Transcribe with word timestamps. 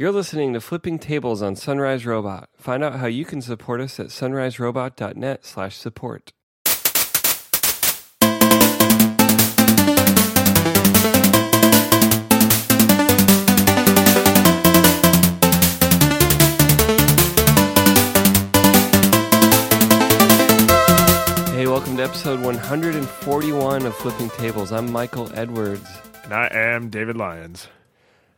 You're 0.00 0.12
listening 0.12 0.52
to 0.52 0.60
Flipping 0.60 1.00
Tables 1.00 1.42
on 1.42 1.56
Sunrise 1.56 2.06
Robot. 2.06 2.50
Find 2.56 2.84
out 2.84 3.00
how 3.00 3.06
you 3.06 3.24
can 3.24 3.42
support 3.42 3.80
us 3.80 3.98
at 3.98 4.10
sunriserobot.net 4.10 5.44
slash 5.44 5.76
support. 5.76 6.32
Hey, 21.56 21.66
welcome 21.66 21.96
to 21.96 22.04
episode 22.04 22.40
141 22.42 23.84
of 23.84 23.96
Flipping 23.96 24.30
Tables. 24.30 24.70
I'm 24.70 24.92
Michael 24.92 25.28
Edwards, 25.34 25.90
And 26.22 26.32
I 26.32 26.46
am 26.52 26.88
David 26.88 27.16
Lyons. 27.16 27.66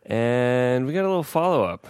And 0.07 0.87
we 0.87 0.93
got 0.93 1.05
a 1.05 1.09
little 1.09 1.23
follow 1.23 1.65
up. 1.65 1.87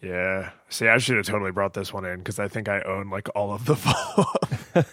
Yeah. 0.00 0.50
See, 0.68 0.86
I 0.86 0.98
should 0.98 1.16
have 1.16 1.26
totally 1.26 1.50
brought 1.50 1.74
this 1.74 1.92
one 1.92 2.04
in 2.04 2.18
because 2.18 2.38
I 2.38 2.48
think 2.48 2.68
I 2.68 2.82
own 2.82 3.10
like 3.10 3.28
all 3.34 3.52
of 3.52 3.64
the 3.64 3.76
follow 3.76 4.28
up. 4.74 4.86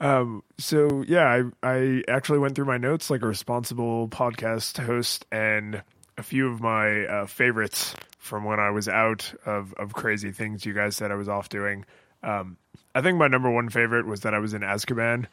um, 0.00 0.42
so 0.58 1.04
yeah, 1.06 1.26
I 1.62 1.68
I 1.68 2.02
actually 2.08 2.38
went 2.38 2.54
through 2.54 2.66
my 2.66 2.78
notes 2.78 3.10
like 3.10 3.22
a 3.22 3.26
responsible 3.26 4.08
podcast 4.08 4.84
host 4.84 5.24
and 5.32 5.82
a 6.18 6.22
few 6.22 6.50
of 6.52 6.60
my 6.60 7.06
uh, 7.06 7.26
favorites 7.26 7.94
from 8.18 8.44
when 8.44 8.60
I 8.60 8.70
was 8.70 8.88
out 8.88 9.32
of 9.46 9.72
of 9.74 9.94
crazy 9.94 10.30
things 10.30 10.66
you 10.66 10.74
guys 10.74 10.96
said 10.96 11.10
I 11.10 11.16
was 11.16 11.28
off 11.28 11.48
doing. 11.48 11.84
Um, 12.22 12.56
I 12.94 13.00
think 13.00 13.18
my 13.18 13.28
number 13.28 13.50
one 13.50 13.70
favorite 13.70 14.06
was 14.06 14.20
that 14.20 14.34
I 14.34 14.38
was 14.38 14.52
in 14.52 14.62
Azkaban. 14.62 15.26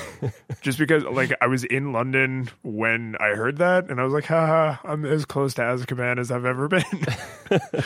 Just 0.60 0.78
because, 0.78 1.04
like, 1.04 1.32
I 1.40 1.46
was 1.46 1.62
in 1.64 1.92
London 1.92 2.50
when 2.62 3.14
I 3.20 3.34
heard 3.36 3.58
that, 3.58 3.90
and 3.90 4.00
I 4.00 4.04
was 4.04 4.12
like, 4.12 4.24
haha, 4.24 4.76
I'm 4.82 5.04
as 5.04 5.24
close 5.24 5.54
to 5.54 5.62
Azkaban 5.62 6.18
as 6.18 6.30
I've 6.30 6.44
ever 6.44 6.68
been. 6.68 6.82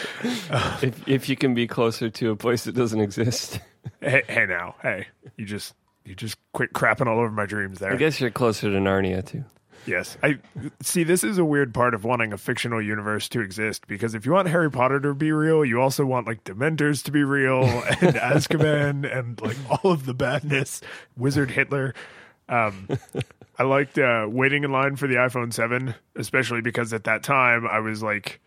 If, 0.82 1.08
if 1.08 1.28
you 1.28 1.36
can 1.36 1.54
be 1.54 1.66
closer 1.66 2.08
to 2.08 2.30
a 2.30 2.36
place 2.36 2.64
that 2.64 2.74
doesn't 2.74 3.00
exist, 3.00 3.60
hey, 4.00 4.22
hey, 4.26 4.46
now, 4.46 4.74
hey, 4.82 5.06
you 5.36 5.44
just 5.44 5.74
you 6.04 6.14
just 6.14 6.38
quit 6.52 6.72
crapping 6.72 7.06
all 7.06 7.18
over 7.18 7.30
my 7.30 7.46
dreams 7.46 7.78
there. 7.78 7.92
I 7.92 7.96
guess 7.96 8.20
you're 8.20 8.30
closer 8.30 8.70
to 8.70 8.78
Narnia 8.78 9.24
too. 9.24 9.44
Yes, 9.86 10.16
I 10.22 10.38
see. 10.82 11.04
This 11.04 11.24
is 11.24 11.38
a 11.38 11.44
weird 11.44 11.72
part 11.72 11.94
of 11.94 12.04
wanting 12.04 12.32
a 12.32 12.38
fictional 12.38 12.82
universe 12.82 13.28
to 13.30 13.40
exist 13.40 13.86
because 13.86 14.14
if 14.14 14.26
you 14.26 14.32
want 14.32 14.48
Harry 14.48 14.70
Potter 14.70 15.00
to 15.00 15.14
be 15.14 15.32
real, 15.32 15.64
you 15.64 15.80
also 15.80 16.04
want 16.04 16.26
like 16.26 16.44
Dementors 16.44 17.02
to 17.04 17.12
be 17.12 17.24
real 17.24 17.62
and 17.62 18.14
Azkaban 18.16 19.10
and 19.10 19.40
like 19.40 19.56
all 19.70 19.90
of 19.90 20.06
the 20.06 20.14
badness, 20.14 20.80
Wizard 21.16 21.50
Hitler. 21.50 21.94
Um, 22.48 22.88
I 23.58 23.62
liked 23.62 23.98
uh, 23.98 24.26
waiting 24.28 24.64
in 24.64 24.72
line 24.72 24.96
for 24.96 25.06
the 25.06 25.14
iPhone 25.14 25.52
Seven, 25.52 25.94
especially 26.16 26.60
because 26.60 26.92
at 26.92 27.04
that 27.04 27.22
time 27.22 27.66
I 27.66 27.80
was 27.80 28.02
like 28.02 28.40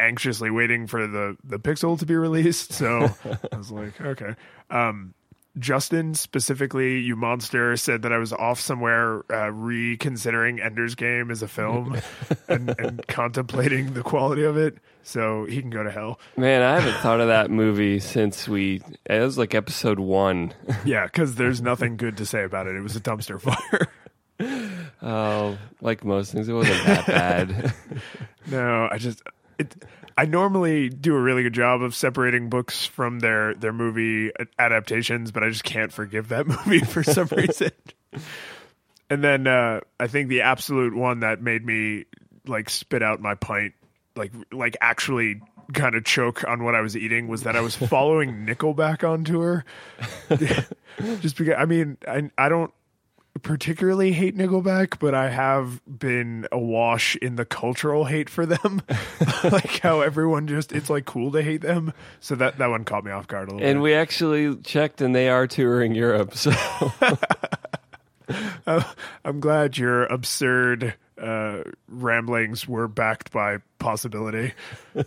anxiously 0.00 0.50
waiting 0.50 0.86
for 0.86 1.06
the 1.06 1.36
the 1.44 1.58
Pixel 1.58 1.98
to 1.98 2.06
be 2.06 2.16
released. 2.16 2.72
So 2.72 3.10
I 3.52 3.56
was 3.56 3.70
like, 3.70 4.00
okay. 4.00 4.34
Um, 4.70 5.14
Justin 5.58 6.14
specifically, 6.14 6.98
you 7.00 7.14
monster, 7.14 7.76
said 7.76 8.02
that 8.02 8.12
I 8.12 8.18
was 8.18 8.32
off 8.32 8.58
somewhere 8.58 9.22
uh, 9.30 9.50
reconsidering 9.50 10.60
Ender's 10.60 10.94
Game 10.94 11.30
as 11.30 11.42
a 11.42 11.48
film 11.48 12.00
and, 12.48 12.74
and 12.78 13.06
contemplating 13.06 13.92
the 13.92 14.02
quality 14.02 14.44
of 14.44 14.56
it. 14.56 14.78
So 15.02 15.44
he 15.44 15.60
can 15.60 15.70
go 15.70 15.82
to 15.82 15.90
hell. 15.90 16.20
Man, 16.36 16.62
I 16.62 16.80
haven't 16.80 17.00
thought 17.02 17.20
of 17.20 17.28
that 17.28 17.50
movie 17.50 17.98
since 17.98 18.48
we. 18.48 18.80
It 19.04 19.20
was 19.20 19.36
like 19.36 19.54
episode 19.54 19.98
one. 19.98 20.54
Yeah, 20.84 21.04
because 21.04 21.34
there's 21.36 21.60
nothing 21.60 21.96
good 21.96 22.16
to 22.16 22.26
say 22.26 22.44
about 22.44 22.66
it. 22.66 22.74
It 22.74 22.80
was 22.82 22.96
a 22.96 23.00
dumpster 23.00 23.40
fire. 23.40 23.88
Oh, 25.04 25.58
like 25.80 26.04
most 26.04 26.32
things, 26.32 26.48
it 26.48 26.52
wasn't 26.52 26.84
that 26.86 27.06
bad. 27.06 27.74
no, 28.46 28.88
I 28.90 28.98
just 28.98 29.20
it. 29.58 29.74
I 30.16 30.26
normally 30.26 30.88
do 30.88 31.14
a 31.16 31.20
really 31.20 31.42
good 31.42 31.54
job 31.54 31.82
of 31.82 31.94
separating 31.94 32.48
books 32.48 32.86
from 32.86 33.20
their 33.20 33.54
their 33.54 33.72
movie 33.72 34.30
adaptations, 34.58 35.30
but 35.30 35.42
I 35.42 35.48
just 35.48 35.64
can't 35.64 35.92
forgive 35.92 36.28
that 36.28 36.46
movie 36.66 36.80
for 36.80 37.02
some 37.02 37.28
reason. 37.36 37.70
And 39.10 39.22
then 39.22 39.46
uh, 39.46 39.80
I 40.00 40.06
think 40.06 40.28
the 40.28 40.42
absolute 40.42 40.94
one 40.94 41.20
that 41.20 41.42
made 41.42 41.64
me 41.64 42.04
like 42.46 42.70
spit 42.70 43.02
out 43.02 43.20
my 43.20 43.34
pint, 43.34 43.74
like 44.16 44.32
like 44.52 44.76
actually 44.80 45.40
kind 45.72 45.94
of 45.94 46.04
choke 46.04 46.46
on 46.46 46.64
what 46.64 46.74
I 46.74 46.80
was 46.80 46.96
eating 46.96 47.28
was 47.28 47.44
that 47.44 47.56
I 47.56 47.60
was 47.60 47.76
following 47.88 48.46
Nickelback 48.46 49.08
on 49.08 49.24
tour. 49.24 49.64
just 51.20 51.36
because 51.36 51.54
I 51.56 51.64
mean 51.64 51.96
I 52.06 52.30
I 52.36 52.48
don't 52.48 52.72
particularly 53.40 54.12
hate 54.12 54.36
Nickelback, 54.36 54.98
but 54.98 55.14
I 55.14 55.30
have 55.30 55.80
been 55.86 56.46
awash 56.52 57.16
in 57.16 57.36
the 57.36 57.44
cultural 57.44 58.04
hate 58.04 58.28
for 58.28 58.44
them. 58.44 58.82
like 59.44 59.80
how 59.80 60.00
everyone 60.00 60.46
just 60.46 60.72
it's 60.72 60.90
like 60.90 61.06
cool 61.06 61.32
to 61.32 61.42
hate 61.42 61.62
them. 61.62 61.92
So 62.20 62.34
that 62.36 62.58
that 62.58 62.68
one 62.68 62.84
caught 62.84 63.04
me 63.04 63.10
off 63.10 63.26
guard 63.26 63.48
a 63.48 63.52
little 63.52 63.66
and 63.66 63.78
bit. 63.78 63.82
we 63.82 63.94
actually 63.94 64.56
checked, 64.56 65.00
and 65.00 65.14
they 65.14 65.28
are 65.28 65.46
touring 65.46 65.94
Europe. 65.94 66.34
So 66.36 66.52
I'm 69.24 69.40
glad 69.40 69.78
your 69.78 70.04
absurd 70.04 70.94
uh, 71.20 71.62
ramblings 71.88 72.66
were 72.68 72.88
backed 72.88 73.32
by 73.32 73.58
possibility. 73.78 74.52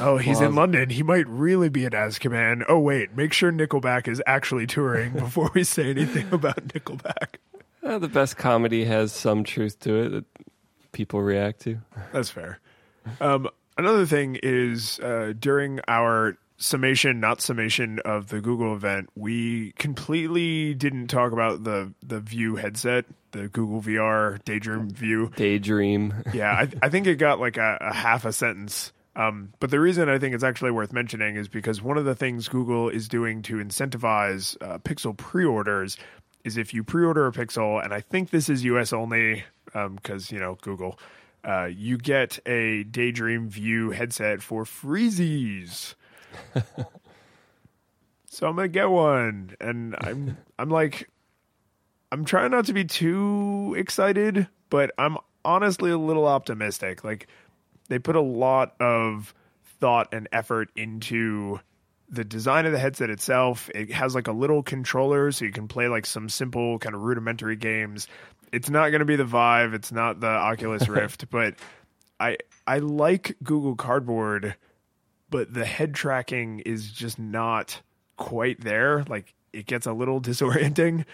Oh, 0.00 0.18
he's 0.18 0.40
in 0.40 0.56
London. 0.56 0.90
He 0.90 1.02
might 1.02 1.26
really 1.28 1.68
be 1.68 1.86
at 1.86 1.92
Azkaban. 1.92 2.64
Oh, 2.68 2.80
wait, 2.80 3.16
make 3.16 3.32
sure 3.32 3.52
Nickelback 3.52 4.08
is 4.08 4.20
actually 4.26 4.66
touring 4.66 5.12
before 5.12 5.50
we 5.54 5.62
say 5.64 5.88
anything 5.88 6.26
about 6.32 6.68
Nickelback. 6.68 7.36
Uh, 7.82 7.98
the 7.98 8.08
best 8.08 8.36
comedy 8.36 8.84
has 8.84 9.12
some 9.12 9.44
truth 9.44 9.78
to 9.80 9.94
it 9.94 10.08
that 10.10 10.24
people 10.92 11.22
react 11.22 11.60
to. 11.62 11.78
That's 12.12 12.30
fair. 12.30 12.60
Um, 13.20 13.48
another 13.78 14.06
thing 14.06 14.38
is 14.42 14.98
uh, 15.00 15.32
during 15.38 15.80
our 15.88 16.36
summation, 16.60 17.20
not 17.20 17.40
summation 17.40 17.98
of 18.04 18.28
the 18.28 18.40
Google 18.40 18.74
event, 18.74 19.08
we 19.16 19.72
completely 19.72 20.74
didn't 20.74 21.08
talk 21.08 21.32
about 21.32 21.64
the 21.64 21.92
the 22.02 22.20
View 22.20 22.56
headset, 22.56 23.06
the 23.32 23.48
Google 23.48 23.82
VR 23.82 24.42
Daydream 24.44 24.90
View. 24.90 25.32
Daydream. 25.34 26.14
Yeah, 26.32 26.52
I, 26.52 26.68
I 26.82 26.88
think 26.90 27.06
it 27.06 27.16
got 27.16 27.40
like 27.40 27.56
a, 27.56 27.78
a 27.80 27.92
half 27.92 28.24
a 28.24 28.32
sentence. 28.32 28.92
Um, 29.16 29.52
but 29.58 29.70
the 29.70 29.80
reason 29.80 30.08
I 30.08 30.18
think 30.18 30.34
it's 30.34 30.44
actually 30.44 30.70
worth 30.70 30.92
mentioning 30.92 31.36
is 31.36 31.48
because 31.48 31.82
one 31.82 31.98
of 31.98 32.04
the 32.04 32.14
things 32.14 32.48
Google 32.48 32.88
is 32.88 33.08
doing 33.08 33.42
to 33.42 33.56
incentivize 33.56 34.56
uh, 34.62 34.78
Pixel 34.78 35.16
pre-orders 35.16 35.96
is 36.44 36.56
if 36.56 36.72
you 36.74 36.84
pre-order 36.84 37.26
a 37.26 37.32
Pixel, 37.32 37.82
and 37.82 37.92
I 37.92 38.00
think 38.00 38.30
this 38.30 38.48
is 38.48 38.64
US 38.64 38.92
only 38.92 39.44
because 39.72 40.32
you 40.32 40.38
know 40.38 40.58
Google, 40.62 40.98
uh, 41.44 41.64
you 41.66 41.98
get 41.98 42.38
a 42.46 42.84
Daydream 42.84 43.48
View 43.48 43.90
headset 43.90 44.42
for 44.42 44.64
freezies. 44.64 45.94
so 48.26 48.48
I'm 48.48 48.56
gonna 48.56 48.68
get 48.68 48.90
one, 48.90 49.56
and 49.60 49.96
I'm 50.00 50.36
I'm 50.58 50.70
like 50.70 51.08
I'm 52.12 52.24
trying 52.24 52.50
not 52.50 52.64
to 52.66 52.72
be 52.72 52.84
too 52.84 53.74
excited, 53.78 54.48
but 54.68 54.90
I'm 54.98 55.18
honestly 55.44 55.90
a 55.90 55.98
little 55.98 56.26
optimistic. 56.26 57.04
Like 57.04 57.28
they 57.88 57.98
put 57.98 58.16
a 58.16 58.20
lot 58.20 58.74
of 58.80 59.34
thought 59.80 60.08
and 60.12 60.28
effort 60.32 60.70
into 60.76 61.60
the 62.10 62.24
design 62.24 62.66
of 62.66 62.72
the 62.72 62.78
headset 62.78 63.08
itself. 63.10 63.70
It 63.74 63.92
has 63.92 64.14
like 64.14 64.26
a 64.26 64.32
little 64.32 64.62
controller 64.62 65.30
so 65.32 65.44
you 65.44 65.52
can 65.52 65.68
play 65.68 65.88
like 65.88 66.06
some 66.06 66.28
simple 66.28 66.78
kind 66.78 66.94
of 66.94 67.02
rudimentary 67.02 67.56
games. 67.56 68.08
It's 68.52 68.68
not 68.68 68.88
going 68.90 68.98
to 68.98 69.04
be 69.04 69.16
the 69.16 69.24
Vive, 69.24 69.74
it's 69.74 69.92
not 69.92 70.20
the 70.20 70.26
Oculus 70.26 70.88
Rift, 70.88 71.30
but 71.30 71.54
I 72.18 72.38
I 72.66 72.78
like 72.78 73.36
Google 73.42 73.76
Cardboard, 73.76 74.56
but 75.30 75.54
the 75.54 75.64
head 75.64 75.94
tracking 75.94 76.60
is 76.60 76.90
just 76.90 77.18
not 77.18 77.80
quite 78.16 78.60
there. 78.60 79.04
Like 79.04 79.32
it 79.52 79.66
gets 79.66 79.86
a 79.86 79.92
little 79.92 80.20
disorienting. 80.20 81.04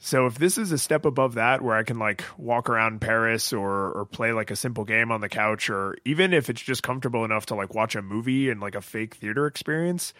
So 0.00 0.26
if 0.26 0.38
this 0.38 0.58
is 0.58 0.70
a 0.70 0.78
step 0.78 1.04
above 1.04 1.34
that 1.34 1.60
where 1.60 1.74
I 1.76 1.82
can 1.82 1.98
like 1.98 2.22
walk 2.36 2.70
around 2.70 3.00
Paris 3.00 3.52
or 3.52 3.90
or 3.92 4.04
play 4.04 4.32
like 4.32 4.50
a 4.50 4.56
simple 4.56 4.84
game 4.84 5.10
on 5.10 5.20
the 5.20 5.28
couch 5.28 5.70
or 5.70 5.96
even 6.04 6.32
if 6.32 6.48
it's 6.48 6.62
just 6.62 6.82
comfortable 6.82 7.24
enough 7.24 7.46
to 7.46 7.54
like 7.56 7.74
watch 7.74 7.96
a 7.96 8.02
movie 8.02 8.48
and 8.48 8.60
like 8.60 8.76
a 8.76 8.80
fake 8.80 9.16
theater 9.16 9.46
experience, 9.46 10.14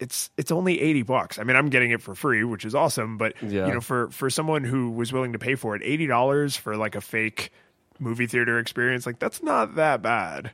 it's 0.00 0.30
it's 0.36 0.50
only 0.50 0.80
80 0.80 1.02
bucks. 1.02 1.38
I 1.38 1.44
mean, 1.44 1.56
I'm 1.56 1.68
getting 1.70 1.90
it 1.92 2.02
for 2.02 2.14
free, 2.14 2.42
which 2.44 2.64
is 2.64 2.74
awesome, 2.74 3.16
but 3.18 3.34
Yeah. 3.40 3.68
you 3.68 3.74
know, 3.74 3.80
for 3.80 4.10
for 4.10 4.28
someone 4.30 4.64
who 4.64 4.90
was 4.90 5.12
willing 5.12 5.32
to 5.34 5.38
pay 5.38 5.54
for 5.54 5.76
it, 5.76 5.82
$80 5.82 6.56
for 6.58 6.76
like 6.76 6.96
a 6.96 7.00
fake 7.00 7.52
movie 8.00 8.26
theater 8.26 8.58
experience, 8.58 9.06
like 9.06 9.18
that's 9.20 9.42
not 9.42 9.76
that 9.76 10.02
bad. 10.02 10.50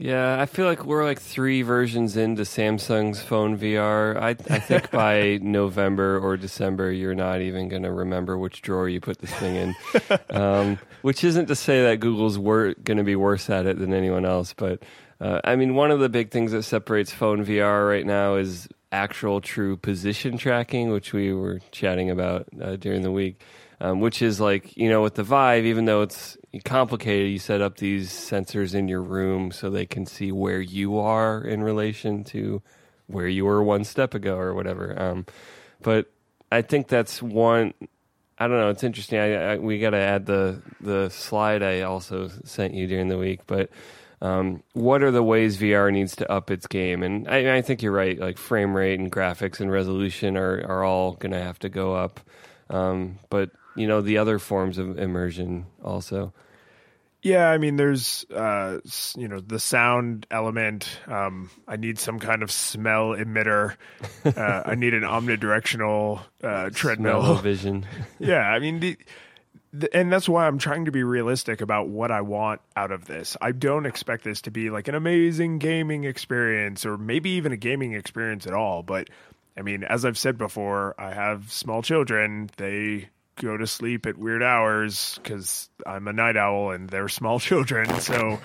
Yeah, 0.00 0.40
I 0.40 0.46
feel 0.46 0.64
like 0.64 0.86
we're 0.86 1.04
like 1.04 1.20
three 1.20 1.60
versions 1.60 2.16
into 2.16 2.42
Samsung's 2.42 3.20
phone 3.20 3.58
VR. 3.58 4.16
I, 4.16 4.30
I 4.30 4.58
think 4.58 4.90
by 4.92 5.38
November 5.42 6.18
or 6.18 6.38
December, 6.38 6.90
you're 6.90 7.14
not 7.14 7.42
even 7.42 7.68
going 7.68 7.82
to 7.82 7.92
remember 7.92 8.38
which 8.38 8.62
drawer 8.62 8.88
you 8.88 8.98
put 8.98 9.18
this 9.18 9.34
thing 9.34 9.56
in. 9.56 9.74
um, 10.30 10.78
which 11.02 11.22
isn't 11.22 11.48
to 11.48 11.54
say 11.54 11.82
that 11.82 12.00
Google's 12.00 12.38
wor- 12.38 12.72
going 12.82 12.96
to 12.96 13.04
be 13.04 13.14
worse 13.14 13.50
at 13.50 13.66
it 13.66 13.78
than 13.78 13.92
anyone 13.92 14.24
else, 14.24 14.54
but 14.54 14.82
uh, 15.20 15.42
I 15.44 15.56
mean, 15.56 15.74
one 15.74 15.90
of 15.90 16.00
the 16.00 16.08
big 16.08 16.30
things 16.30 16.52
that 16.52 16.62
separates 16.62 17.12
phone 17.12 17.44
VR 17.44 17.86
right 17.86 18.06
now 18.06 18.36
is 18.36 18.68
actual 18.90 19.42
true 19.42 19.76
position 19.76 20.38
tracking, 20.38 20.90
which 20.90 21.12
we 21.12 21.34
were 21.34 21.60
chatting 21.72 22.08
about 22.08 22.46
uh, 22.58 22.76
during 22.76 23.02
the 23.02 23.12
week. 23.12 23.42
Um, 23.82 24.00
which 24.00 24.20
is 24.20 24.38
like 24.38 24.76
you 24.76 24.90
know 24.90 25.00
with 25.00 25.14
the 25.14 25.22
Vive, 25.22 25.64
even 25.64 25.86
though 25.86 26.02
it's 26.02 26.36
complicated. 26.58 27.30
You 27.30 27.38
set 27.38 27.60
up 27.60 27.76
these 27.76 28.10
sensors 28.10 28.74
in 28.74 28.88
your 28.88 29.02
room 29.02 29.52
so 29.52 29.70
they 29.70 29.86
can 29.86 30.06
see 30.06 30.32
where 30.32 30.60
you 30.60 30.98
are 30.98 31.42
in 31.42 31.62
relation 31.62 32.24
to 32.24 32.62
where 33.06 33.28
you 33.28 33.44
were 33.44 33.62
one 33.62 33.84
step 33.84 34.14
ago 34.14 34.36
or 34.36 34.54
whatever. 34.54 35.00
Um, 35.00 35.26
but 35.82 36.10
I 36.50 36.62
think 36.62 36.88
that's 36.88 37.22
one. 37.22 37.74
I 38.38 38.48
don't 38.48 38.58
know. 38.58 38.70
It's 38.70 38.82
interesting. 38.84 39.18
I, 39.18 39.52
I, 39.52 39.56
we 39.58 39.78
got 39.78 39.90
to 39.90 39.98
add 39.98 40.26
the 40.26 40.62
the 40.80 41.08
slide 41.10 41.62
I 41.62 41.82
also 41.82 42.28
sent 42.44 42.74
you 42.74 42.86
during 42.86 43.08
the 43.08 43.18
week. 43.18 43.40
But 43.46 43.70
um, 44.22 44.62
what 44.72 45.02
are 45.02 45.10
the 45.10 45.22
ways 45.22 45.58
VR 45.58 45.92
needs 45.92 46.16
to 46.16 46.30
up 46.30 46.50
its 46.50 46.66
game? 46.66 47.02
And 47.02 47.28
I, 47.28 47.58
I 47.58 47.62
think 47.62 47.82
you're 47.82 47.92
right. 47.92 48.18
Like 48.18 48.38
frame 48.38 48.74
rate 48.74 48.98
and 48.98 49.12
graphics 49.12 49.60
and 49.60 49.70
resolution 49.70 50.36
are 50.36 50.64
are 50.66 50.84
all 50.84 51.12
going 51.12 51.32
to 51.32 51.42
have 51.42 51.58
to 51.60 51.68
go 51.68 51.94
up. 51.94 52.20
Um, 52.68 53.18
but 53.30 53.50
you 53.74 53.86
know 53.86 54.00
the 54.00 54.18
other 54.18 54.38
forms 54.38 54.78
of 54.78 54.98
immersion 54.98 55.66
also. 55.82 56.32
Yeah, 57.22 57.50
I 57.50 57.58
mean, 57.58 57.76
there's 57.76 58.24
uh, 58.30 58.78
you 59.16 59.28
know 59.28 59.40
the 59.40 59.60
sound 59.60 60.26
element. 60.30 60.88
Um, 61.06 61.50
I 61.68 61.76
need 61.76 61.98
some 61.98 62.18
kind 62.18 62.42
of 62.42 62.50
smell 62.50 63.10
emitter. 63.10 63.76
Uh, 64.24 64.62
I 64.64 64.74
need 64.74 64.94
an 64.94 65.02
omnidirectional 65.02 66.20
uh, 66.42 66.70
treadmill. 66.70 67.22
Smell-o-vision. 67.22 67.86
yeah, 68.18 68.48
I 68.48 68.58
mean, 68.58 68.80
the, 68.80 68.96
the, 69.72 69.94
and 69.94 70.10
that's 70.10 70.30
why 70.30 70.46
I'm 70.46 70.56
trying 70.56 70.86
to 70.86 70.92
be 70.92 71.02
realistic 71.02 71.60
about 71.60 71.88
what 71.88 72.10
I 72.10 72.22
want 72.22 72.62
out 72.74 72.90
of 72.90 73.04
this. 73.04 73.36
I 73.40 73.52
don't 73.52 73.84
expect 73.84 74.24
this 74.24 74.40
to 74.42 74.50
be 74.50 74.70
like 74.70 74.88
an 74.88 74.94
amazing 74.94 75.58
gaming 75.58 76.04
experience, 76.04 76.86
or 76.86 76.96
maybe 76.96 77.30
even 77.30 77.52
a 77.52 77.58
gaming 77.58 77.92
experience 77.92 78.46
at 78.46 78.54
all. 78.54 78.82
But 78.82 79.10
I 79.58 79.62
mean, 79.62 79.84
as 79.84 80.06
I've 80.06 80.18
said 80.18 80.38
before, 80.38 80.94
I 80.98 81.12
have 81.12 81.52
small 81.52 81.82
children. 81.82 82.48
They 82.56 83.10
go 83.40 83.56
to 83.56 83.66
sleep 83.66 84.06
at 84.06 84.16
weird 84.18 84.42
hours 84.42 85.18
because 85.22 85.68
I'm 85.86 86.06
a 86.08 86.12
night 86.12 86.36
owl 86.36 86.70
and 86.70 86.88
they're 86.88 87.08
small 87.08 87.38
children. 87.40 87.88
So 88.00 88.38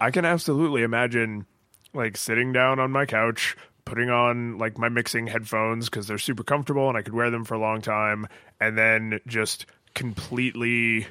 I 0.00 0.10
can 0.10 0.24
absolutely 0.24 0.82
imagine 0.82 1.46
like 1.94 2.16
sitting 2.16 2.52
down 2.52 2.78
on 2.78 2.90
my 2.90 3.06
couch, 3.06 3.56
putting 3.84 4.10
on 4.10 4.58
like 4.58 4.78
my 4.78 4.88
mixing 4.88 5.26
headphones 5.26 5.88
because 5.88 6.06
they're 6.06 6.18
super 6.18 6.42
comfortable 6.42 6.88
and 6.88 6.96
I 6.98 7.02
could 7.02 7.14
wear 7.14 7.30
them 7.30 7.44
for 7.44 7.54
a 7.54 7.58
long 7.60 7.80
time, 7.82 8.26
and 8.60 8.76
then 8.78 9.20
just 9.26 9.66
completely 9.94 11.06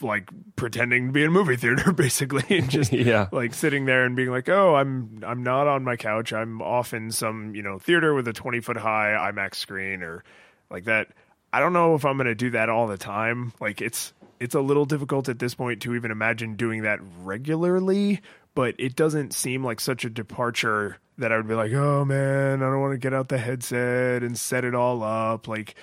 like 0.00 0.28
pretending 0.56 1.06
to 1.06 1.12
be 1.12 1.22
in 1.22 1.28
a 1.28 1.30
movie 1.30 1.54
theater 1.54 1.92
basically 1.96 2.42
and 2.58 2.68
just 2.72 2.92
Yeah. 2.92 3.28
like 3.30 3.54
sitting 3.54 3.84
there 3.84 4.04
and 4.04 4.16
being 4.16 4.30
like 4.30 4.48
oh 4.48 4.74
i'm 4.74 5.22
i'm 5.24 5.44
not 5.44 5.68
on 5.68 5.84
my 5.84 5.94
couch 5.94 6.32
i'm 6.32 6.60
off 6.60 6.92
in 6.92 7.12
some 7.12 7.54
you 7.54 7.62
know 7.62 7.78
theater 7.78 8.12
with 8.12 8.26
a 8.26 8.32
20 8.32 8.58
foot 8.60 8.76
high 8.76 9.10
imax 9.32 9.54
screen 9.56 10.02
or 10.02 10.24
like 10.70 10.86
that 10.86 11.08
i 11.52 11.60
don't 11.60 11.72
know 11.72 11.94
if 11.94 12.04
i'm 12.04 12.16
going 12.16 12.26
to 12.26 12.34
do 12.34 12.50
that 12.50 12.68
all 12.68 12.86
the 12.86 12.98
time 12.98 13.52
like 13.60 13.80
it's 13.80 14.12
it's 14.38 14.54
a 14.54 14.60
little 14.60 14.84
difficult 14.84 15.28
at 15.28 15.38
this 15.38 15.54
point 15.54 15.82
to 15.82 15.94
even 15.94 16.10
imagine 16.10 16.56
doing 16.56 16.82
that 16.82 16.98
regularly 17.22 18.20
but 18.54 18.74
it 18.78 18.96
doesn't 18.96 19.32
seem 19.32 19.64
like 19.64 19.80
such 19.80 20.04
a 20.04 20.10
departure 20.10 20.98
that 21.18 21.32
i 21.32 21.36
would 21.36 21.48
be 21.48 21.54
like 21.54 21.72
oh 21.72 22.04
man 22.04 22.62
i 22.62 22.66
don't 22.66 22.80
want 22.80 22.92
to 22.92 22.98
get 22.98 23.14
out 23.14 23.28
the 23.28 23.38
headset 23.38 24.22
and 24.22 24.38
set 24.38 24.64
it 24.64 24.74
all 24.74 25.02
up 25.02 25.48
like 25.48 25.74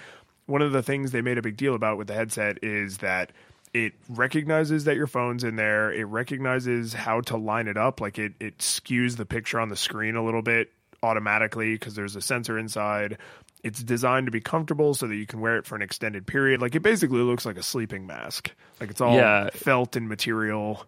one 0.47 0.61
of 0.61 0.71
the 0.71 0.81
things 0.81 1.11
they 1.11 1.21
made 1.21 1.37
a 1.37 1.41
big 1.41 1.57
deal 1.57 1.75
about 1.75 1.97
with 1.97 2.07
the 2.07 2.13
headset 2.13 2.63
is 2.63 2.97
that 2.99 3.31
it 3.73 3.93
recognizes 4.09 4.85
that 4.85 4.95
your 4.95 5.07
phone's 5.07 5.43
in 5.43 5.55
there. 5.55 5.91
It 5.91 6.05
recognizes 6.05 6.93
how 6.93 7.21
to 7.21 7.37
line 7.37 7.67
it 7.67 7.77
up. 7.77 8.01
Like 8.01 8.17
it, 8.17 8.33
it 8.39 8.57
skews 8.59 9.17
the 9.17 9.25
picture 9.25 9.59
on 9.59 9.69
the 9.69 9.75
screen 9.75 10.15
a 10.15 10.23
little 10.23 10.41
bit 10.41 10.71
automatically 11.03 11.73
because 11.73 11.95
there's 11.95 12.15
a 12.15 12.21
sensor 12.21 12.57
inside. 12.57 13.17
It's 13.63 13.81
designed 13.83 14.27
to 14.27 14.31
be 14.31 14.39
comfortable 14.39 14.93
so 14.93 15.07
that 15.07 15.15
you 15.15 15.25
can 15.25 15.39
wear 15.41 15.57
it 15.57 15.65
for 15.65 15.75
an 15.75 15.81
extended 15.81 16.27
period. 16.27 16.61
Like 16.61 16.75
it 16.75 16.81
basically 16.81 17.19
looks 17.21 17.45
like 17.45 17.57
a 17.57 17.63
sleeping 17.63 18.05
mask. 18.07 18.51
Like 18.79 18.89
it's 18.91 19.01
all 19.01 19.15
Yeah. 19.15 19.49
felt 19.51 19.95
and 19.95 20.07
material. 20.07 20.85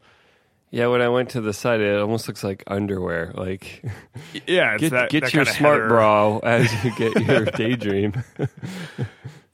Yeah, 0.72 0.86
when 0.86 1.02
I 1.02 1.10
went 1.10 1.30
to 1.32 1.42
the 1.42 1.52
site, 1.52 1.80
it 1.82 2.00
almost 2.00 2.28
looks 2.28 2.44
like 2.44 2.64
underwear. 2.68 3.32
Like 3.34 3.84
Yeah, 4.46 4.74
it's 4.76 4.82
get 4.82 4.92
that, 4.92 5.10
get 5.10 5.24
that 5.24 5.34
your 5.34 5.46
smart 5.46 5.78
header. 5.78 5.88
bra 5.88 6.38
as 6.44 6.72
you 6.84 6.92
get 6.96 7.20
your 7.26 7.46
daydream. 7.58 8.14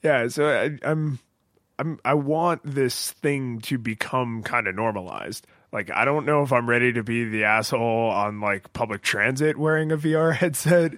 Yeah, 0.02 0.28
so 0.28 0.46
I, 0.48 0.78
I'm, 0.88 1.18
I'm, 1.78 1.98
I 2.04 2.14
want 2.14 2.60
this 2.64 3.12
thing 3.12 3.60
to 3.62 3.78
become 3.78 4.42
kind 4.42 4.66
of 4.66 4.74
normalized. 4.74 5.46
Like, 5.72 5.90
I 5.90 6.04
don't 6.04 6.26
know 6.26 6.42
if 6.42 6.52
I'm 6.52 6.68
ready 6.68 6.92
to 6.92 7.02
be 7.02 7.24
the 7.24 7.44
asshole 7.44 8.10
on 8.10 8.40
like 8.40 8.72
public 8.72 9.02
transit 9.02 9.56
wearing 9.56 9.90
a 9.92 9.96
VR 9.96 10.34
headset, 10.36 10.92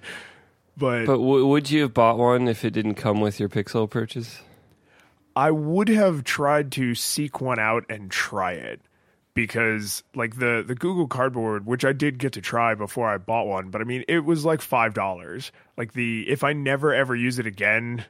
but, 0.79 1.05
but 1.05 1.17
w- 1.17 1.45
would 1.45 1.69
you 1.69 1.83
have 1.83 1.93
bought 1.93 2.17
one 2.17 2.47
if 2.47 2.65
it 2.65 2.71
didn't 2.71 2.95
come 2.95 3.19
with 3.21 3.39
your 3.39 3.49
Pixel 3.49 3.89
purchase? 3.89 4.41
I 5.35 5.51
would 5.51 5.89
have 5.89 6.23
tried 6.23 6.71
to 6.73 6.95
seek 6.95 7.39
one 7.39 7.59
out 7.59 7.85
and 7.89 8.09
try 8.09 8.53
it 8.53 8.81
because 9.33 10.03
like 10.15 10.37
the 10.37 10.63
the 10.67 10.75
Google 10.75 11.07
Cardboard, 11.07 11.65
which 11.65 11.85
I 11.85 11.93
did 11.93 12.17
get 12.17 12.33
to 12.33 12.41
try 12.41 12.75
before 12.75 13.07
I 13.07 13.17
bought 13.17 13.47
one, 13.47 13.69
but 13.69 13.79
I 13.79 13.83
mean 13.83 14.03
it 14.07 14.25
was 14.25 14.43
like 14.43 14.61
five 14.61 14.93
dollars. 14.93 15.51
Like 15.77 15.93
the 15.93 16.27
if 16.27 16.43
I 16.43 16.53
never 16.53 16.93
ever 16.93 17.15
use 17.15 17.39
it 17.39 17.45
again, 17.45 18.03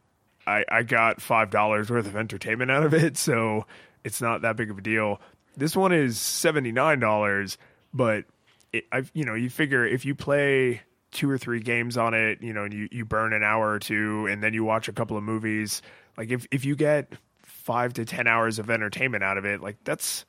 I 0.47 0.65
I 0.69 0.83
got 0.83 1.21
five 1.21 1.49
dollars 1.51 1.89
worth 1.89 2.07
of 2.07 2.15
entertainment 2.15 2.71
out 2.71 2.83
of 2.83 2.93
it, 2.93 3.17
so 3.17 3.65
it's 4.03 4.21
not 4.21 4.41
that 4.41 4.55
big 4.55 4.71
of 4.71 4.77
a 4.77 4.81
deal. 4.81 5.21
This 5.55 5.75
one 5.75 5.91
is 5.91 6.17
seventy 6.17 6.71
nine 6.71 6.99
dollars, 6.99 7.57
but 7.93 8.25
it, 8.73 8.85
I 8.91 9.03
you 9.13 9.25
know 9.25 9.35
you 9.35 9.49
figure 9.49 9.85
if 9.85 10.05
you 10.05 10.15
play 10.15 10.81
two 11.11 11.29
or 11.29 11.37
three 11.37 11.59
games 11.59 11.97
on 11.97 12.13
it, 12.13 12.41
you 12.41 12.53
know, 12.53 12.63
and 12.63 12.73
you, 12.73 12.87
you 12.91 13.05
burn 13.05 13.33
an 13.33 13.43
hour 13.43 13.69
or 13.69 13.79
two, 13.79 14.27
and 14.27 14.43
then 14.43 14.53
you 14.53 14.63
watch 14.63 14.87
a 14.87 14.93
couple 14.93 15.17
of 15.17 15.23
movies. 15.23 15.81
Like 16.17 16.29
if 16.31 16.47
if 16.51 16.65
you 16.65 16.75
get 16.75 17.13
five 17.43 17.93
to 17.93 18.05
ten 18.05 18.27
hours 18.27 18.59
of 18.59 18.69
entertainment 18.69 19.23
out 19.23 19.37
of 19.37 19.45
it, 19.45 19.61
like 19.61 19.77
that's 19.83 20.25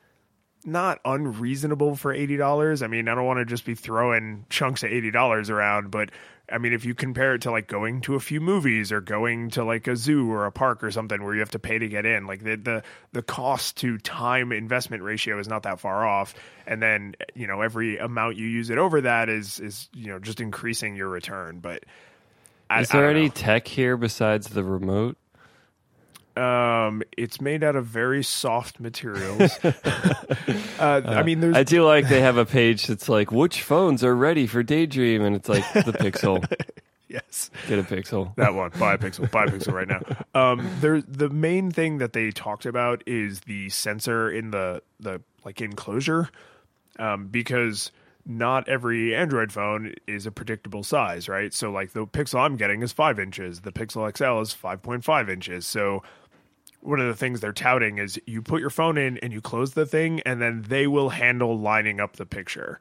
not 0.65 0.99
unreasonable 1.05 1.95
for 1.95 2.13
eighty 2.13 2.37
dollars. 2.37 2.81
I 2.81 2.87
mean, 2.87 3.07
I 3.07 3.15
don't 3.15 3.25
want 3.25 3.39
to 3.39 3.45
just 3.45 3.65
be 3.65 3.75
throwing 3.75 4.45
chunks 4.49 4.83
of 4.83 4.91
eighty 4.91 5.11
dollars 5.11 5.49
around, 5.49 5.91
but 5.91 6.11
I 6.51 6.57
mean, 6.57 6.73
if 6.73 6.85
you 6.85 6.93
compare 6.93 7.35
it 7.35 7.41
to 7.43 7.51
like 7.51 7.67
going 7.67 8.01
to 8.01 8.15
a 8.15 8.19
few 8.19 8.41
movies 8.41 8.91
or 8.91 9.01
going 9.01 9.51
to 9.51 9.63
like 9.63 9.87
a 9.87 9.95
zoo 9.95 10.31
or 10.31 10.45
a 10.45 10.51
park 10.51 10.83
or 10.83 10.91
something 10.91 11.23
where 11.23 11.33
you 11.33 11.39
have 11.39 11.51
to 11.51 11.59
pay 11.59 11.79
to 11.79 11.87
get 11.87 12.05
in, 12.05 12.27
like 12.27 12.43
the 12.43 12.55
the 12.55 12.83
the 13.13 13.21
cost 13.21 13.77
to 13.77 13.97
time 13.97 14.51
investment 14.51 15.03
ratio 15.03 15.39
is 15.39 15.47
not 15.47 15.63
that 15.63 15.79
far 15.79 16.05
off. 16.05 16.33
And 16.67 16.81
then 16.81 17.15
you 17.33 17.47
know 17.47 17.61
every 17.61 17.97
amount 17.97 18.35
you 18.35 18.47
use 18.47 18.69
it 18.69 18.77
over 18.77 19.01
that 19.01 19.29
is 19.29 19.59
is 19.59 19.89
you 19.93 20.07
know 20.07 20.19
just 20.19 20.41
increasing 20.41 20.95
your 20.95 21.09
return. 21.09 21.59
But 21.59 21.83
I, 22.69 22.81
Is 22.81 22.89
there 22.89 23.09
any 23.09 23.29
tech 23.29 23.67
here 23.67 23.97
besides 23.97 24.47
the 24.47 24.63
remote? 24.63 25.17
Um, 26.37 27.03
it's 27.17 27.41
made 27.41 27.63
out 27.63 27.75
of 27.75 27.85
very 27.85 28.23
soft 28.23 28.79
materials. 28.79 29.59
uh, 29.63 31.01
I 31.05 31.23
mean, 31.23 31.41
there's 31.41 31.55
I 31.55 31.63
do 31.63 31.83
like 31.85 32.07
they 32.07 32.21
have 32.21 32.37
a 32.37 32.45
page 32.45 32.87
that's 32.87 33.09
like 33.09 33.31
which 33.31 33.61
phones 33.63 34.03
are 34.03 34.15
ready 34.15 34.47
for 34.47 34.63
Daydream, 34.63 35.23
and 35.23 35.35
it's 35.35 35.49
like 35.49 35.71
the 35.73 35.91
Pixel. 35.93 36.43
yes. 37.09 37.51
Get 37.67 37.79
a 37.79 37.83
Pixel. 37.83 38.33
that 38.35 38.53
one 38.53 38.71
buy 38.79 38.93
a 38.93 38.97
pixel 38.97 39.29
buy 39.29 39.43
a 39.43 39.47
pixel 39.47 39.73
right 39.73 39.87
now 39.87 40.01
um 40.39 40.65
there 40.79 41.01
the 41.01 41.29
main 41.29 41.69
thing 41.69 41.97
that 41.97 42.13
they 42.13 42.31
talked 42.31 42.65
about 42.65 43.03
is 43.05 43.41
the 43.41 43.67
sensor 43.69 44.31
in 44.31 44.51
the 44.51 44.81
the 44.99 45.21
like 45.43 45.59
enclosure 45.59 46.29
um 46.99 47.27
because 47.27 47.91
not 48.25 48.69
every 48.69 49.13
android 49.13 49.51
phone 49.51 49.93
is 50.07 50.25
a 50.25 50.31
predictable 50.31 50.83
size 50.83 51.27
right 51.27 51.53
so 51.53 51.69
like 51.69 51.91
the 51.91 52.07
pixel 52.07 52.39
i'm 52.39 52.55
getting 52.55 52.81
is 52.81 52.93
five 52.93 53.19
inches 53.19 53.61
the 53.61 53.71
pixel 53.73 54.09
xl 54.15 54.39
is 54.41 54.53
5.5 54.55 55.29
inches 55.29 55.65
so 55.65 56.01
one 56.81 56.99
of 56.99 57.07
the 57.07 57.15
things 57.15 57.39
they're 57.39 57.53
touting 57.53 57.97
is 57.97 58.19
you 58.25 58.41
put 58.41 58.59
your 58.59 58.69
phone 58.69 58.97
in 58.97 59.17
and 59.19 59.31
you 59.31 59.41
close 59.41 59.73
the 59.73 59.85
thing 59.85 60.19
and 60.21 60.41
then 60.41 60.63
they 60.67 60.87
will 60.87 61.09
handle 61.09 61.57
lining 61.57 61.99
up 61.99 62.17
the 62.17 62.25
picture 62.25 62.79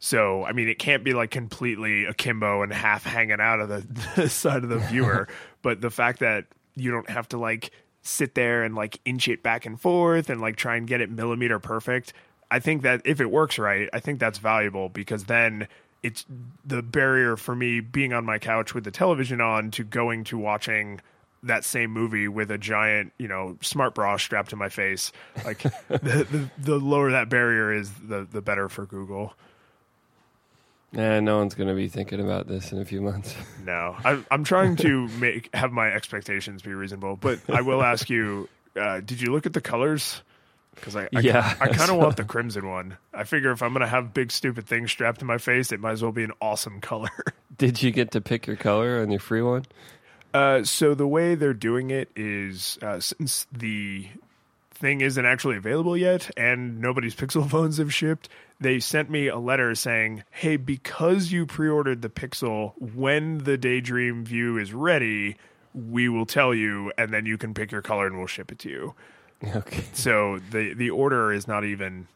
so, 0.00 0.44
I 0.44 0.52
mean, 0.52 0.68
it 0.68 0.78
can't 0.78 1.02
be 1.02 1.12
like 1.12 1.30
completely 1.30 2.04
akimbo 2.04 2.62
and 2.62 2.72
half 2.72 3.04
hanging 3.04 3.40
out 3.40 3.60
of 3.60 3.68
the, 3.68 4.06
the 4.16 4.28
side 4.28 4.62
of 4.62 4.68
the 4.68 4.78
viewer, 4.78 5.28
but 5.62 5.80
the 5.80 5.90
fact 5.90 6.20
that 6.20 6.46
you 6.76 6.90
don't 6.90 7.10
have 7.10 7.28
to 7.28 7.38
like 7.38 7.70
sit 8.02 8.34
there 8.34 8.62
and 8.62 8.74
like 8.74 9.00
inch 9.04 9.28
it 9.28 9.42
back 9.42 9.66
and 9.66 9.80
forth 9.80 10.30
and 10.30 10.40
like 10.40 10.56
try 10.56 10.76
and 10.76 10.86
get 10.86 11.00
it 11.00 11.10
millimeter 11.10 11.58
perfect. 11.58 12.12
I 12.50 12.60
think 12.60 12.82
that 12.82 13.02
if 13.04 13.20
it 13.20 13.30
works 13.30 13.58
right, 13.58 13.90
I 13.92 14.00
think 14.00 14.20
that's 14.20 14.38
valuable 14.38 14.88
because 14.88 15.24
then 15.24 15.68
it's 16.02 16.24
the 16.64 16.80
barrier 16.80 17.36
for 17.36 17.56
me 17.56 17.80
being 17.80 18.12
on 18.12 18.24
my 18.24 18.38
couch 18.38 18.72
with 18.74 18.84
the 18.84 18.90
television 18.90 19.40
on 19.40 19.72
to 19.72 19.84
going 19.84 20.24
to 20.24 20.38
watching 20.38 21.00
that 21.44 21.64
same 21.64 21.90
movie 21.90 22.28
with 22.28 22.50
a 22.50 22.58
giant, 22.58 23.12
you 23.18 23.28
know, 23.28 23.56
smart 23.60 23.94
bra 23.94 24.16
strapped 24.16 24.50
to 24.50 24.56
my 24.56 24.68
face. 24.68 25.12
Like 25.44 25.62
the, 25.88 26.26
the 26.30 26.50
the 26.58 26.76
lower 26.78 27.12
that 27.12 27.28
barrier 27.28 27.72
is, 27.72 27.90
the 27.92 28.26
the 28.30 28.42
better 28.42 28.68
for 28.68 28.86
Google. 28.86 29.34
Eh, 30.96 31.20
no 31.20 31.38
one's 31.38 31.54
going 31.54 31.68
to 31.68 31.74
be 31.74 31.88
thinking 31.88 32.18
about 32.18 32.46
this 32.46 32.72
in 32.72 32.80
a 32.80 32.84
few 32.84 33.02
months. 33.02 33.34
No, 33.64 33.94
I, 34.02 34.24
I'm 34.30 34.44
trying 34.44 34.76
to 34.76 35.08
make 35.18 35.54
have 35.54 35.72
my 35.72 35.88
expectations 35.88 36.62
be 36.62 36.72
reasonable, 36.72 37.16
but 37.16 37.38
I 37.50 37.60
will 37.60 37.82
ask 37.82 38.08
you: 38.08 38.48
uh, 38.80 39.00
Did 39.00 39.20
you 39.20 39.30
look 39.30 39.44
at 39.44 39.52
the 39.52 39.60
colors? 39.60 40.22
Because 40.74 40.96
I, 40.96 41.08
I, 41.14 41.20
Yeah, 41.20 41.54
I 41.60 41.68
kind 41.68 41.90
of 41.90 41.96
want 41.98 42.16
the 42.16 42.24
crimson 42.24 42.66
one. 42.66 42.96
I 43.12 43.24
figure 43.24 43.50
if 43.50 43.62
I'm 43.62 43.74
going 43.74 43.82
to 43.82 43.88
have 43.88 44.14
big 44.14 44.30
stupid 44.30 44.66
things 44.66 44.90
strapped 44.90 45.18
to 45.18 45.26
my 45.26 45.36
face, 45.36 45.70
it 45.70 45.80
might 45.80 45.92
as 45.92 46.02
well 46.02 46.12
be 46.12 46.24
an 46.24 46.32
awesome 46.40 46.80
color. 46.80 47.10
Did 47.58 47.82
you 47.82 47.90
get 47.90 48.12
to 48.12 48.22
pick 48.22 48.46
your 48.46 48.56
color 48.56 49.02
on 49.02 49.10
your 49.10 49.20
free 49.20 49.42
one? 49.42 49.66
Uh, 50.34 50.62
so 50.62 50.94
the 50.94 51.06
way 51.06 51.34
they're 51.34 51.54
doing 51.54 51.90
it 51.90 52.10
is 52.14 52.78
uh, 52.82 53.00
since 53.00 53.46
the 53.52 54.08
thing 54.72 55.00
isn't 55.00 55.24
actually 55.24 55.56
available 55.56 55.96
yet 55.96 56.30
and 56.36 56.80
nobody's 56.80 57.14
Pixel 57.16 57.48
phones 57.48 57.78
have 57.78 57.92
shipped, 57.92 58.28
they 58.60 58.80
sent 58.80 59.10
me 59.10 59.28
a 59.28 59.38
letter 59.38 59.74
saying, 59.74 60.24
"Hey, 60.30 60.56
because 60.56 61.32
you 61.32 61.46
pre-ordered 61.46 62.02
the 62.02 62.08
Pixel, 62.08 62.72
when 62.80 63.38
the 63.38 63.56
Daydream 63.56 64.24
View 64.24 64.58
is 64.58 64.72
ready, 64.74 65.36
we 65.74 66.08
will 66.08 66.26
tell 66.26 66.54
you 66.54 66.92
and 66.98 67.12
then 67.12 67.24
you 67.26 67.38
can 67.38 67.54
pick 67.54 67.70
your 67.70 67.82
color 67.82 68.06
and 68.06 68.18
we'll 68.18 68.26
ship 68.26 68.52
it 68.52 68.58
to 68.60 68.68
you." 68.68 68.94
Okay. 69.54 69.84
So 69.92 70.40
the 70.50 70.74
the 70.74 70.90
order 70.90 71.32
is 71.32 71.46
not 71.46 71.64
even 71.64 72.08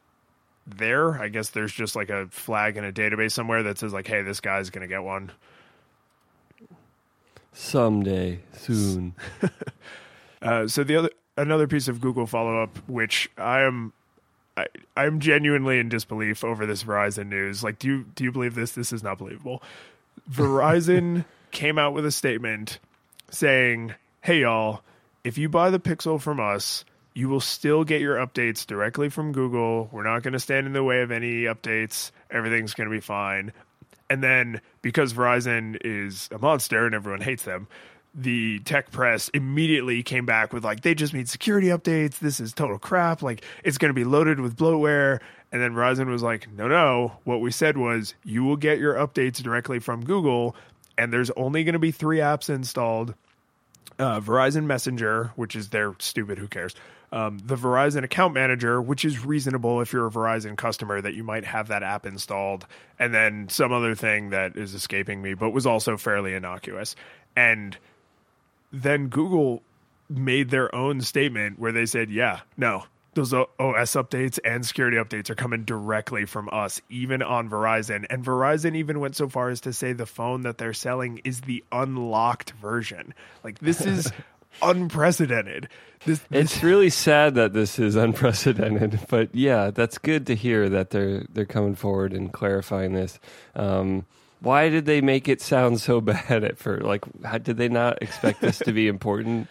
there. 0.67 1.23
I 1.23 1.29
guess 1.29 1.51
there's 1.51 1.73
just 1.73 1.95
like 1.95 2.11
a 2.11 2.27
flag 2.33 2.77
in 2.77 2.85
a 2.85 2.91
database 2.91 3.31
somewhere 3.31 3.63
that 3.63 3.79
says 3.79 3.93
like, 3.93 4.09
"Hey, 4.09 4.23
this 4.23 4.41
guy's 4.41 4.71
going 4.71 4.83
to 4.83 4.93
get 4.93 5.05
one." 5.05 5.31
Someday, 7.53 8.41
soon. 8.53 9.15
Uh, 10.43 10.67
so 10.67 10.83
the 10.83 10.97
other 10.97 11.11
another 11.37 11.69
piece 11.69 11.89
of 11.89 12.01
Google 12.01 12.27
follow 12.27 12.61
up, 12.63 12.77
which 12.89 13.31
I 13.39 13.61
am, 13.63 13.93
I, 14.57 14.67
I'm 14.97 15.21
genuinely 15.21 15.79
in 15.79 15.89
disbelief 15.89 16.43
over 16.43 16.67
this 16.67 16.83
Verizon 16.83 17.29
news. 17.29 17.63
Like, 17.63 17.79
do 17.79 17.89
you 17.89 18.05
do 18.17 18.25
you 18.25 18.33
believe 18.33 18.55
this? 18.55 18.73
This 18.73 18.93
is 18.93 19.03
not 19.03 19.19
believable. 19.19 19.63
Verizon 20.31 21.25
came 21.53 21.79
out 21.79 21.95
with 21.95 22.05
a 22.05 22.11
statement 22.11 22.81
saying, 23.31 23.95
"Hey 24.21 24.41
y'all, 24.41 24.83
if 25.23 25.39
you 25.39 25.49
buy 25.49 25.71
the 25.71 25.81
Pixel 25.81 26.21
from 26.21 26.41
us." 26.41 26.85
You 27.15 27.29
will 27.29 27.41
still 27.41 27.85
get 27.85 28.01
your 28.01 28.17
updates 28.17 28.67
directly 28.67 29.11
from 29.11 29.33
Google. 29.33 29.91
We're 29.93 30.03
not 30.03 30.23
going 30.23 30.33
to 30.33 30.39
stand 30.39 30.67
in 30.67 30.73
the 30.73 30.83
way 30.83 31.03
of 31.03 31.11
any 31.11 31.43
updates. 31.43 32.11
Everything's 32.31 32.73
going 32.73 32.89
to 32.89 32.91
be 32.91 33.03
fine. 33.03 33.53
And 34.09 34.23
then 34.23 34.63
because 34.83 35.13
Verizon 35.15 35.79
is 35.85 36.29
a 36.33 36.39
monster 36.39 36.85
and 36.85 36.95
everyone 36.95 37.21
hates 37.21 37.45
them, 37.45 37.69
the 38.15 38.59
tech 38.61 38.91
press 38.91 39.29
immediately 39.31 40.03
came 40.03 40.27
back 40.27 40.53
with 40.53 40.65
like 40.65 40.83
they 40.83 40.95
just 40.95 41.15
made 41.15 41.29
security 41.29 41.69
updates. 41.69 42.19
This 42.19 42.41
is 42.41 42.53
total 42.53 42.79
crap. 42.79 43.23
Like 43.23 43.45
it's 43.65 43.79
going 43.79 43.89
to 43.89 43.95
be 43.95 44.05
loaded 44.05 44.41
with 44.41 44.57
bloatware. 44.57 45.21
And 45.51 45.61
then 45.61 45.73
Verizon 45.73 46.07
was 46.07 46.23
like, 46.23 46.51
"No, 46.53 46.67
no. 46.67 47.13
What 47.25 47.41
we 47.41 47.51
said 47.51 47.77
was 47.77 48.15
you 48.25 48.43
will 48.43 48.57
get 48.57 48.79
your 48.79 48.95
updates 48.95 49.43
directly 49.43 49.79
from 49.79 50.03
Google, 50.03 50.57
and 50.97 51.13
there's 51.13 51.31
only 51.31 51.63
going 51.63 51.75
to 51.75 51.79
be 51.79 51.91
three 51.91 52.19
apps 52.19 52.49
installed: 52.49 53.15
uh, 53.99 54.21
Verizon 54.21 54.65
Messenger, 54.65 55.33
which 55.37 55.55
is 55.55 55.69
their 55.69 55.95
stupid. 55.99 56.39
Who 56.39 56.49
cares? 56.49 56.75
Um, 57.13 57.39
the 57.45 57.57
Verizon 57.57 58.05
Account 58.05 58.33
Manager, 58.33 58.81
which 58.81 59.05
is 59.05 59.23
reasonable 59.25 59.83
if 59.83 59.93
you're 59.93 60.07
a 60.07 60.11
Verizon 60.11 60.57
customer 60.57 60.99
that 61.01 61.13
you 61.13 61.23
might 61.23 61.45
have 61.45 61.69
that 61.69 61.83
app 61.83 62.07
installed, 62.07 62.67
and 62.99 63.13
then 63.13 63.51
some 63.51 63.71
other 63.71 63.95
thing 63.95 64.31
that 64.31 64.57
is 64.57 64.73
escaping 64.75 65.21
me, 65.21 65.35
but 65.35 65.51
was 65.51 65.67
also 65.67 65.99
fairly 65.99 66.33
innocuous. 66.33 66.97
And 67.37 67.77
then 68.73 69.09
Google 69.09 69.63
made 70.09 70.51
their 70.51 70.75
own 70.75 71.03
statement 71.03 71.59
where 71.59 71.73
they 71.73 71.85
said, 71.85 72.11
yeah, 72.11 72.41
no, 72.57 72.85
those 73.15 73.33
OS 73.35 73.93
updates 73.93 74.39
and 74.45 74.65
security 74.65 74.97
updates 74.97 75.29
are 75.29 75.35
coming 75.35 75.65
directly 75.65 76.25
from 76.25 76.49
us, 76.51 76.81
even 76.89 77.23
on 77.23 77.51
Verizon. 77.51 78.07
And 78.09 78.25
Verizon 78.25 78.75
even 78.75 79.01
went 79.01 79.17
so 79.17 79.29
far 79.29 79.51
as 79.51 79.61
to 79.63 79.73
say 79.73 79.93
the 79.93 80.07
phone 80.07 80.43
that 80.43 80.59
they're 80.59 80.73
selling 80.73 81.21
is 81.25 81.43
the 81.43 81.63
unlocked 81.71 82.53
version. 82.53 83.13
Like, 83.45 83.59
this 83.59 83.83
is 83.83 84.11
unprecedented. 84.61 85.69
This, 86.05 86.19
this 86.31 86.55
It's 86.55 86.63
really 86.63 86.91
sad 86.91 87.37
that 87.37 87.53
this 87.53 87.79
is 87.79 87.95
unprecedented, 87.95 89.01
but 89.09 89.35
yeah, 89.35 89.71
that's 89.71 89.99
good 89.99 90.27
to 90.27 90.35
hear 90.35 90.69
that 90.69 90.91
they're 90.91 91.25
they're 91.33 91.45
coming 91.47 91.75
forward 91.75 92.13
and 92.13 92.33
clarifying 92.33 92.93
this. 92.93 93.19
Um, 93.55 94.05
why 94.41 94.69
did 94.69 94.87
they 94.87 95.01
make 95.01 95.29
it 95.29 95.41
sound 95.41 95.81
so 95.81 96.01
bad 96.01 96.45
at 96.45 96.59
first? 96.59 96.85
Like, 96.85 97.05
how, 97.25 97.39
did 97.39 97.57
they 97.57 97.69
not 97.69 98.03
expect 98.03 98.41
this 98.41 98.59
to 98.59 98.73
be 98.73 98.89
important 98.89 99.49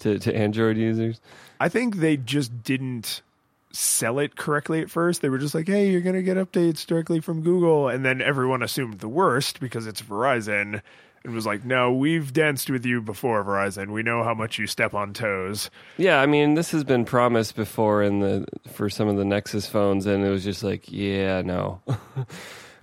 to, 0.00 0.18
to 0.18 0.36
Android 0.36 0.76
users? 0.76 1.20
I 1.60 1.68
think 1.68 1.96
they 1.96 2.16
just 2.16 2.64
didn't 2.64 3.22
sell 3.70 4.18
it 4.18 4.36
correctly 4.36 4.80
at 4.80 4.90
first. 4.90 5.22
They 5.22 5.28
were 5.28 5.38
just 5.38 5.54
like, 5.54 5.68
"Hey, 5.68 5.90
you're 5.90 6.00
going 6.00 6.16
to 6.16 6.22
get 6.22 6.36
updates 6.36 6.84
directly 6.84 7.20
from 7.20 7.42
Google," 7.42 7.88
and 7.88 8.04
then 8.04 8.20
everyone 8.20 8.62
assumed 8.62 8.98
the 8.98 9.08
worst 9.08 9.60
because 9.60 9.86
it's 9.86 10.02
Verizon, 10.02 10.82
and 11.24 11.34
was 11.34 11.46
like, 11.46 11.64
"No, 11.64 11.92
we've 11.92 12.32
danced 12.32 12.70
with 12.70 12.84
you 12.84 13.00
before, 13.00 13.44
Verizon. 13.44 13.90
We 13.90 14.02
know 14.02 14.22
how 14.24 14.34
much 14.34 14.58
you 14.58 14.66
step 14.66 14.94
on 14.94 15.12
toes." 15.12 15.70
Yeah, 15.96 16.20
I 16.20 16.26
mean, 16.26 16.54
this 16.54 16.70
has 16.72 16.84
been 16.84 17.04
promised 17.04 17.56
before 17.56 18.02
in 18.02 18.20
the 18.20 18.46
for 18.72 18.90
some 18.90 19.08
of 19.08 19.16
the 19.16 19.24
Nexus 19.24 19.66
phones, 19.66 20.06
and 20.06 20.24
it 20.24 20.30
was 20.30 20.44
just 20.44 20.62
like, 20.62 20.90
yeah, 20.90 21.42
no. 21.42 21.80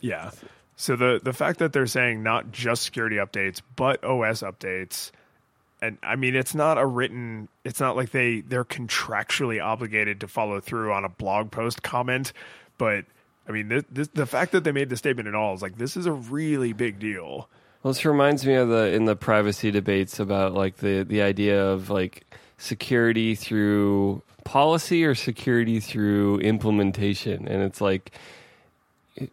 Yeah. 0.02 0.32
So 0.76 0.96
the 0.96 1.20
the 1.22 1.34
fact 1.34 1.60
that 1.60 1.74
they're 1.74 1.88
saying 1.88 2.24
not 2.24 2.52
just 2.52 2.84
security 2.84 3.18
updates 3.18 3.62
but 3.76 4.04
OS 4.04 4.42
updates, 4.42 5.12
and 5.82 5.98
I 6.02 6.16
mean 6.16 6.36
it's 6.36 6.56
not 6.56 6.78
a 6.78 6.86
written, 6.86 7.50
it's 7.66 7.80
not 7.80 7.96
like 7.96 8.12
they 8.12 8.42
they're 8.42 8.66
contractually 8.66 9.64
obligated 9.64 10.22
to 10.22 10.28
follow 10.28 10.60
through 10.62 10.94
on 10.94 11.04
a 11.04 11.10
blog 11.10 11.52
post 11.52 11.84
comment, 11.84 12.32
but 12.78 13.06
I 13.48 13.52
mean 13.52 13.68
this, 13.68 13.84
this, 13.92 14.08
the 14.10 14.26
fact 14.26 14.54
that 14.54 14.64
they 14.64 14.72
made 14.72 14.90
the 14.90 14.98
statement 14.98 15.28
at 15.28 15.36
all 15.36 15.54
is 15.54 15.62
like 15.62 15.78
this 15.78 15.98
is 15.98 16.06
a 16.06 16.14
really 16.14 16.72
big 16.72 17.00
deal. 17.00 17.50
Well, 17.82 17.94
this 17.94 18.04
reminds 18.04 18.46
me 18.46 18.56
of 18.56 18.70
the 18.70 18.94
in 18.94 19.06
the 19.06 19.16
privacy 19.16 19.72
debates 19.72 20.20
about 20.20 20.54
like 20.54 20.78
the 20.78 21.04
the 21.04 21.22
idea 21.22 21.66
of 21.66 21.90
like 21.90 22.26
security 22.58 23.36
through 23.36 24.22
policy 24.44 25.06
or 25.06 25.16
security 25.16 25.80
through 25.80 26.40
implementation, 26.40 27.48
and 27.48 27.64
it's 27.64 27.80
like 27.80 28.12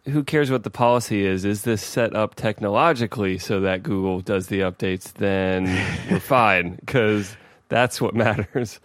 who 0.05 0.23
cares 0.23 0.51
what 0.51 0.63
the 0.63 0.69
policy 0.69 1.25
is? 1.25 1.45
Is 1.45 1.63
this 1.63 1.81
set 1.81 2.15
up 2.15 2.35
technologically 2.35 3.37
so 3.37 3.61
that 3.61 3.83
Google 3.83 4.21
does 4.21 4.47
the 4.47 4.61
updates? 4.61 5.13
Then 5.13 5.65
we're 6.09 6.19
fine 6.21 6.75
because 6.75 7.35
that's 7.69 8.01
what 8.01 8.15
matters. 8.15 8.79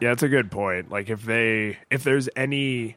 Yeah, 0.00 0.12
it's 0.12 0.22
a 0.22 0.28
good 0.28 0.50
point. 0.50 0.90
Like 0.90 1.08
if 1.08 1.22
they 1.22 1.78
if 1.90 2.04
there's 2.04 2.28
any 2.36 2.96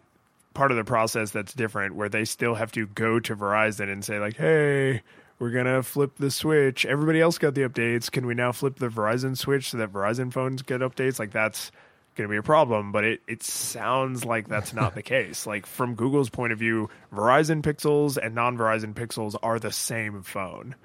part 0.53 0.71
of 0.71 0.77
the 0.77 0.83
process 0.83 1.31
that's 1.31 1.53
different 1.53 1.95
where 1.95 2.09
they 2.09 2.25
still 2.25 2.55
have 2.55 2.71
to 2.71 2.87
go 2.87 3.19
to 3.19 3.35
Verizon 3.35 3.91
and 3.91 4.03
say 4.03 4.19
like, 4.19 4.37
"Hey, 4.37 5.01
we're 5.39 5.51
going 5.51 5.65
to 5.65 5.83
flip 5.83 6.17
the 6.17 6.31
switch. 6.31 6.85
Everybody 6.85 7.21
else 7.21 7.37
got 7.37 7.53
the 7.53 7.61
updates. 7.61 8.11
Can 8.11 8.25
we 8.25 8.33
now 8.33 8.51
flip 8.51 8.77
the 8.77 8.89
Verizon 8.89 9.37
switch 9.37 9.69
so 9.69 9.77
that 9.77 9.93
Verizon 9.93 10.31
phones 10.31 10.61
get 10.61 10.81
updates?" 10.81 11.19
Like 11.19 11.31
that's 11.31 11.71
going 12.15 12.27
to 12.27 12.31
be 12.31 12.37
a 12.37 12.43
problem, 12.43 12.91
but 12.91 13.03
it 13.03 13.21
it 13.27 13.43
sounds 13.43 14.25
like 14.25 14.47
that's 14.47 14.73
not 14.73 14.95
the 14.95 15.03
case. 15.03 15.45
Like 15.47 15.65
from 15.65 15.95
Google's 15.95 16.29
point 16.29 16.53
of 16.53 16.59
view, 16.59 16.89
Verizon 17.13 17.61
Pixels 17.61 18.17
and 18.17 18.35
non-Verizon 18.35 18.93
Pixels 18.93 19.35
are 19.41 19.59
the 19.59 19.71
same 19.71 20.23
phone. 20.23 20.75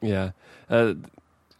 Yeah. 0.00 0.30
Uh, 0.70 0.94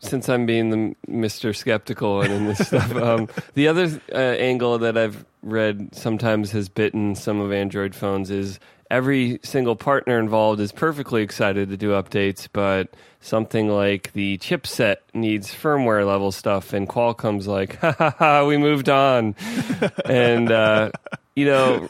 since 0.00 0.28
I'm 0.28 0.46
being 0.46 0.70
the 0.70 0.96
Mr. 1.10 1.54
Skeptical 1.54 2.22
and 2.22 2.32
in 2.32 2.46
this 2.46 2.66
stuff, 2.66 2.94
um, 2.94 3.28
the 3.54 3.68
other 3.68 4.00
uh, 4.12 4.16
angle 4.16 4.78
that 4.78 4.96
I've 4.96 5.24
read 5.42 5.94
sometimes 5.94 6.52
has 6.52 6.68
bitten 6.68 7.14
some 7.14 7.40
of 7.40 7.52
Android 7.52 7.94
phones 7.94 8.30
is 8.30 8.60
every 8.90 9.40
single 9.42 9.76
partner 9.76 10.18
involved 10.18 10.60
is 10.60 10.72
perfectly 10.72 11.22
excited 11.22 11.68
to 11.70 11.76
do 11.76 11.90
updates, 11.90 12.48
but 12.52 12.88
something 13.20 13.68
like 13.68 14.12
the 14.12 14.38
chipset 14.38 14.96
needs 15.14 15.48
firmware 15.54 16.06
level 16.06 16.32
stuff, 16.32 16.72
and 16.72 16.88
Qualcomm's 16.88 17.46
like, 17.46 17.76
ha 17.78 17.92
ha 17.92 18.14
ha, 18.18 18.46
we 18.46 18.56
moved 18.56 18.88
on. 18.88 19.34
and, 20.04 20.50
uh, 20.50 20.90
you 21.34 21.46
know, 21.46 21.88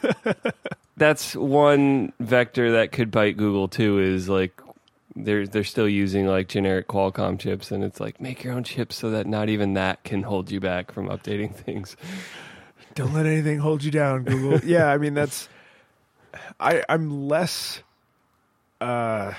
that's 0.97 1.35
one 1.35 2.11
vector 2.19 2.73
that 2.73 2.91
could 2.91 3.11
bite 3.11 3.37
Google 3.37 3.67
too, 3.67 3.99
is 3.99 4.27
like, 4.27 4.59
they're 5.15 5.47
they're 5.47 5.63
still 5.63 5.89
using 5.89 6.27
like 6.27 6.47
generic 6.47 6.87
Qualcomm 6.87 7.39
chips, 7.39 7.71
and 7.71 7.83
it's 7.83 7.99
like 7.99 8.21
make 8.21 8.43
your 8.43 8.53
own 8.53 8.63
chips 8.63 8.95
so 8.95 9.09
that 9.11 9.27
not 9.27 9.49
even 9.49 9.73
that 9.73 10.03
can 10.03 10.23
hold 10.23 10.49
you 10.51 10.59
back 10.59 10.91
from 10.91 11.09
updating 11.09 11.53
things. 11.53 11.97
Don't 12.95 13.13
let 13.13 13.25
anything 13.25 13.59
hold 13.59 13.83
you 13.83 13.91
down, 13.91 14.23
Google. 14.23 14.59
yeah, 14.63 14.87
I 14.87 14.97
mean 14.97 15.13
that's 15.15 15.49
I 16.59 16.83
I'm 16.89 17.27
less 17.27 17.81
uh 18.81 19.33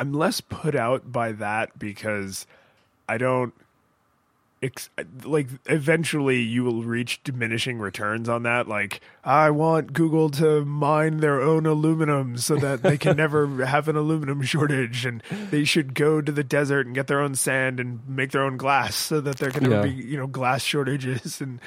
I'm 0.00 0.12
less 0.12 0.40
put 0.40 0.74
out 0.74 1.10
by 1.10 1.32
that 1.32 1.78
because 1.78 2.46
I 3.08 3.18
don't 3.18 3.52
ex- 4.62 4.90
like 5.24 5.48
eventually 5.66 6.40
you 6.40 6.64
will 6.64 6.82
reach 6.82 7.22
diminishing 7.22 7.78
returns 7.78 8.28
on 8.28 8.42
that 8.44 8.68
like 8.68 9.00
I 9.24 9.50
want 9.50 9.92
Google 9.92 10.30
to 10.30 10.64
mine 10.64 11.18
their 11.18 11.40
own 11.40 11.66
aluminum 11.66 12.36
so 12.38 12.56
that 12.56 12.82
they 12.82 12.96
can 12.98 13.16
never 13.24 13.64
have 13.64 13.88
an 13.88 13.96
aluminum 13.96 14.42
shortage 14.42 15.04
and 15.06 15.22
they 15.50 15.64
should 15.64 15.94
go 15.94 16.20
to 16.20 16.32
the 16.32 16.44
desert 16.44 16.86
and 16.86 16.94
get 16.94 17.06
their 17.06 17.20
own 17.20 17.34
sand 17.34 17.78
and 17.80 18.00
make 18.08 18.30
their 18.32 18.42
own 18.44 18.56
glass 18.56 18.94
so 18.96 19.20
that 19.20 19.36
there 19.38 19.50
can 19.50 19.64
never 19.70 19.86
Yeah. 19.86 19.92
be 19.94 20.02
you 20.04 20.16
know 20.16 20.26
glass 20.26 20.62
shortages 20.62 21.40
and 21.40 21.60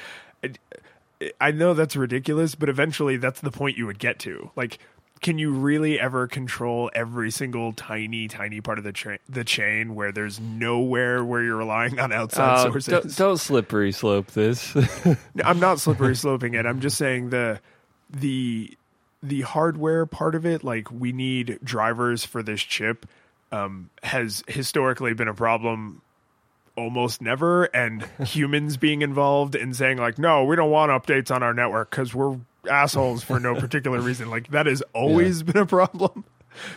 I 1.39 1.51
know 1.51 1.73
that's 1.73 1.95
ridiculous 1.95 2.55
but 2.55 2.69
eventually 2.69 3.17
that's 3.17 3.41
the 3.41 3.51
point 3.51 3.77
you 3.77 3.85
would 3.85 3.99
get 3.99 4.19
to 4.19 4.51
like 4.55 4.79
can 5.21 5.37
you 5.37 5.51
really 5.51 5.99
ever 5.99 6.27
control 6.27 6.89
every 6.95 7.29
single 7.29 7.73
tiny 7.73 8.27
tiny 8.27 8.59
part 8.59 8.79
of 8.79 8.83
the 8.83 8.91
tra- 8.91 9.19
the 9.29 9.43
chain 9.43 9.93
where 9.93 10.11
there's 10.11 10.39
nowhere 10.39 11.23
where 11.23 11.43
you're 11.43 11.57
relying 11.57 11.99
on 11.99 12.11
outside 12.11 12.55
Uh, 12.55 12.63
sources 12.63 12.85
don't, 12.87 13.15
don't 13.15 13.37
slippery 13.37 13.91
slope 13.91 14.27
this. 14.31 14.75
I'm 15.45 15.59
not 15.59 15.79
slippery 15.79 16.15
sloping 16.15 16.55
it. 16.55 16.65
I'm 16.65 16.81
just 16.81 16.97
saying 16.97 17.29
the 17.29 17.59
the 18.09 18.75
the 19.23 19.41
hardware 19.41 20.07
part 20.07 20.33
of 20.33 20.45
it, 20.45 20.63
like 20.63 20.91
we 20.91 21.11
need 21.11 21.59
drivers 21.63 22.25
for 22.25 22.41
this 22.41 22.61
chip, 22.61 23.05
um, 23.51 23.91
has 24.01 24.43
historically 24.47 25.13
been 25.13 25.27
a 25.27 25.33
problem 25.35 26.01
almost 26.81 27.21
never 27.21 27.65
and 27.65 28.03
humans 28.25 28.77
being 28.77 29.01
involved 29.01 29.55
and 29.55 29.75
saying 29.75 29.97
like 29.97 30.17
no 30.17 30.43
we 30.43 30.55
don't 30.55 30.71
want 30.71 30.89
updates 30.91 31.33
on 31.33 31.43
our 31.43 31.53
network 31.53 31.89
because 31.91 32.13
we're 32.13 32.37
assholes 32.69 33.23
for 33.23 33.39
no 33.39 33.55
particular 33.59 33.99
reason. 34.01 34.29
Like 34.29 34.49
that 34.51 34.65
has 34.65 34.81
always 34.93 35.43
been 35.43 35.57
a 35.57 35.65
problem. 35.65 36.25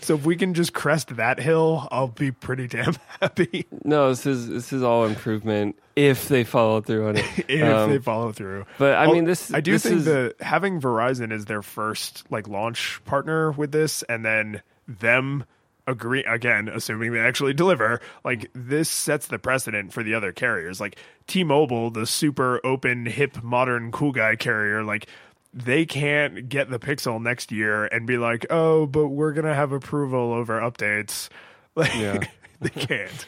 So 0.01 0.15
if 0.15 0.25
we 0.25 0.37
can 0.37 0.55
just 0.55 0.73
crest 0.73 1.17
that 1.17 1.41
hill 1.41 1.89
i'll 1.91 2.07
be 2.07 2.31
pretty 2.31 2.69
damn 2.69 2.95
happy. 3.21 3.67
No, 3.85 4.11
this 4.11 4.25
is 4.25 4.49
this 4.49 4.73
is 4.73 4.83
all 4.85 5.05
improvement 5.05 5.77
if 5.97 6.29
they 6.29 6.45
follow 6.45 6.81
through 6.81 7.09
on 7.09 7.17
it. 7.17 7.25
if 7.49 7.63
Um, 7.63 7.91
they 7.91 7.99
follow 7.99 8.31
through. 8.33 8.67
but 8.79 8.95
I 8.97 9.07
mean, 9.13 9.25
this 9.25 9.53
I 9.53 9.61
do 9.61 9.73
this 9.73 9.83
think 9.83 9.97
is, 9.97 10.05
that 10.07 10.37
having 10.41 10.81
Verizon 10.81 11.33
as 11.33 11.45
their 11.47 11.63
first 11.63 12.25
like 12.31 12.47
launch 12.49 13.01
partner 13.05 13.51
with 13.53 13.73
this, 13.73 14.03
and 14.05 14.25
then 14.25 14.63
them 14.87 15.45
agree 15.87 16.25
again, 16.25 16.69
assuming 16.69 17.13
they 17.13 17.21
actually 17.21 17.55
deliver, 17.55 18.01
like 18.25 18.51
this 18.55 18.89
sets 18.89 19.27
the 19.27 19.39
precedent 19.39 19.93
for 19.93 20.03
the 20.03 20.15
other 20.15 20.33
carriers. 20.33 20.81
Like 20.81 20.97
T-Mobile, 21.27 21.91
the 21.91 22.07
super 22.07 22.61
open, 22.65 23.07
hip, 23.07 23.43
modern, 23.43 23.93
cool 23.93 24.13
guy 24.13 24.37
carrier, 24.37 24.83
like 24.83 25.07
they 25.53 25.87
can't 25.87 26.49
get 26.49 26.69
the 26.71 26.79
Pixel 26.81 27.23
next 27.23 27.53
year 27.53 27.85
and 27.87 28.07
be 28.07 28.17
like, 28.19 28.47
oh, 28.51 28.87
but 28.87 29.09
we're 29.09 29.33
gonna 29.33 29.55
have 29.55 29.73
approval 29.73 30.33
over 30.33 30.61
updates. 30.61 31.29
Like 31.77 31.95
Yeah. 31.95 32.21
they 32.61 32.69
can't. 32.71 33.27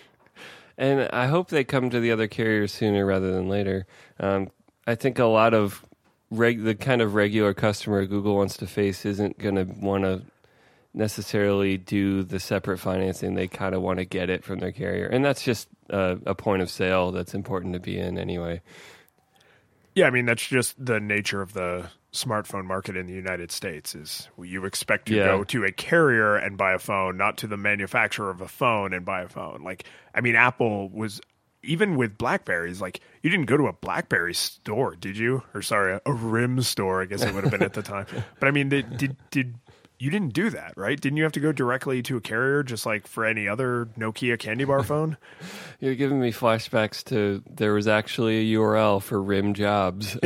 and 0.78 1.08
I 1.12 1.26
hope 1.26 1.48
they 1.48 1.64
come 1.64 1.90
to 1.90 1.98
the 1.98 2.12
other 2.12 2.28
carriers 2.28 2.72
sooner 2.72 3.04
rather 3.04 3.32
than 3.32 3.48
later. 3.48 3.86
Um, 4.20 4.50
I 4.86 4.94
think 4.94 5.18
a 5.18 5.24
lot 5.24 5.52
of 5.52 5.84
reg- 6.30 6.62
the 6.62 6.76
kind 6.76 7.02
of 7.02 7.14
regular 7.14 7.54
customer 7.54 8.06
Google 8.06 8.36
wants 8.36 8.56
to 8.58 8.68
face 8.68 9.04
isn't 9.04 9.38
going 9.38 9.56
to 9.56 9.64
want 9.64 10.04
to 10.04 10.22
necessarily 10.96 11.76
do 11.76 12.22
the 12.24 12.40
separate 12.40 12.78
financing. 12.78 13.34
They 13.34 13.46
kind 13.48 13.74
of 13.74 13.82
want 13.82 13.98
to 13.98 14.04
get 14.04 14.30
it 14.30 14.42
from 14.44 14.58
their 14.58 14.72
carrier, 14.72 15.06
and 15.06 15.24
that's 15.24 15.42
just 15.42 15.68
a, 15.90 16.18
a 16.26 16.34
point 16.34 16.62
of 16.62 16.70
sale 16.70 17.12
that's 17.12 17.34
important 17.34 17.74
to 17.74 17.80
be 17.80 17.98
in 17.98 18.18
anyway. 18.18 18.62
Yeah, 19.94 20.06
I 20.06 20.10
mean 20.10 20.26
that's 20.26 20.46
just 20.46 20.74
the 20.84 21.00
nature 21.00 21.40
of 21.40 21.52
the 21.52 21.88
smartphone 22.12 22.64
market 22.64 22.96
in 22.96 23.06
the 23.06 23.12
United 23.12 23.52
States 23.52 23.94
is 23.94 24.28
you 24.42 24.64
expect 24.64 25.06
to 25.06 25.14
Yeah. 25.14 25.24
go 25.24 25.44
to 25.44 25.64
a 25.64 25.72
carrier 25.72 26.34
and 26.36 26.56
buy 26.56 26.72
a 26.72 26.78
phone, 26.78 27.16
not 27.18 27.36
to 27.38 27.46
the 27.46 27.56
manufacturer 27.58 28.30
of 28.30 28.40
a 28.40 28.48
phone 28.48 28.94
and 28.94 29.04
buy 29.04 29.22
a 29.22 29.28
phone. 29.28 29.62
Like 29.62 29.84
I 30.14 30.20
mean 30.22 30.34
Apple 30.34 30.88
was 30.88 31.20
even 31.62 31.96
with 31.96 32.16
Blackberries, 32.16 32.80
like 32.80 33.00
you 33.22 33.30
didn't 33.30 33.46
go 33.46 33.56
to 33.56 33.66
a 33.66 33.72
Blackberry 33.72 34.34
store, 34.34 34.94
did 34.96 35.16
you? 35.18 35.42
Or 35.52 35.60
sorry, 35.62 35.94
a, 35.94 36.00
a 36.06 36.12
RIM 36.12 36.62
store, 36.62 37.02
I 37.02 37.06
guess 37.06 37.22
it 37.22 37.34
would 37.34 37.44
have 37.44 37.50
been 37.50 37.62
at 37.62 37.72
the 37.74 37.82
time. 37.82 38.06
But 38.40 38.48
I 38.48 38.50
mean, 38.50 38.68
did 38.68 38.96
did, 38.98 39.16
did 39.30 39.54
you 39.98 40.10
didn't 40.10 40.34
do 40.34 40.50
that, 40.50 40.74
right? 40.76 41.00
Didn't 41.00 41.16
you 41.16 41.22
have 41.22 41.32
to 41.32 41.40
go 41.40 41.52
directly 41.52 42.02
to 42.02 42.16
a 42.16 42.20
carrier 42.20 42.62
just 42.62 42.84
like 42.84 43.06
for 43.06 43.24
any 43.24 43.48
other 43.48 43.88
Nokia 43.98 44.38
candy 44.38 44.64
bar 44.64 44.82
phone? 44.84 45.16
You're 45.80 45.94
giving 45.94 46.20
me 46.20 46.32
flashbacks 46.32 47.04
to 47.04 47.42
there 47.48 47.72
was 47.72 47.88
actually 47.88 48.38
a 48.38 48.58
URL 48.58 49.02
for 49.02 49.22
RIM 49.22 49.54
jobs. 49.54 50.14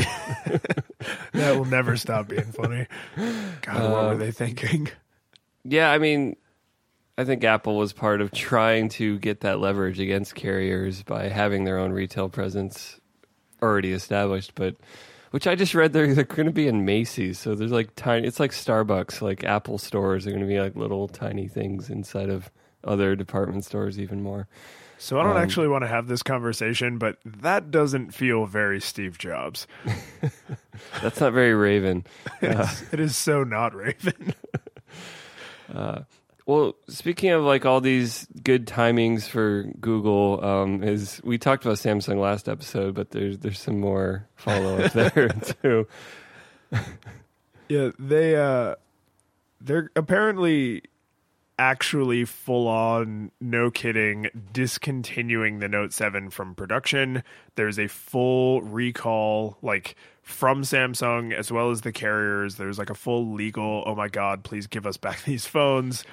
that 1.32 1.56
will 1.56 1.64
never 1.64 1.96
stop 1.96 2.28
being 2.28 2.52
funny. 2.52 2.86
God, 3.62 3.90
what 3.90 3.90
were 3.90 4.12
um, 4.12 4.18
they 4.18 4.32
thinking? 4.32 4.88
Yeah, 5.64 5.90
I 5.90 5.98
mean, 5.98 6.36
I 7.16 7.24
think 7.24 7.44
Apple 7.44 7.76
was 7.76 7.92
part 7.92 8.20
of 8.20 8.32
trying 8.32 8.88
to 8.90 9.18
get 9.18 9.40
that 9.40 9.60
leverage 9.60 10.00
against 10.00 10.34
carriers 10.34 11.02
by 11.02 11.28
having 11.28 11.64
their 11.64 11.78
own 11.78 11.92
retail 11.92 12.28
presence 12.28 12.98
already 13.62 13.92
established. 13.92 14.54
But 14.54 14.76
which 15.30 15.46
I 15.46 15.54
just 15.54 15.74
read 15.74 15.92
they're 15.92 16.14
they're 16.14 16.24
going 16.24 16.46
to 16.46 16.52
be 16.52 16.68
in 16.68 16.84
Macy's, 16.84 17.38
so 17.38 17.54
there's 17.54 17.72
like 17.72 17.94
tiny. 17.96 18.26
It's 18.26 18.40
like 18.40 18.52
Starbucks, 18.52 19.20
like 19.22 19.44
Apple 19.44 19.78
stores 19.78 20.26
are 20.26 20.30
going 20.30 20.42
to 20.42 20.46
be 20.48 20.60
like 20.60 20.76
little 20.76 21.08
tiny 21.08 21.48
things 21.48 21.90
inside 21.90 22.28
of 22.30 22.50
other 22.84 23.14
department 23.16 23.64
stores, 23.64 23.98
even 23.98 24.22
more. 24.22 24.48
So 24.98 25.18
I 25.18 25.22
don't 25.22 25.36
Um, 25.36 25.42
actually 25.42 25.68
want 25.68 25.82
to 25.82 25.88
have 25.88 26.08
this 26.08 26.22
conversation, 26.22 26.98
but 26.98 27.16
that 27.24 27.70
doesn't 27.70 28.12
feel 28.12 28.44
very 28.44 28.80
Steve 28.80 29.16
Jobs. 29.16 29.66
That's 31.02 31.20
not 31.20 31.32
very 31.32 31.54
Raven. 31.54 32.04
It's, 32.42 32.92
it 32.92 33.00
is 33.00 33.16
so 33.16 33.42
not 33.42 33.74
Raven. 33.74 34.34
Well, 36.50 36.74
speaking 36.88 37.30
of 37.30 37.44
like 37.44 37.64
all 37.64 37.80
these 37.80 38.26
good 38.42 38.66
timings 38.66 39.28
for 39.28 39.70
Google, 39.80 40.44
um, 40.44 40.82
is 40.82 41.20
we 41.22 41.38
talked 41.38 41.64
about 41.64 41.76
Samsung 41.76 42.18
last 42.18 42.48
episode, 42.48 42.96
but 42.96 43.12
there's 43.12 43.38
there's 43.38 43.60
some 43.60 43.78
more 43.78 44.26
follow 44.34 44.78
up 44.78 44.92
there 45.14 45.28
too. 45.28 45.86
yeah, 47.68 47.90
they 48.00 48.34
uh 48.34 48.74
they're 49.60 49.92
apparently 49.94 50.82
actually 51.56 52.24
full 52.24 52.66
on 52.66 53.30
no 53.40 53.70
kidding 53.70 54.26
discontinuing 54.52 55.60
the 55.60 55.68
Note 55.68 55.92
7 55.92 56.30
from 56.30 56.56
production. 56.56 57.22
There's 57.54 57.78
a 57.78 57.86
full 57.86 58.60
recall 58.62 59.56
like 59.62 59.94
from 60.22 60.62
Samsung 60.62 61.32
as 61.32 61.52
well 61.52 61.70
as 61.70 61.82
the 61.82 61.92
carriers. 61.92 62.56
There's 62.56 62.76
like 62.76 62.90
a 62.90 62.96
full 62.96 63.34
legal, 63.34 63.84
oh 63.86 63.94
my 63.94 64.08
god, 64.08 64.42
please 64.42 64.66
give 64.66 64.84
us 64.84 64.96
back 64.96 65.22
these 65.24 65.46
phones. 65.46 66.04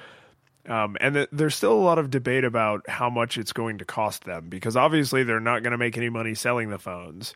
Um, 0.68 0.96
and 1.00 1.14
th- 1.14 1.28
there's 1.32 1.54
still 1.54 1.72
a 1.72 1.80
lot 1.80 1.98
of 1.98 2.10
debate 2.10 2.44
about 2.44 2.88
how 2.88 3.08
much 3.08 3.38
it's 3.38 3.52
going 3.52 3.78
to 3.78 3.84
cost 3.86 4.24
them 4.24 4.48
because 4.50 4.76
obviously 4.76 5.24
they're 5.24 5.40
not 5.40 5.62
going 5.62 5.70
to 5.72 5.78
make 5.78 5.96
any 5.96 6.10
money 6.10 6.34
selling 6.34 6.68
the 6.68 6.78
phones. 6.78 7.34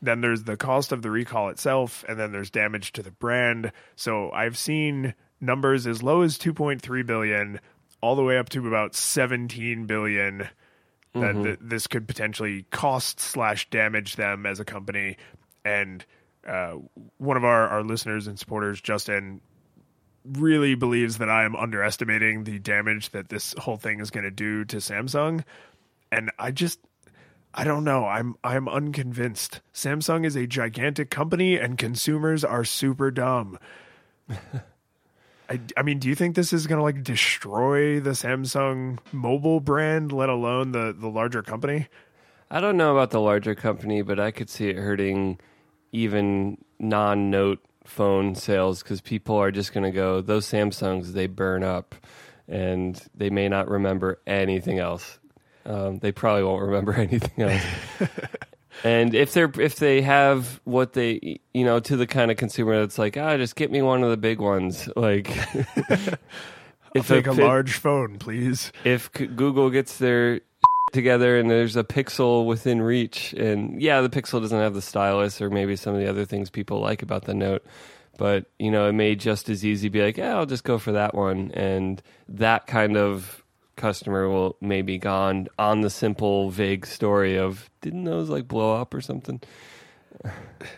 Then 0.00 0.22
there's 0.22 0.44
the 0.44 0.56
cost 0.56 0.92
of 0.92 1.02
the 1.02 1.10
recall 1.10 1.50
itself, 1.50 2.06
and 2.08 2.18
then 2.18 2.32
there's 2.32 2.50
damage 2.50 2.92
to 2.92 3.02
the 3.02 3.10
brand. 3.10 3.70
So 3.96 4.30
I've 4.30 4.56
seen 4.56 5.14
numbers 5.42 5.86
as 5.86 6.02
low 6.02 6.22
as 6.22 6.38
2.3 6.38 7.06
billion, 7.06 7.60
all 8.00 8.16
the 8.16 8.24
way 8.24 8.38
up 8.38 8.48
to 8.50 8.66
about 8.66 8.94
17 8.94 9.84
billion 9.84 10.48
that 11.12 11.34
th- 11.44 11.58
this 11.60 11.86
could 11.86 12.08
potentially 12.08 12.64
cost 12.70 13.20
slash 13.20 13.68
damage 13.68 14.16
them 14.16 14.46
as 14.46 14.58
a 14.58 14.64
company. 14.64 15.18
And 15.66 16.02
uh, 16.46 16.76
one 17.18 17.36
of 17.36 17.44
our, 17.44 17.68
our 17.68 17.82
listeners 17.82 18.26
and 18.26 18.38
supporters, 18.38 18.80
Justin, 18.80 19.42
really 20.24 20.74
believes 20.74 21.18
that 21.18 21.30
I 21.30 21.44
am 21.44 21.56
underestimating 21.56 22.44
the 22.44 22.58
damage 22.58 23.10
that 23.10 23.28
this 23.28 23.54
whole 23.58 23.76
thing 23.76 24.00
is 24.00 24.10
going 24.10 24.24
to 24.24 24.30
do 24.30 24.64
to 24.66 24.76
Samsung. 24.76 25.44
And 26.12 26.30
I 26.38 26.50
just 26.50 26.80
I 27.52 27.64
don't 27.64 27.84
know. 27.84 28.04
I'm 28.04 28.36
I'm 28.44 28.68
unconvinced. 28.68 29.60
Samsung 29.74 30.24
is 30.24 30.36
a 30.36 30.46
gigantic 30.46 31.10
company 31.10 31.56
and 31.56 31.76
consumers 31.76 32.44
are 32.44 32.64
super 32.64 33.10
dumb. 33.10 33.58
I, 35.48 35.58
I 35.76 35.82
mean, 35.82 35.98
do 35.98 36.08
you 36.08 36.14
think 36.14 36.36
this 36.36 36.52
is 36.52 36.68
going 36.68 36.78
to 36.78 36.84
like 36.84 37.02
destroy 37.02 37.98
the 37.98 38.10
Samsung 38.10 39.00
mobile 39.10 39.58
brand, 39.58 40.12
let 40.12 40.28
alone 40.28 40.70
the 40.70 40.94
the 40.96 41.08
larger 41.08 41.42
company? 41.42 41.88
I 42.52 42.60
don't 42.60 42.76
know 42.76 42.92
about 42.92 43.10
the 43.10 43.20
larger 43.20 43.54
company, 43.54 44.02
but 44.02 44.20
I 44.20 44.30
could 44.30 44.48
see 44.48 44.68
it 44.68 44.76
hurting 44.76 45.40
even 45.92 46.58
non 46.78 47.30
Note 47.30 47.58
phone 47.84 48.34
sales 48.34 48.82
because 48.82 49.00
people 49.00 49.36
are 49.36 49.50
just 49.50 49.72
going 49.72 49.84
to 49.84 49.90
go 49.90 50.20
those 50.20 50.46
Samsungs 50.46 51.12
they 51.12 51.26
burn 51.26 51.62
up, 51.64 51.94
and 52.48 53.00
they 53.14 53.30
may 53.30 53.48
not 53.48 53.68
remember 53.68 54.20
anything 54.26 54.78
else. 54.78 55.18
Um, 55.66 55.98
they 55.98 56.12
probably 56.12 56.44
won't 56.44 56.62
remember 56.62 56.94
anything 56.96 57.42
else. 57.50 57.62
and 58.84 59.14
if 59.14 59.32
they're 59.32 59.52
if 59.58 59.76
they 59.76 60.00
have 60.02 60.60
what 60.64 60.94
they 60.94 61.40
you 61.52 61.64
know 61.64 61.80
to 61.80 61.96
the 61.96 62.06
kind 62.06 62.30
of 62.30 62.36
consumer 62.36 62.78
that's 62.80 62.98
like 62.98 63.16
ah 63.16 63.36
just 63.36 63.56
get 63.56 63.70
me 63.70 63.82
one 63.82 64.02
of 64.02 64.10
the 64.10 64.16
big 64.16 64.40
ones 64.40 64.88
like 64.96 65.28
I'll 66.96 67.02
take 67.04 67.26
a 67.26 67.34
fi- 67.34 67.42
large 67.42 67.74
phone, 67.74 68.18
please. 68.18 68.72
if 68.84 69.12
Google 69.12 69.70
gets 69.70 69.98
their 69.98 70.40
together 70.92 71.38
and 71.38 71.50
there's 71.50 71.76
a 71.76 71.84
Pixel 71.84 72.46
within 72.46 72.82
reach, 72.82 73.32
and 73.34 73.80
yeah, 73.80 74.00
the 74.00 74.08
Pixel 74.08 74.40
doesn't 74.40 74.58
have 74.58 74.74
the 74.74 74.82
stylus 74.82 75.40
or 75.40 75.50
maybe 75.50 75.76
some 75.76 75.94
of 75.94 76.00
the 76.00 76.08
other 76.08 76.24
things 76.24 76.50
people 76.50 76.80
like 76.80 77.02
about 77.02 77.24
the 77.24 77.34
Note, 77.34 77.64
but 78.18 78.46
you 78.58 78.70
know, 78.70 78.88
it 78.88 78.92
may 78.92 79.14
just 79.14 79.48
as 79.48 79.64
easy 79.64 79.88
be 79.88 80.02
like, 80.02 80.16
yeah, 80.16 80.36
I'll 80.36 80.46
just 80.46 80.64
go 80.64 80.78
for 80.78 80.92
that 80.92 81.14
one, 81.14 81.50
and 81.52 82.02
that 82.28 82.66
kind 82.66 82.96
of 82.96 83.44
customer 83.76 84.28
will 84.28 84.56
maybe 84.60 84.98
gone 84.98 85.48
on 85.58 85.80
the 85.80 85.90
simple 85.90 86.50
vague 86.50 86.86
story 86.86 87.38
of 87.38 87.70
didn't 87.80 88.04
those 88.04 88.28
like 88.28 88.46
blow 88.46 88.78
up 88.78 88.92
or 88.92 89.00
something? 89.00 89.40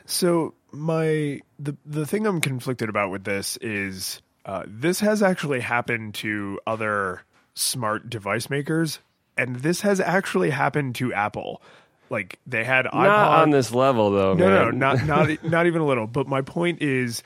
So 0.07 0.55
my 0.71 1.41
the 1.59 1.77
the 1.85 2.07
thing 2.07 2.27
I'm 2.27 2.41
conflicted 2.41 2.89
about 2.89 3.11
with 3.11 3.25
this 3.25 3.57
is 3.59 4.23
uh, 4.45 4.65
this 4.67 5.01
has 5.01 5.23
actually 5.23 5.61
happened 5.61 6.15
to 6.15 6.61
other 6.67 7.23
smart 7.55 8.09
device 8.09 8.49
makers, 8.49 9.01
and 9.37 9.57
this 9.57 9.81
has 9.83 10.01
actually 10.01 10.51
happened 10.51 10.95
to 10.97 11.13
Apple. 11.13 11.63
Like 12.11 12.39
they 12.47 12.65
had 12.65 12.85
iPod 12.87 12.93
not 12.93 13.41
on 13.43 13.51
this 13.51 13.73
level 13.73 14.11
though 14.11 14.35
no, 14.35 14.71
no, 14.71 14.71
not 14.71 15.07
not 15.07 15.45
not 15.45 15.67
even 15.67 15.81
a 15.81 15.87
little. 15.87 16.07
But 16.07 16.27
my 16.27 16.43
point 16.43 16.83
is, 16.83 17.23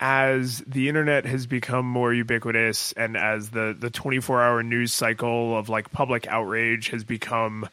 as 0.00 0.58
the 0.66 0.88
internet 0.88 1.24
has 1.26 1.46
become 1.46 1.86
more 1.86 2.12
ubiquitous, 2.12 2.92
and 2.92 3.16
as 3.16 3.50
the 3.50 3.76
the 3.78 3.90
twenty 3.90 4.20
four 4.20 4.42
hour 4.42 4.62
news 4.62 4.92
cycle 4.92 5.56
of 5.56 5.68
like 5.68 5.92
public 5.92 6.26
outrage 6.26 6.88
has 6.88 7.04
become 7.04 7.68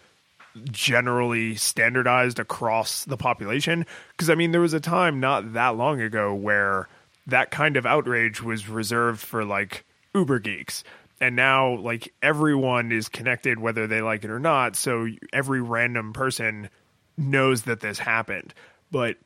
generally 0.72 1.56
standardized 1.56 2.38
across 2.38 3.06
the 3.06 3.18
population, 3.18 3.86
because 4.12 4.30
I 4.30 4.36
mean, 4.36 4.52
there 4.52 4.62
was 4.62 4.74
a 4.74 4.80
time 4.80 5.20
not 5.20 5.54
that 5.54 5.76
long 5.76 6.02
ago 6.02 6.36
where 6.36 6.88
that 7.26 7.52
kind 7.52 7.78
of 7.78 7.86
outrage 7.86 8.44
was 8.44 8.70
reserved 8.70 9.20
for 9.20 9.44
like 9.44 9.86
uber 10.14 10.40
geeks. 10.40 10.84
And 11.24 11.38
now 11.38 11.78
like 11.78 12.14
everyone 12.22 12.92
is 12.92 13.08
connected 13.08 13.58
whether 13.58 13.88
they 13.88 14.02
like 14.02 14.26
it 14.26 14.30
or 14.30 14.40
not 14.40 14.76
so 14.76 15.08
every 15.32 15.62
random 15.62 16.12
person 16.12 16.70
knows 17.18 17.64
that 17.64 17.80
this 17.80 17.98
happened. 17.98 18.54
But 18.92 19.18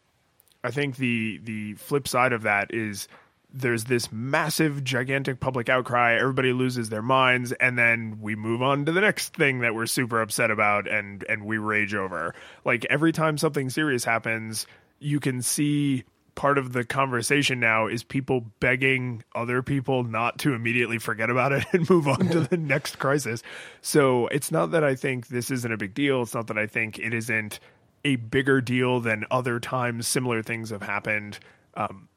i 0.64 0.72
think 0.72 0.98
the 0.98 1.40
the 1.44 1.74
flip 1.76 2.08
side 2.08 2.34
of 2.34 2.44
that 2.44 2.74
is 2.74 3.08
there's 3.54 3.86
this 3.86 4.12
massive 4.12 4.84
gigantic 4.84 5.40
public 5.40 5.70
outcry 5.70 6.16
everybody 6.20 6.52
loses 6.52 6.90
their 6.90 7.02
minds 7.02 7.52
and 7.54 7.78
then 7.78 8.20
we 8.22 8.36
move 8.36 8.62
on 8.62 8.86
to 8.86 8.92
the 8.92 9.02
next 9.02 9.34
thing 9.34 9.60
that 9.60 9.74
we're 9.74 9.86
super 9.86 10.22
upset 10.22 10.52
about 10.52 10.88
and 10.88 11.26
and 11.28 11.46
we 11.46 11.58
rage 11.58 11.96
over. 11.96 12.36
Like 12.64 12.86
every 12.90 13.12
time 13.12 13.38
something 13.38 13.70
serious 13.70 14.04
happens 14.04 14.68
you 15.00 15.20
can 15.20 15.42
see 15.42 16.04
part 16.38 16.60
of 16.60 16.72
the 16.72 16.86
conversation 16.86 17.60
now 17.60 17.88
is 17.88 18.04
people 18.04 18.46
begging 18.60 19.24
other 19.36 19.64
people 19.64 20.04
not 20.04 20.38
to 20.38 20.54
immediately 20.54 21.00
forget 21.00 21.32
about 21.32 21.52
it 21.52 21.66
and 21.74 21.90
move 21.90 22.08
on 22.08 22.30
to 22.30 22.42
the 22.42 22.56
next 22.56 23.00
crisis. 23.00 23.44
So 23.82 24.28
it's 24.28 24.52
not 24.52 24.72
that 24.72 24.84
I 24.84 24.96
think 24.96 25.28
this 25.28 25.52
isn't 25.52 25.74
a 25.74 25.78
big 25.78 25.96
deal. 25.96 26.22
It's 26.22 26.36
not 26.36 26.48
that 26.48 26.58
I 26.58 26.68
think 26.68 27.00
it 27.00 27.14
isn't 27.14 27.60
a 28.06 28.16
bigger 28.18 28.62
deal 28.62 29.00
than 29.02 29.26
other 29.32 29.60
times 29.60 30.08
similar 30.08 30.44
things 30.44 30.70
have 30.70 30.84
happened. 30.84 31.40
Um, 31.74 32.08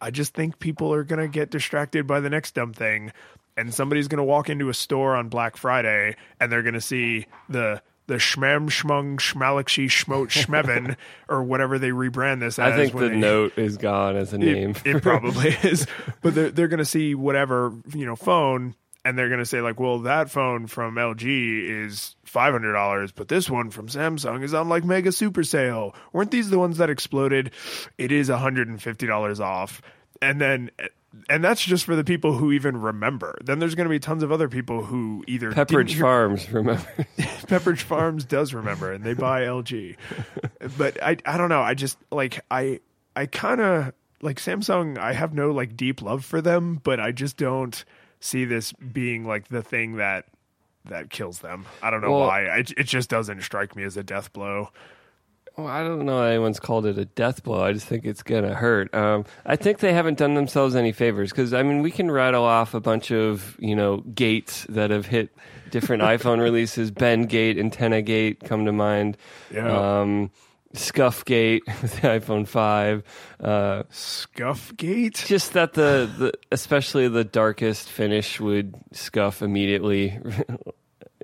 I 0.00 0.12
just 0.12 0.34
think 0.34 0.60
people 0.60 0.94
are 0.94 1.04
going 1.04 1.20
to 1.20 1.28
get 1.28 1.50
distracted 1.50 2.06
by 2.06 2.20
the 2.20 2.30
next 2.30 2.54
dumb 2.54 2.72
thing. 2.72 3.12
And 3.56 3.74
somebody's 3.74 4.06
going 4.06 4.18
to 4.18 4.24
walk 4.24 4.48
into 4.48 4.68
a 4.68 4.74
store 4.74 5.16
on 5.16 5.28
Black 5.28 5.56
Friday 5.56 6.16
and 6.38 6.50
they're 6.50 6.62
going 6.62 6.74
to 6.74 6.80
see 6.80 7.26
the 7.48 7.82
the 8.06 8.14
Schmem 8.14 8.68
Schmung 8.68 9.18
Schmalakshi 9.18 9.86
Schmote 9.86 10.28
Schmevin 10.28 10.96
or 11.28 11.42
whatever 11.42 11.78
they 11.78 11.90
rebrand 11.90 12.40
this 12.40 12.58
as. 12.58 12.72
I 12.72 12.76
think 12.76 12.92
the 12.92 13.08
they, 13.08 13.16
note 13.16 13.56
is 13.56 13.76
gone 13.76 14.16
as 14.16 14.32
a 14.32 14.38
name. 14.38 14.70
It, 14.84 14.96
it 14.96 15.02
probably 15.02 15.48
is, 15.62 15.86
but 16.22 16.34
they're 16.34 16.50
they're 16.50 16.68
going 16.68 16.78
to 16.78 16.84
see 16.84 17.14
whatever 17.14 17.72
you 17.94 18.06
know 18.06 18.16
phone, 18.16 18.74
and 19.04 19.18
they're 19.18 19.28
going 19.28 19.40
to 19.40 19.46
say 19.46 19.60
like, 19.60 19.80
well, 19.80 20.00
that 20.00 20.30
phone 20.30 20.66
from 20.66 20.96
LG 20.96 21.84
is 21.84 22.16
five 22.24 22.52
hundred 22.52 22.72
dollars, 22.72 23.12
but 23.12 23.28
this 23.28 23.48
one 23.48 23.70
from 23.70 23.88
Samsung 23.88 24.42
is 24.42 24.54
on 24.54 24.68
like 24.68 24.84
mega 24.84 25.12
super 25.12 25.44
sale. 25.44 25.94
Weren't 26.12 26.30
these 26.30 26.50
the 26.50 26.58
ones 26.58 26.78
that 26.78 26.90
exploded? 26.90 27.52
It 27.98 28.12
is 28.12 28.28
hundred 28.28 28.68
and 28.68 28.82
fifty 28.82 29.06
dollars 29.06 29.40
off, 29.40 29.80
and 30.20 30.40
then 30.40 30.70
and 31.28 31.42
that's 31.44 31.62
just 31.64 31.84
for 31.84 31.96
the 31.96 32.04
people 32.04 32.34
who 32.34 32.52
even 32.52 32.76
remember. 32.80 33.38
Then 33.44 33.58
there's 33.58 33.74
going 33.74 33.86
to 33.86 33.90
be 33.90 33.98
tons 33.98 34.22
of 34.22 34.30
other 34.32 34.48
people 34.48 34.84
who 34.84 35.24
either 35.26 35.52
Pepperidge 35.52 35.90
hear- 35.90 36.02
Farms, 36.02 36.50
remember? 36.50 36.82
Pepperidge 37.48 37.82
Farms 37.82 38.24
does 38.24 38.54
remember, 38.54 38.92
and 38.92 39.04
they 39.04 39.14
buy 39.14 39.42
LG. 39.42 39.96
but 40.78 41.02
I 41.02 41.16
I 41.26 41.36
don't 41.36 41.48
know. 41.48 41.62
I 41.62 41.74
just 41.74 41.98
like 42.10 42.44
I 42.50 42.80
I 43.16 43.26
kind 43.26 43.60
of 43.60 43.92
like 44.22 44.38
Samsung. 44.38 44.98
I 44.98 45.12
have 45.12 45.34
no 45.34 45.50
like 45.50 45.76
deep 45.76 46.02
love 46.02 46.24
for 46.24 46.40
them, 46.40 46.80
but 46.82 47.00
I 47.00 47.12
just 47.12 47.36
don't 47.36 47.84
see 48.20 48.44
this 48.44 48.72
being 48.72 49.26
like 49.26 49.48
the 49.48 49.62
thing 49.62 49.96
that 49.96 50.26
that 50.86 51.10
kills 51.10 51.38
them. 51.40 51.64
I 51.82 51.90
don't 51.90 52.00
know 52.02 52.10
Well- 52.10 52.20
why. 52.26 52.46
I, 52.46 52.58
it 52.58 52.84
just 52.86 53.08
doesn't 53.08 53.42
strike 53.42 53.74
me 53.76 53.84
as 53.84 53.96
a 53.96 54.02
death 54.02 54.32
blow. 54.32 54.70
Well, 55.56 55.68
I 55.68 55.84
don't 55.84 56.04
know. 56.04 56.20
Anyone's 56.22 56.58
called 56.58 56.84
it 56.84 56.98
a 56.98 57.04
death 57.04 57.44
blow. 57.44 57.62
I 57.62 57.72
just 57.72 57.86
think 57.86 58.04
it's 58.04 58.24
gonna 58.24 58.54
hurt. 58.54 58.92
Um, 58.92 59.24
I 59.46 59.54
think 59.54 59.78
they 59.78 59.92
haven't 59.92 60.18
done 60.18 60.34
themselves 60.34 60.74
any 60.74 60.90
favors 60.90 61.30
because 61.30 61.54
I 61.54 61.62
mean 61.62 61.80
we 61.80 61.92
can 61.92 62.10
rattle 62.10 62.42
off 62.44 62.74
a 62.74 62.80
bunch 62.80 63.12
of 63.12 63.56
you 63.60 63.76
know 63.76 63.98
gates 63.98 64.66
that 64.68 64.90
have 64.90 65.06
hit 65.06 65.30
different 65.70 66.02
iPhone 66.14 66.40
releases. 66.40 66.90
Bendgate, 66.90 67.58
Antenna 67.58 68.02
Gate 68.02 68.40
come 68.44 68.64
to 68.64 68.72
mind. 68.72 69.16
Yeah. 69.52 70.00
Um, 70.00 70.32
Scuff 70.72 71.24
Gate 71.24 71.62
with 71.82 72.00
the 72.00 72.08
iPhone 72.08 72.48
five. 72.48 73.04
Uh, 73.38 73.84
Scuffgate. 73.92 75.24
just 75.26 75.52
that 75.52 75.74
the, 75.74 76.10
the 76.18 76.32
especially 76.50 77.06
the 77.06 77.22
darkest 77.22 77.88
finish 77.88 78.40
would 78.40 78.74
scuff 78.92 79.40
immediately. 79.40 80.18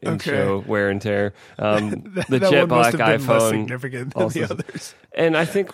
and 0.03 0.21
Okay. 0.21 0.31
show 0.31 0.65
wear 0.67 0.89
and 0.89 1.01
tear. 1.01 1.33
Um, 1.59 1.91
That, 2.15 2.27
the 2.29 2.39
that 2.41 2.51
jet 2.51 2.65
black 2.69 2.95
iPhone 2.95 3.51
significant 3.51 4.15
than 4.15 4.23
also- 4.23 4.47
the 4.47 4.53
others. 4.53 4.95
and 5.15 5.37
I 5.37 5.45
think 5.45 5.73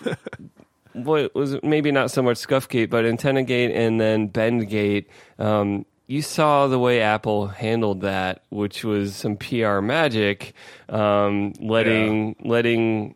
what 0.93 1.35
was 1.35 1.63
maybe 1.63 1.93
not 1.93 2.11
so 2.11 2.23
much 2.23 2.39
Scuffgate, 2.39 2.91
but 2.91 3.05
Antenna 3.05 3.43
Gate 3.43 3.71
and 3.75 4.01
then 4.01 4.29
Bendgate. 4.29 5.07
Um, 5.39 5.85
you 6.07 6.23
saw 6.23 6.69
the 6.69 6.79
way 6.79 7.01
Apple 7.03 7.49
handled 7.49 8.03
that, 8.03 8.43
which 8.51 8.85
was 8.85 9.17
some 9.17 9.37
PR 9.37 9.81
magic, 9.81 10.55
um, 10.89 11.53
letting 11.61 12.37
letting. 12.45 13.15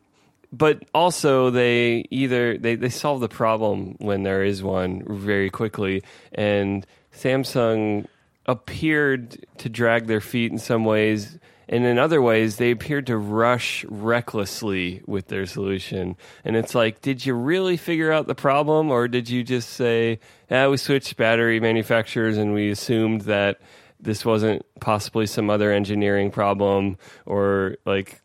But 0.53 0.83
also, 0.93 1.49
they 1.49 2.03
either 2.09 2.57
they 2.57 2.75
they 2.75 2.89
solve 2.89 3.21
the 3.21 3.29
problem 3.29 3.95
when 3.99 4.23
there 4.23 4.43
is 4.43 4.61
one 4.61 5.03
very 5.07 5.49
quickly, 5.49 6.03
and 6.33 6.85
Samsung 7.13 8.07
appeared 8.45 9.45
to 9.57 9.69
drag 9.69 10.07
their 10.07 10.21
feet 10.21 10.51
in 10.51 10.57
some 10.57 10.85
ways 10.85 11.37
and 11.69 11.85
in 11.85 11.97
other 11.97 12.21
ways 12.21 12.57
they 12.57 12.71
appeared 12.71 13.07
to 13.07 13.15
rush 13.15 13.85
recklessly 13.85 15.01
with 15.05 15.27
their 15.27 15.45
solution 15.45 16.17
and 16.43 16.55
it's 16.55 16.73
like 16.73 17.01
did 17.01 17.25
you 17.25 17.33
really 17.33 17.77
figure 17.77 18.11
out 18.11 18.27
the 18.27 18.35
problem 18.35 18.89
or 18.89 19.07
did 19.07 19.29
you 19.29 19.43
just 19.43 19.69
say 19.69 20.19
yeah 20.49 20.67
we 20.67 20.77
switched 20.77 21.15
battery 21.17 21.59
manufacturers 21.59 22.37
and 22.37 22.53
we 22.53 22.71
assumed 22.71 23.21
that 23.21 23.61
this 23.99 24.25
wasn't 24.25 24.65
possibly 24.79 25.27
some 25.27 25.49
other 25.49 25.71
engineering 25.71 26.31
problem 26.31 26.97
or 27.25 27.77
like 27.85 28.21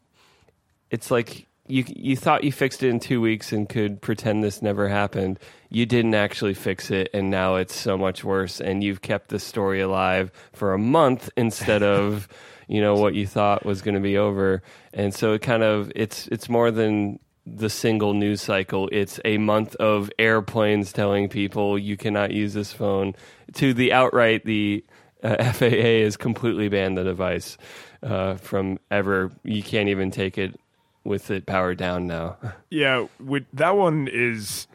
it's 0.91 1.11
like 1.11 1.47
you 1.69 1.85
you 1.89 2.17
thought 2.17 2.45
you 2.45 2.53
fixed 2.53 2.83
it 2.83 2.89
in 2.89 3.01
two 3.01 3.21
weeks 3.21 3.53
and 3.53 3.69
could 3.69 4.01
pretend 4.01 4.43
this 4.43 4.63
never 4.63 4.89
happened. 4.89 5.39
You 5.69 5.87
didn't 5.87 6.15
actually 6.15 6.55
fix 6.55 6.91
it, 6.91 7.11
and 7.13 7.31
now 7.31 7.57
it's 7.57 7.75
so 7.75 7.97
much 7.99 8.25
worse. 8.25 8.61
And 8.61 8.83
you've 8.83 9.03
kept 9.03 9.29
the 9.29 9.39
story 9.39 9.81
alive 9.81 10.31
for 10.53 10.73
a 10.73 10.79
month 10.79 11.31
instead 11.37 11.83
of 11.83 12.29
you 12.69 12.81
know 12.81 12.95
what 12.95 13.15
you 13.15 13.27
thought 13.27 13.65
was 13.65 13.83
going 13.83 13.95
to 13.95 14.01
be 14.01 14.17
over. 14.17 14.63
And 14.93 15.15
so 15.15 15.33
it 15.33 15.43
kind 15.43 15.63
of 15.63 15.93
it's 15.95 16.27
it's 16.29 16.49
more 16.49 16.71
than 16.71 17.19
the 17.47 17.71
single 17.71 18.13
news 18.13 18.43
cycle. 18.43 18.89
It's 18.91 19.21
a 19.25 19.39
month 19.39 19.77
of 19.77 20.11
airplanes 20.19 20.93
telling 20.93 21.29
people 21.29 21.79
you 21.79 21.97
cannot 21.97 22.33
use 22.33 22.55
this 22.55 22.73
phone. 22.73 23.15
To 23.55 23.73
the 23.73 23.93
outright 23.93 24.45
the 24.45 24.85
uh, 25.23 25.53
FAA 25.53 26.03
has 26.03 26.17
completely 26.17 26.69
banned 26.69 26.99
the 26.99 27.05
device 27.05 27.57
uh, 28.03 28.35
from 28.37 28.79
ever. 28.91 29.31
You 29.45 29.63
can't 29.63 29.89
even 29.89 30.11
take 30.11 30.39
it 30.39 30.59
with 31.05 31.31
it 31.31 31.47
powered 31.47 31.79
down 31.79 32.07
now. 32.07 32.37
Yeah, 32.69 33.07
that 33.55 33.77
one 33.77 34.09
is 34.13 34.67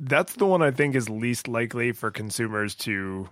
that's 0.00 0.34
the 0.34 0.46
one 0.46 0.62
I 0.62 0.70
think 0.70 0.94
is 0.96 1.08
least 1.08 1.46
likely 1.46 1.92
for 1.92 2.10
consumers 2.10 2.74
to 2.76 3.28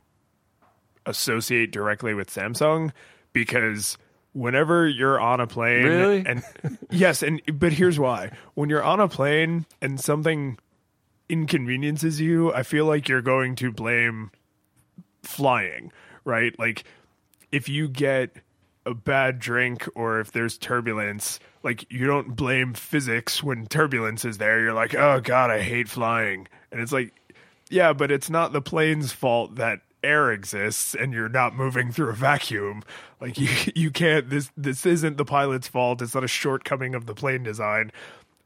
associate 1.06 1.70
directly 1.72 2.12
with 2.14 2.30
Samsung 2.30 2.92
because 3.32 3.96
whenever 4.32 4.86
you're 4.86 5.18
on 5.18 5.40
a 5.40 5.46
plane 5.46 5.84
Really? 5.84 6.24
and 6.26 6.42
yes, 6.90 7.22
and 7.22 7.40
but 7.54 7.72
here's 7.72 7.98
why. 7.98 8.32
When 8.54 8.68
you're 8.68 8.84
on 8.84 9.00
a 9.00 9.08
plane 9.08 9.64
and 9.80 9.98
something 9.98 10.58
inconveniences 11.28 12.20
you, 12.20 12.52
I 12.52 12.62
feel 12.62 12.84
like 12.84 13.08
you're 13.08 13.22
going 13.22 13.54
to 13.56 13.72
blame 13.72 14.30
flying, 15.22 15.92
right? 16.24 16.56
Like 16.58 16.84
if 17.50 17.68
you 17.68 17.88
get 17.88 18.36
a 18.88 18.94
bad 18.94 19.38
drink 19.38 19.88
or 19.94 20.20
if 20.20 20.32
there's 20.32 20.58
turbulence, 20.58 21.38
like 21.62 21.90
you 21.90 22.06
don't 22.06 22.34
blame 22.34 22.74
physics 22.74 23.42
when 23.42 23.66
turbulence 23.66 24.24
is 24.24 24.38
there. 24.38 24.60
You're 24.60 24.74
like, 24.74 24.94
"Oh 24.94 25.20
god, 25.20 25.50
I 25.50 25.60
hate 25.60 25.88
flying." 25.88 26.48
And 26.72 26.80
it's 26.80 26.92
like, 26.92 27.12
yeah, 27.70 27.92
but 27.92 28.10
it's 28.10 28.30
not 28.30 28.52
the 28.52 28.62
plane's 28.62 29.12
fault 29.12 29.56
that 29.56 29.80
air 30.02 30.30
exists 30.30 30.94
and 30.94 31.12
you're 31.12 31.28
not 31.28 31.54
moving 31.54 31.90
through 31.92 32.10
a 32.10 32.14
vacuum. 32.14 32.82
Like 33.20 33.38
you 33.38 33.48
you 33.74 33.90
can't 33.90 34.30
this 34.30 34.50
this 34.56 34.86
isn't 34.86 35.16
the 35.16 35.24
pilot's 35.24 35.68
fault. 35.68 36.02
It's 36.02 36.14
not 36.14 36.24
a 36.24 36.28
shortcoming 36.28 36.94
of 36.94 37.06
the 37.06 37.14
plane 37.14 37.42
design. 37.42 37.92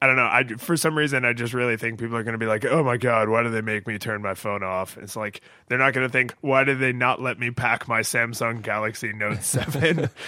I 0.03 0.07
don't 0.09 0.17
know. 0.17 0.25
I 0.25 0.43
for 0.59 0.77
some 0.77 0.99
reason 0.99 1.25
I 1.25 1.33
just 1.33 1.55
really 1.55 1.77
think 1.77 2.01
people 2.01 2.17
are 2.17 2.25
going 2.25 2.33
to 2.33 2.39
be 2.39 2.47
like, 2.47 2.65
"Oh 2.65 2.83
my 2.83 2.97
god, 2.97 3.29
why 3.29 3.45
do 3.45 3.51
they 3.51 3.61
make 3.61 3.87
me 3.87 3.99
turn 3.99 4.21
my 4.21 4.35
phone 4.35 4.65
off?" 4.65 4.99
It's 4.99 5.15
like 5.15 5.43
they're 5.69 5.79
not 5.79 5.93
going 5.93 6.05
to 6.05 6.13
think, 6.13 6.35
"Why 6.41 6.65
did 6.65 6.81
they 6.81 6.93
not 6.93 7.23
let 7.23 7.39
me 7.39 7.53
pack 7.53 7.87
my 7.87 8.01
Samsung 8.01 8.63
Galaxy 8.63 9.13
Note 9.13 9.45
7?" 9.45 10.11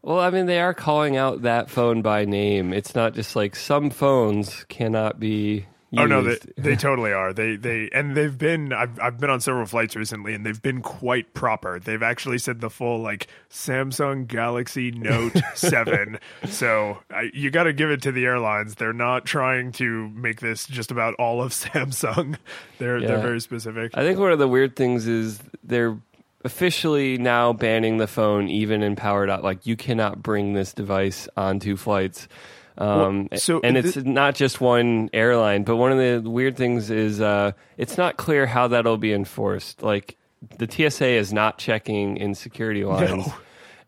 Well, 0.00 0.20
I 0.20 0.28
mean, 0.28 0.44
they 0.44 0.60
are 0.60 0.74
calling 0.74 1.16
out 1.16 1.42
that 1.42 1.70
phone 1.70 2.02
by 2.02 2.26
name. 2.26 2.74
It's 2.74 2.94
not 2.94 3.14
just 3.14 3.34
like 3.34 3.56
some 3.56 3.88
phones 3.88 4.64
cannot 4.68 5.18
be. 5.18 5.64
Oh 5.98 6.06
no, 6.06 6.22
they, 6.22 6.38
they 6.56 6.76
totally 6.76 7.12
are. 7.12 7.32
They 7.32 7.56
they 7.56 7.88
and 7.92 8.16
they've 8.16 8.36
been. 8.36 8.72
I've 8.72 8.98
I've 9.00 9.18
been 9.18 9.30
on 9.30 9.40
several 9.40 9.66
flights 9.66 9.96
recently, 9.96 10.34
and 10.34 10.44
they've 10.44 10.60
been 10.60 10.82
quite 10.82 11.34
proper. 11.34 11.78
They've 11.78 12.02
actually 12.02 12.38
said 12.38 12.60
the 12.60 12.70
full 12.70 13.00
like 13.00 13.28
Samsung 13.50 14.26
Galaxy 14.26 14.90
Note 14.90 15.32
Seven. 15.54 16.18
So 16.46 16.98
I, 17.10 17.30
you 17.32 17.50
got 17.50 17.64
to 17.64 17.72
give 17.72 17.90
it 17.90 18.02
to 18.02 18.12
the 18.12 18.24
airlines. 18.24 18.76
They're 18.76 18.92
not 18.92 19.24
trying 19.24 19.72
to 19.72 20.08
make 20.10 20.40
this 20.40 20.66
just 20.66 20.90
about 20.90 21.14
all 21.14 21.42
of 21.42 21.52
Samsung. 21.52 22.36
They're 22.78 23.00
they're 23.00 23.22
very 23.22 23.40
specific. 23.40 23.92
I 23.94 24.02
think 24.02 24.18
one 24.18 24.32
of 24.32 24.38
the 24.38 24.48
weird 24.48 24.76
things 24.76 25.06
is 25.06 25.40
they're 25.62 25.98
officially 26.44 27.16
now 27.16 27.52
banning 27.54 27.96
the 27.96 28.06
phone 28.06 28.48
even 28.48 28.82
in 28.82 28.96
powered 28.96 29.30
out. 29.30 29.42
Like 29.42 29.66
you 29.66 29.76
cannot 29.76 30.22
bring 30.22 30.52
this 30.52 30.72
device 30.72 31.28
onto 31.36 31.76
flights. 31.76 32.28
Um, 32.76 33.28
Well, 33.30 33.40
so 33.40 33.60
and 33.62 33.76
it's 33.76 33.96
not 33.96 34.34
just 34.34 34.60
one 34.60 35.10
airline, 35.12 35.62
but 35.62 35.76
one 35.76 35.92
of 35.92 35.98
the 35.98 36.28
weird 36.28 36.56
things 36.56 36.90
is 36.90 37.20
uh, 37.20 37.52
it's 37.76 37.96
not 37.96 38.16
clear 38.16 38.46
how 38.46 38.68
that'll 38.68 38.98
be 38.98 39.12
enforced. 39.12 39.82
Like 39.82 40.16
the 40.58 40.70
TSA 40.70 41.06
is 41.06 41.32
not 41.32 41.58
checking 41.58 42.16
in 42.16 42.34
security 42.34 42.84
lines. 42.84 43.26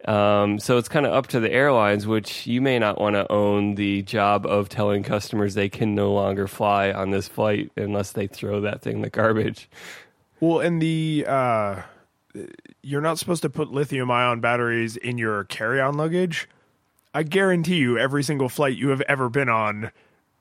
Um, 0.05 0.61
so 0.61 0.79
it's 0.79 0.89
kind 0.89 1.05
of 1.05 1.13
up 1.13 1.27
to 1.29 1.41
the 1.41 1.51
airlines, 1.51 2.07
which 2.07 2.47
you 2.47 2.61
may 2.61 2.79
not 2.79 3.01
want 3.01 3.17
to 3.17 3.31
own 3.31 3.75
the 3.75 4.03
job 4.03 4.47
of 4.47 4.69
telling 4.69 5.03
customers 5.03 5.55
they 5.55 5.69
can 5.69 5.97
no 5.97 6.13
longer 6.13 6.47
fly 6.47 6.93
on 6.93 7.11
this 7.11 7.27
flight 7.27 7.73
unless 7.77 8.13
they 8.13 8.29
throw 8.29 8.61
that 8.61 8.83
thing 8.83 8.97
in 8.97 9.03
the 9.03 9.11
garbage. 9.11 9.69
Well, 10.39 10.61
and 10.61 10.81
the 10.81 11.25
uh, 11.27 11.83
you're 12.83 13.01
not 13.01 13.19
supposed 13.19 13.43
to 13.43 13.51
put 13.51 13.73
lithium 13.73 14.11
ion 14.11 14.41
batteries 14.41 14.97
in 14.97 15.19
your 15.19 15.45
carry 15.45 15.81
on 15.81 15.97
luggage. 15.97 16.49
I 17.17 17.23
guarantee 17.23 17.77
you, 17.77 17.97
every 17.97 18.23
single 18.23 18.51
flight 18.51 18.77
you 18.77 18.91
have 18.91 19.01
ever 19.03 19.31
been 19.31 19.49
on 19.49 19.91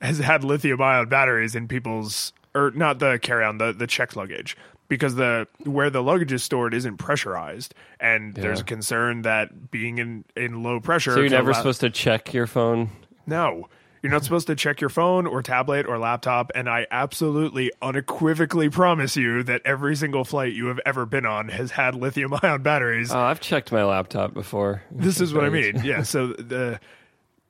has 0.01 0.17
had 0.17 0.43
lithium 0.43 0.81
ion 0.81 1.07
batteries 1.07 1.55
in 1.55 1.69
people's 1.69 2.33
or 2.53 2.71
not 2.71 2.99
the 2.99 3.17
carry 3.21 3.45
on 3.45 3.59
the 3.59 3.71
the 3.71 3.87
checked 3.87 4.17
luggage. 4.17 4.57
Because 4.89 5.15
the 5.15 5.47
where 5.63 5.89
the 5.89 6.03
luggage 6.03 6.33
is 6.33 6.43
stored 6.43 6.73
isn't 6.73 6.97
pressurized 6.97 7.73
and 8.01 8.35
there's 8.35 8.59
a 8.59 8.65
concern 8.65 9.21
that 9.21 9.71
being 9.71 9.99
in 9.99 10.25
in 10.35 10.63
low 10.63 10.81
pressure 10.81 11.13
So 11.13 11.21
you're 11.21 11.29
never 11.29 11.53
supposed 11.53 11.79
to 11.79 11.89
check 11.89 12.33
your 12.33 12.45
phone. 12.45 12.89
no 13.25 13.69
you're 14.05 14.11
not 14.13 14.23
supposed 14.23 14.47
to 14.47 14.55
check 14.55 14.79
your 14.81 14.89
phone 14.89 15.25
or 15.25 15.41
tablet 15.41 15.87
or 15.87 15.97
laptop 15.97 16.51
and 16.53 16.69
i 16.69 16.85
absolutely 16.91 17.71
unequivocally 17.81 18.69
promise 18.69 19.17
you 19.17 19.41
that 19.43 19.61
every 19.65 19.95
single 19.95 20.23
flight 20.23 20.53
you 20.53 20.67
have 20.67 20.79
ever 20.85 21.05
been 21.05 21.25
on 21.25 21.49
has 21.49 21.71
had 21.71 21.95
lithium 21.95 22.31
ion 22.43 22.61
batteries 22.61 23.11
Oh, 23.11 23.19
I've 23.19 23.39
checked 23.39 23.71
my 23.71 23.83
laptop 23.83 24.33
before. 24.33 24.83
this 24.91 25.19
is 25.19 25.33
what 25.33 25.43
I 25.43 25.49
mean. 25.49 25.81
Yeah. 25.83 26.03
So 26.03 26.27
the 26.27 26.79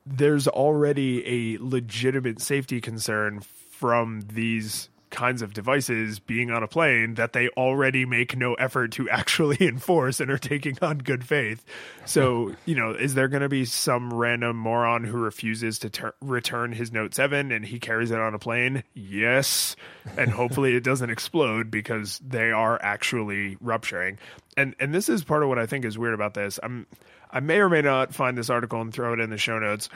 there's 0.06 0.46
already 0.48 1.54
a 1.56 1.58
legitimate 1.60 2.40
safety 2.40 2.80
concern 2.80 3.40
from 3.72 4.22
these 4.32 4.88
kinds 5.16 5.40
of 5.40 5.54
devices 5.54 6.18
being 6.18 6.50
on 6.50 6.62
a 6.62 6.68
plane 6.68 7.14
that 7.14 7.32
they 7.32 7.48
already 7.56 8.04
make 8.04 8.36
no 8.36 8.54
effort 8.54 8.92
to 8.92 9.08
actually 9.10 9.56
enforce 9.60 10.20
and 10.20 10.30
are 10.30 10.38
taking 10.38 10.76
on 10.82 10.98
good 10.98 11.24
faith. 11.24 11.64
So, 12.04 12.54
you 12.66 12.76
know, 12.76 12.92
is 12.92 13.14
there 13.14 13.26
going 13.26 13.42
to 13.42 13.48
be 13.48 13.64
some 13.64 14.12
random 14.12 14.56
moron 14.56 15.04
who 15.04 15.16
refuses 15.16 15.78
to 15.80 15.90
ter- 15.90 16.14
return 16.20 16.72
his 16.72 16.92
Note 16.92 17.14
7 17.14 17.50
and 17.50 17.64
he 17.64 17.80
carries 17.80 18.10
it 18.10 18.20
on 18.20 18.34
a 18.34 18.38
plane? 18.38 18.84
Yes. 18.94 19.74
And 20.18 20.30
hopefully 20.30 20.76
it 20.76 20.84
doesn't 20.84 21.10
explode 21.10 21.70
because 21.70 22.20
they 22.24 22.50
are 22.52 22.78
actually 22.80 23.56
rupturing. 23.60 24.18
And 24.56 24.76
and 24.78 24.94
this 24.94 25.08
is 25.08 25.24
part 25.24 25.42
of 25.42 25.48
what 25.48 25.58
I 25.58 25.66
think 25.66 25.84
is 25.84 25.98
weird 25.98 26.14
about 26.14 26.34
this. 26.34 26.60
I'm 26.62 26.86
I 27.30 27.40
may 27.40 27.58
or 27.58 27.68
may 27.68 27.82
not 27.82 28.14
find 28.14 28.38
this 28.38 28.50
article 28.50 28.80
and 28.80 28.92
throw 28.92 29.12
it 29.14 29.20
in 29.20 29.30
the 29.30 29.38
show 29.38 29.58
notes 29.58 29.88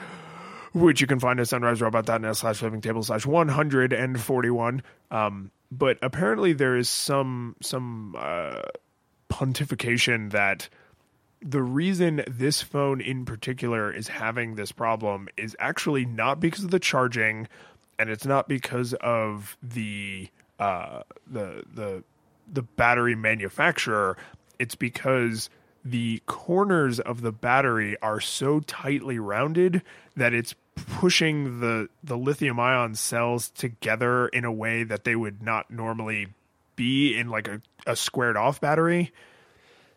which 0.73 1.01
you 1.01 1.07
can 1.07 1.19
find 1.19 1.39
at 1.39 1.47
sunriserobot.net 1.47 2.35
slash 2.35 2.57
flipping 2.57 2.81
table 2.81 3.03
slash 3.03 3.25
141. 3.25 4.83
Um, 5.09 5.51
but 5.71 5.97
apparently 6.01 6.53
there 6.53 6.77
is 6.77 6.89
some, 6.89 7.55
some, 7.61 8.15
uh, 8.17 8.61
pontification 9.29 10.31
that 10.31 10.69
the 11.41 11.61
reason 11.61 12.23
this 12.27 12.61
phone 12.61 13.01
in 13.01 13.25
particular 13.25 13.91
is 13.91 14.07
having 14.07 14.55
this 14.55 14.71
problem 14.71 15.27
is 15.37 15.55
actually 15.59 16.05
not 16.05 16.39
because 16.39 16.63
of 16.63 16.71
the 16.71 16.79
charging 16.79 17.47
and 17.97 18.09
it's 18.09 18.25
not 18.25 18.47
because 18.47 18.93
of 18.95 19.57
the, 19.63 20.27
uh, 20.59 21.01
the, 21.27 21.63
the, 21.73 22.03
the 22.51 22.61
battery 22.61 23.15
manufacturer. 23.15 24.17
It's 24.59 24.75
because 24.75 25.49
the 25.83 26.21
corners 26.25 26.99
of 26.99 27.21
the 27.21 27.31
battery 27.31 27.97
are 28.01 28.19
so 28.19 28.59
tightly 28.61 29.19
rounded 29.19 29.81
that 30.15 30.33
it's 30.33 30.53
pushing 30.75 31.59
the 31.59 31.89
the 32.03 32.17
lithium 32.17 32.59
ion 32.59 32.95
cells 32.95 33.49
together 33.49 34.27
in 34.27 34.45
a 34.45 34.51
way 34.51 34.83
that 34.83 35.03
they 35.03 35.15
would 35.15 35.41
not 35.41 35.69
normally 35.69 36.27
be 36.75 37.17
in 37.17 37.29
like 37.29 37.47
a, 37.47 37.61
a 37.85 37.95
squared 37.95 38.37
off 38.37 38.61
battery. 38.61 39.11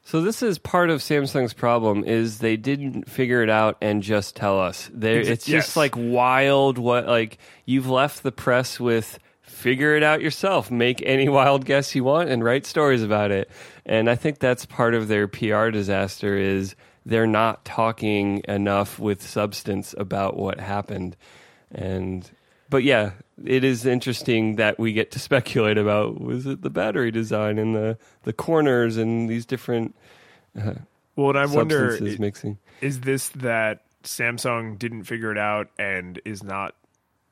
So 0.07 0.21
this 0.21 0.43
is 0.43 0.59
part 0.59 0.91
of 0.91 1.01
Samsung's 1.01 1.55
problem 1.55 2.05
is 2.05 2.39
they 2.39 2.59
didn't 2.59 3.09
figure 3.09 3.43
it 3.43 3.49
out 3.49 3.79
and 3.81 4.03
just 4.03 4.37
tell 4.37 4.61
us. 4.61 4.91
They 4.93 5.21
it's 5.21 5.49
yes. 5.49 5.65
just 5.65 5.77
like 5.77 5.95
wild 5.97 6.77
what 6.77 7.07
like 7.07 7.39
you've 7.65 7.89
left 7.89 8.23
the 8.23 8.33
press 8.33 8.79
with 8.79 9.19
figure 9.41 9.97
it 9.97 10.03
out 10.03 10.21
yourself, 10.21 10.71
make 10.71 11.03
any 11.07 11.29
wild 11.29 11.65
guess 11.65 11.95
you 11.95 12.05
want 12.05 12.29
and 12.29 12.45
write 12.45 12.67
stories 12.67 13.03
about 13.03 13.31
it. 13.31 13.51
And 13.87 14.11
I 14.11 14.15
think 14.15 14.39
that's 14.39 14.67
part 14.67 14.95
of 14.95 15.09
their 15.09 15.27
PR 15.27 15.71
disaster 15.71 16.37
is 16.37 16.75
they're 17.07 17.27
not 17.27 17.65
talking 17.65 18.43
enough 18.49 18.99
with 18.99 19.23
substance 19.23 19.95
about 19.97 20.37
what 20.37 20.61
happened. 20.61 21.17
And 21.71 22.29
but 22.71 22.83
yeah, 22.83 23.13
it 23.45 23.65
is 23.65 23.85
interesting 23.87 24.57
that 24.57 24.79
we 24.79 24.93
get 24.93 25.11
to 25.13 25.19
speculate 25.19 25.79
about 25.79 26.21
was 26.21 26.47
it 26.47 26.63
the 26.63 26.71
battery 26.71 27.11
design 27.11 27.59
and 27.59 27.75
the 27.75 27.99
the 28.23 28.33
corners 28.33 28.97
and 28.97 29.29
these 29.29 29.47
different 29.47 29.95
uh, 30.61 30.75
Well, 31.17 31.31
and 31.31 31.39
I 31.39 31.47
wonder 31.47 31.99
mixing. 32.19 32.59
is 32.81 33.01
this 33.01 33.29
that 33.31 33.83
Samsung 34.05 34.79
didn't 34.79 35.05
figure 35.05 35.33
it 35.33 35.39
out 35.39 35.69
and 35.79 36.21
is 36.25 36.43
not 36.43 36.75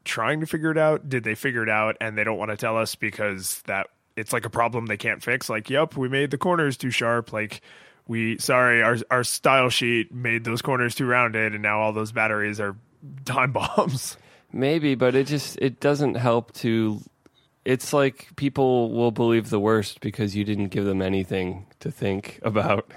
trying 0.04 0.40
to 0.40 0.46
figure 0.46 0.70
it 0.70 0.78
out? 0.78 1.08
Did 1.08 1.24
they 1.24 1.34
figure 1.34 1.62
it 1.62 1.68
out 1.68 1.96
and 2.00 2.16
they 2.16 2.24
don't 2.24 2.38
want 2.38 2.50
to 2.50 2.56
tell 2.56 2.76
us 2.76 2.94
because 2.94 3.62
that 3.66 3.88
it's 4.16 4.32
like 4.32 4.44
a 4.44 4.50
problem 4.50 4.86
they 4.86 4.96
can't 4.96 5.22
fix? 5.22 5.48
Like, 5.48 5.70
yep, 5.70 5.96
we 5.96 6.08
made 6.08 6.30
the 6.30 6.38
corners 6.38 6.76
too 6.76 6.90
sharp. 6.90 7.32
Like, 7.32 7.60
we 8.08 8.38
sorry, 8.38 8.82
our 8.82 8.96
our 9.10 9.24
style 9.24 9.68
sheet 9.70 10.12
made 10.12 10.44
those 10.44 10.62
corners 10.62 10.94
too 10.94 11.06
rounded, 11.06 11.52
and 11.54 11.62
now 11.62 11.80
all 11.80 11.92
those 11.92 12.12
batteries 12.12 12.60
are 12.60 12.76
time 13.24 13.52
bombs. 13.52 14.16
Maybe, 14.52 14.94
but 14.94 15.14
it 15.14 15.26
just 15.26 15.58
it 15.60 15.80
doesn't 15.80 16.14
help 16.16 16.52
to. 16.54 17.00
It's 17.64 17.92
like 17.92 18.28
people 18.36 18.90
will 18.90 19.12
believe 19.12 19.48
the 19.50 19.60
worst 19.60 20.00
because 20.00 20.34
you 20.34 20.44
didn't 20.44 20.68
give 20.68 20.84
them 20.84 21.00
anything 21.00 21.66
to 21.80 21.90
think 21.90 22.40
about. 22.42 22.90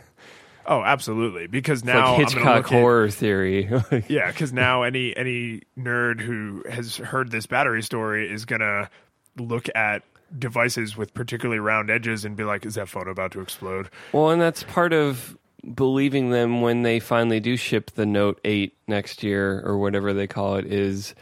Oh, 0.68 0.82
absolutely. 0.82 1.46
Because 1.46 1.82
It's 1.82 1.86
now 1.86 2.13
like 2.18 2.22
Hitchcock 2.28 2.56
look 2.56 2.72
at- 2.74 2.80
horror 2.80 3.10
theory. 3.10 3.70
Yeah, 4.10 4.32
because 4.32 4.52
now 4.52 4.82
any 4.82 5.15
any 5.15 5.62
nerd 5.78 6.20
who 6.20 6.63
has 6.68 6.98
heard 6.98 7.30
this 7.30 7.46
battery 7.46 7.84
story 7.84 8.28
is 8.32 8.46
gonna 8.46 8.89
look 9.38 9.68
at 9.76 10.02
devices 10.38 10.98
with 10.98 11.13
particularly 11.13 11.60
round 11.60 11.89
edges 11.89 12.26
and 12.26 12.36
be 12.36 12.43
like, 12.43 12.65
"Is 12.65 12.76
that 12.76 12.89
phone 12.89 13.08
about 13.08 13.32
to 13.34 13.41
explode?" 13.41 13.89
well, 14.12 14.30
and 14.30 14.41
that's 14.41 14.63
part 14.63 14.93
of 14.93 15.38
believing 15.74 16.30
them 16.30 16.62
when 16.62 16.84
they 16.84 17.00
finally 17.00 17.39
do 17.39 17.58
ship 17.58 17.91
the 17.91 18.06
Note 18.06 18.39
8 18.45 18.78
next 18.88 19.24
year 19.24 19.62
or 19.65 19.78
whatever 19.78 20.13
they 20.13 20.28
call 20.28 20.56
it 20.58 20.65
is 20.65 21.15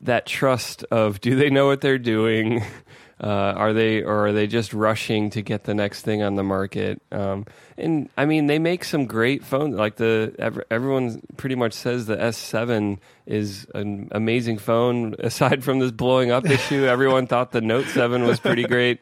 that 0.00 0.26
trust 0.26 0.84
of 0.90 1.20
do 1.20 1.36
they 1.36 1.50
know 1.50 1.66
what 1.66 1.80
they're 1.80 1.98
doing? 1.98 2.62
Uh, 3.20 3.26
are 3.56 3.72
they 3.72 4.02
or 4.02 4.26
are 4.26 4.32
they 4.32 4.46
just 4.46 4.72
rushing 4.72 5.30
to 5.30 5.42
get 5.42 5.64
the 5.64 5.74
next 5.74 6.02
thing 6.02 6.22
on 6.22 6.36
the 6.36 6.44
market? 6.44 7.02
Um, 7.10 7.46
and 7.76 8.08
I 8.16 8.26
mean, 8.26 8.46
they 8.46 8.60
make 8.60 8.84
some 8.84 9.06
great 9.06 9.44
phones. 9.44 9.74
Like 9.74 9.96
the 9.96 10.34
everyone 10.70 11.22
pretty 11.36 11.56
much 11.56 11.72
says 11.72 12.06
the 12.06 12.16
S7 12.16 12.98
is 13.26 13.66
an 13.74 14.08
amazing 14.12 14.58
phone. 14.58 15.16
Aside 15.18 15.64
from 15.64 15.80
this 15.80 15.90
blowing 15.90 16.30
up 16.30 16.46
issue, 16.46 16.84
everyone 16.84 17.26
thought 17.26 17.50
the 17.50 17.60
Note 17.60 17.86
7 17.86 18.22
was 18.22 18.38
pretty 18.38 18.62
great. 18.68 19.00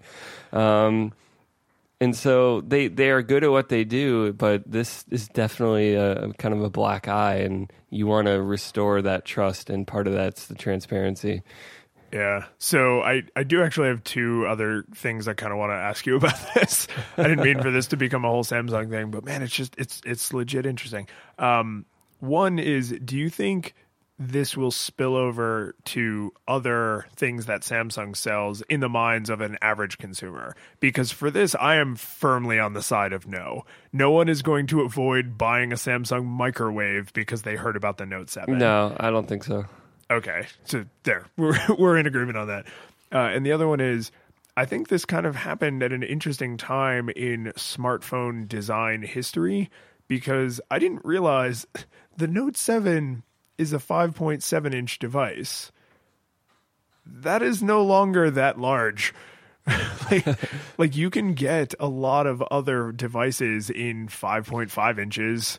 Um, 0.52 1.12
and 2.00 2.14
so 2.14 2.60
they 2.60 2.88
they 2.88 3.10
are 3.10 3.22
good 3.22 3.44
at 3.44 3.50
what 3.50 3.68
they 3.68 3.84
do, 3.84 4.32
but 4.32 4.62
this 4.70 5.04
is 5.10 5.28
definitely 5.28 5.94
a 5.94 6.32
kind 6.34 6.54
of 6.54 6.62
a 6.62 6.70
black 6.70 7.08
eye, 7.08 7.36
and 7.36 7.72
you 7.90 8.06
want 8.06 8.26
to 8.26 8.42
restore 8.42 9.00
that 9.02 9.24
trust, 9.24 9.70
and 9.70 9.86
part 9.86 10.06
of 10.06 10.12
that's 10.12 10.46
the 10.46 10.54
transparency. 10.54 11.42
Yeah. 12.12 12.46
So 12.58 13.02
I 13.02 13.22
I 13.34 13.42
do 13.42 13.62
actually 13.62 13.88
have 13.88 14.04
two 14.04 14.46
other 14.46 14.84
things 14.94 15.28
I 15.28 15.34
kind 15.34 15.52
of 15.52 15.58
want 15.58 15.70
to 15.70 15.76
ask 15.76 16.06
you 16.06 16.16
about 16.16 16.38
this. 16.54 16.88
I 17.16 17.24
didn't 17.24 17.44
mean 17.44 17.62
for 17.62 17.70
this 17.70 17.88
to 17.88 17.96
become 17.96 18.24
a 18.24 18.28
whole 18.28 18.44
Samsung 18.44 18.90
thing, 18.90 19.10
but 19.10 19.24
man, 19.24 19.42
it's 19.42 19.54
just 19.54 19.74
it's 19.78 20.00
it's 20.04 20.32
legit 20.32 20.66
interesting. 20.66 21.08
Um, 21.38 21.86
one 22.20 22.58
is, 22.58 22.94
do 23.04 23.16
you 23.16 23.28
think 23.28 23.74
this 24.18 24.56
will 24.56 24.70
spill 24.70 25.14
over 25.14 25.74
to 25.84 26.32
other 26.48 27.06
things 27.16 27.46
that 27.46 27.60
Samsung 27.60 28.16
sells 28.16 28.62
in 28.62 28.80
the 28.80 28.88
minds 28.88 29.28
of 29.28 29.42
an 29.42 29.58
average 29.60 29.98
consumer? 29.98 30.56
Because 30.80 31.12
for 31.12 31.30
this, 31.30 31.54
I 31.54 31.76
am 31.76 31.96
firmly 31.96 32.58
on 32.58 32.72
the 32.72 32.82
side 32.82 33.12
of 33.12 33.26
no. 33.26 33.64
No 33.92 34.10
one 34.10 34.28
is 34.28 34.40
going 34.40 34.68
to 34.68 34.80
avoid 34.80 35.36
buying 35.36 35.72
a 35.72 35.76
Samsung 35.76 36.24
microwave 36.24 37.12
because 37.12 37.42
they 37.42 37.56
heard 37.56 37.76
about 37.76 37.98
the 37.98 38.06
Note 38.06 38.30
7. 38.30 38.56
No, 38.56 38.96
I 38.98 39.10
don't 39.10 39.28
think 39.28 39.44
so. 39.44 39.66
Okay, 40.10 40.46
so 40.64 40.84
there 41.02 41.26
we're 41.36 41.58
we're 41.78 41.96
in 41.96 42.06
agreement 42.06 42.38
on 42.38 42.48
that. 42.48 42.66
Uh, 43.12 43.18
and 43.18 43.46
the 43.46 43.52
other 43.52 43.68
one 43.68 43.80
is, 43.80 44.10
I 44.56 44.64
think 44.64 44.88
this 44.88 45.04
kind 45.04 45.26
of 45.26 45.36
happened 45.36 45.82
at 45.82 45.92
an 45.92 46.02
interesting 46.02 46.56
time 46.56 47.08
in 47.10 47.52
smartphone 47.56 48.48
design 48.48 49.02
history 49.02 49.70
because 50.08 50.60
I 50.70 50.78
didn't 50.78 51.04
realize 51.04 51.66
the 52.16 52.28
Note 52.28 52.56
Seven 52.56 53.22
is 53.58 53.72
a 53.72 53.78
5.7 53.78 54.74
inch 54.74 54.98
device. 54.98 55.72
That 57.04 57.42
is 57.42 57.62
no 57.62 57.82
longer 57.84 58.30
that 58.30 58.58
large. 58.58 59.14
like, 60.10 60.26
like 60.78 60.96
you 60.96 61.10
can 61.10 61.34
get 61.34 61.74
a 61.80 61.88
lot 61.88 62.26
of 62.26 62.42
other 62.42 62.92
devices 62.92 63.70
in 63.70 64.08
5.5 64.08 64.98
inches. 64.98 65.58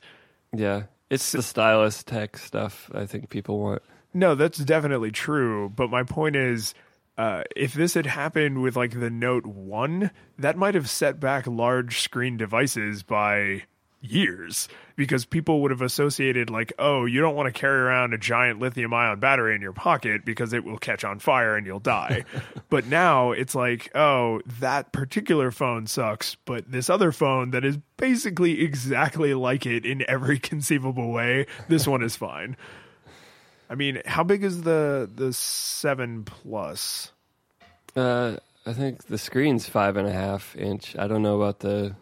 Yeah, 0.53 0.83
it's 1.09 1.31
the 1.31 1.41
stylus 1.41 2.03
tech 2.03 2.37
stuff. 2.37 2.89
I 2.93 3.05
think 3.05 3.29
people 3.29 3.59
want. 3.59 3.81
No, 4.13 4.35
that's 4.35 4.57
definitely 4.57 5.11
true. 5.11 5.69
But 5.69 5.89
my 5.89 6.03
point 6.03 6.35
is, 6.35 6.73
uh, 7.17 7.43
if 7.55 7.73
this 7.73 7.93
had 7.93 8.05
happened 8.05 8.61
with 8.61 8.75
like 8.75 8.99
the 8.99 9.09
Note 9.09 9.45
1, 9.45 10.11
that 10.37 10.57
might 10.57 10.75
have 10.75 10.89
set 10.89 11.19
back 11.19 11.47
large 11.47 12.01
screen 12.01 12.37
devices 12.37 13.03
by 13.03 13.63
years 14.01 14.69
because 14.95 15.25
people 15.25 15.61
would 15.61 15.71
have 15.71 15.81
associated 15.81 16.51
like 16.51 16.71
oh 16.77 17.05
you 17.05 17.19
don't 17.19 17.35
want 17.35 17.53
to 17.53 17.59
carry 17.59 17.79
around 17.79 18.13
a 18.13 18.17
giant 18.17 18.59
lithium 18.59 18.93
ion 18.93 19.19
battery 19.19 19.55
in 19.55 19.61
your 19.61 19.73
pocket 19.73 20.23
because 20.23 20.53
it 20.53 20.63
will 20.63 20.77
catch 20.77 21.03
on 21.03 21.17
fire 21.17 21.55
and 21.55 21.65
you'll 21.65 21.79
die 21.79 22.23
but 22.69 22.85
now 22.85 23.31
it's 23.31 23.55
like 23.55 23.89
oh 23.95 24.39
that 24.59 24.91
particular 24.91 25.49
phone 25.49 25.87
sucks 25.87 26.35
but 26.45 26.71
this 26.71 26.91
other 26.91 27.11
phone 27.11 27.49
that 27.49 27.65
is 27.65 27.77
basically 27.97 28.61
exactly 28.61 29.33
like 29.33 29.65
it 29.65 29.83
in 29.83 30.05
every 30.07 30.37
conceivable 30.39 31.11
way 31.11 31.47
this 31.67 31.87
one 31.87 32.03
is 32.03 32.15
fine 32.15 32.55
i 33.69 33.75
mean 33.75 34.01
how 34.05 34.23
big 34.23 34.43
is 34.43 34.61
the 34.63 35.09
the 35.13 35.31
7 35.33 36.23
plus 36.23 37.11
Uh, 37.95 38.37
I 38.65 38.73
think 38.73 39.05
the 39.05 39.17
screen's 39.17 39.67
five 39.67 39.95
and 39.95 40.07
a 40.07 40.11
half 40.11 40.55
inch. 40.55 40.95
I 40.97 41.07
don't 41.07 41.21
know 41.23 41.41
about 41.41 41.59
the 41.59 41.95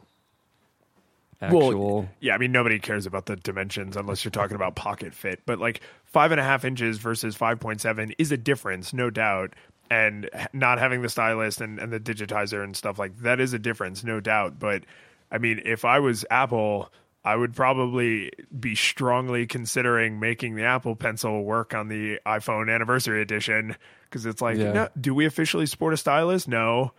actual. 1.42 2.10
Yeah, 2.20 2.34
I 2.36 2.38
mean 2.38 2.52
nobody 2.52 2.80
cares 2.80 3.06
about 3.06 3.28
the 3.28 3.36
dimensions 3.36 3.96
unless 3.96 4.24
you're 4.26 4.32
talking 4.32 4.56
about 4.56 4.76
pocket 4.76 5.14
fit. 5.14 5.42
But 5.46 5.60
like 5.60 5.82
five 6.06 6.32
and 6.32 6.40
a 6.40 6.44
half 6.44 6.66
inches 6.66 6.98
versus 6.98 7.36
five 7.36 7.60
point 7.60 7.82
seven 7.82 8.14
is 8.18 8.32
a 8.32 8.38
difference, 8.38 8.94
no 8.94 9.10
doubt. 9.10 9.54
And 9.92 10.30
not 10.52 10.80
having 10.80 11.04
the 11.04 11.10
stylus 11.10 11.62
and, 11.62 11.78
and 11.78 11.94
the 11.94 12.00
digitizer 12.00 12.64
and 12.64 12.76
stuff 12.76 12.98
like 12.98 13.16
that 13.20 13.40
is 13.40 13.54
a 13.54 13.60
difference, 13.60 14.04
no 14.04 14.20
doubt. 14.20 14.58
But 14.58 14.84
I 15.32 15.38
mean, 15.38 15.62
if 15.64 15.86
I 15.86 16.00
was 16.00 16.26
Apple, 16.32 16.92
I 17.26 17.36
would 17.36 17.56
probably 17.56 18.32
be 18.58 18.76
strongly 18.76 19.48
considering 19.48 20.20
making 20.20 20.54
the 20.56 20.64
Apple 20.64 20.96
Pencil 20.96 21.44
work 21.44 21.74
on 21.74 21.88
the 21.90 22.20
iPhone 22.26 22.74
Anniversary 22.74 23.20
Edition 23.22 23.76
because 24.04 24.28
it's 24.28 24.42
like, 24.44 24.58
Yeah. 24.58 24.72
no, 24.72 24.90
do 25.00 25.16
we 25.16 25.26
officially 25.26 25.66
support 25.66 25.94
a 25.94 25.98
stylus? 25.98 26.48
No, 26.48 26.92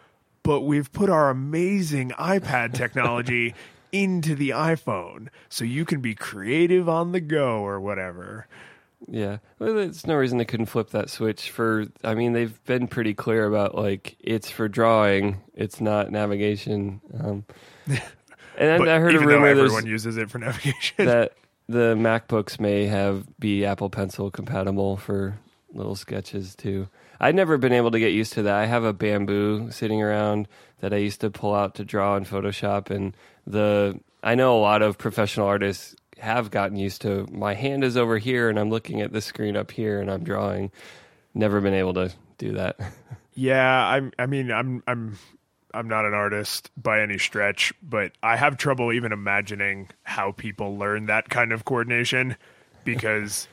but 0.42 0.62
we've 0.62 0.90
put 0.92 1.10
our 1.10 1.30
amazing 1.30 2.10
iPad 2.10 2.74
technology 2.74 3.54
into 3.92 4.34
the 4.34 4.50
iPhone 4.50 5.28
so 5.48 5.64
you 5.64 5.84
can 5.84 6.00
be 6.00 6.14
creative 6.16 6.88
on 6.88 7.12
the 7.12 7.20
go 7.20 7.60
or 7.60 7.80
whatever. 7.80 8.48
Yeah, 9.06 9.38
well, 9.60 9.74
there's 9.74 10.06
no 10.06 10.16
reason 10.16 10.38
they 10.38 10.44
couldn't 10.44 10.66
flip 10.66 10.90
that 10.90 11.08
switch. 11.10 11.50
For 11.50 11.84
I 12.02 12.14
mean, 12.14 12.32
they've 12.32 12.64
been 12.64 12.88
pretty 12.88 13.14
clear 13.14 13.46
about 13.46 13.76
like 13.76 14.16
it's 14.18 14.50
for 14.50 14.68
drawing, 14.68 15.42
it's 15.54 15.80
not 15.80 16.10
navigation. 16.10 17.00
Um, 17.16 17.44
and 18.58 18.78
But 18.78 18.88
I 18.88 18.98
heard 18.98 19.14
a 19.14 19.20
rumor 19.20 19.46
everyone 19.46 19.86
uses 19.86 20.16
it 20.16 20.30
for 20.30 20.38
navigation. 20.40 21.06
that 21.06 21.32
the 21.68 21.94
MacBooks 21.94 22.60
may 22.60 22.86
have 22.86 23.26
be 23.38 23.64
Apple 23.64 23.90
Pencil 23.90 24.30
compatible 24.30 24.96
for 24.96 25.38
little 25.72 25.96
sketches 25.96 26.54
too. 26.54 26.88
I've 27.18 27.34
never 27.34 27.58
been 27.58 27.72
able 27.72 27.90
to 27.90 27.98
get 27.98 28.12
used 28.12 28.34
to 28.34 28.42
that. 28.42 28.54
I 28.54 28.66
have 28.66 28.84
a 28.84 28.92
bamboo 28.92 29.70
sitting 29.70 30.02
around 30.02 30.48
that 30.80 30.92
I 30.92 30.98
used 30.98 31.20
to 31.22 31.30
pull 31.30 31.54
out 31.54 31.74
to 31.76 31.84
draw 31.84 32.16
in 32.16 32.24
Photoshop, 32.24 32.90
and 32.90 33.16
the 33.46 33.98
I 34.22 34.34
know 34.34 34.56
a 34.56 34.60
lot 34.60 34.82
of 34.82 34.98
professional 34.98 35.46
artists 35.46 35.94
have 36.18 36.50
gotten 36.50 36.76
used 36.76 37.02
to 37.02 37.26
my 37.30 37.52
hand 37.54 37.84
is 37.84 37.96
over 37.96 38.16
here 38.16 38.48
and 38.48 38.58
I'm 38.58 38.70
looking 38.70 39.02
at 39.02 39.12
the 39.12 39.20
screen 39.20 39.54
up 39.54 39.70
here 39.70 40.00
and 40.00 40.10
I'm 40.10 40.24
drawing. 40.24 40.72
Never 41.34 41.60
been 41.60 41.74
able 41.74 41.92
to 41.94 42.10
do 42.38 42.52
that. 42.52 42.78
Yeah, 43.38 43.86
I'm. 43.86 44.12
I 44.18 44.24
mean, 44.24 44.50
I'm. 44.50 44.82
I'm. 44.86 45.18
I'm 45.76 45.88
not 45.88 46.06
an 46.06 46.14
artist 46.14 46.70
by 46.76 47.02
any 47.02 47.18
stretch, 47.18 47.72
but 47.82 48.12
I 48.22 48.36
have 48.36 48.56
trouble 48.56 48.92
even 48.92 49.12
imagining 49.12 49.90
how 50.04 50.32
people 50.32 50.78
learn 50.78 51.06
that 51.06 51.28
kind 51.28 51.52
of 51.52 51.66
coordination 51.66 52.36
because 52.84 53.46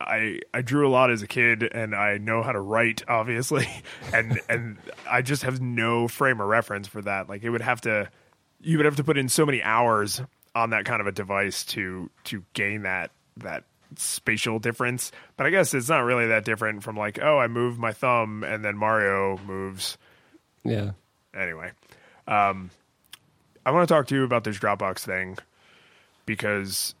I 0.00 0.40
I 0.54 0.62
drew 0.62 0.88
a 0.88 0.90
lot 0.90 1.10
as 1.10 1.22
a 1.22 1.26
kid 1.26 1.62
and 1.62 1.94
I 1.94 2.16
know 2.16 2.42
how 2.42 2.52
to 2.52 2.60
write 2.60 3.02
obviously 3.08 3.68
and 4.14 4.40
and 4.48 4.78
I 5.08 5.20
just 5.20 5.42
have 5.42 5.60
no 5.60 6.08
frame 6.08 6.40
of 6.40 6.48
reference 6.48 6.88
for 6.88 7.02
that. 7.02 7.28
Like 7.28 7.42
it 7.42 7.50
would 7.50 7.60
have 7.60 7.82
to 7.82 8.08
you 8.62 8.78
would 8.78 8.86
have 8.86 8.96
to 8.96 9.04
put 9.04 9.18
in 9.18 9.28
so 9.28 9.44
many 9.44 9.62
hours 9.62 10.22
on 10.54 10.70
that 10.70 10.86
kind 10.86 11.02
of 11.02 11.06
a 11.06 11.12
device 11.12 11.64
to 11.66 12.08
to 12.24 12.42
gain 12.54 12.82
that 12.82 13.10
that 13.36 13.64
spatial 13.96 14.58
difference. 14.58 15.12
But 15.36 15.46
I 15.46 15.50
guess 15.50 15.74
it's 15.74 15.90
not 15.90 16.00
really 16.00 16.28
that 16.28 16.46
different 16.46 16.82
from 16.82 16.96
like, 16.96 17.18
oh, 17.20 17.38
I 17.38 17.48
move 17.48 17.78
my 17.78 17.92
thumb 17.92 18.44
and 18.44 18.64
then 18.64 18.78
Mario 18.78 19.38
moves 19.46 19.98
yeah. 20.64 20.92
Anyway. 21.34 21.70
Um, 22.26 22.70
I 23.64 23.70
want 23.72 23.88
to 23.88 23.94
talk 23.94 24.06
to 24.08 24.14
you 24.14 24.24
about 24.24 24.44
this 24.44 24.58
Dropbox 24.58 25.00
thing 25.00 25.38
because 26.26 26.94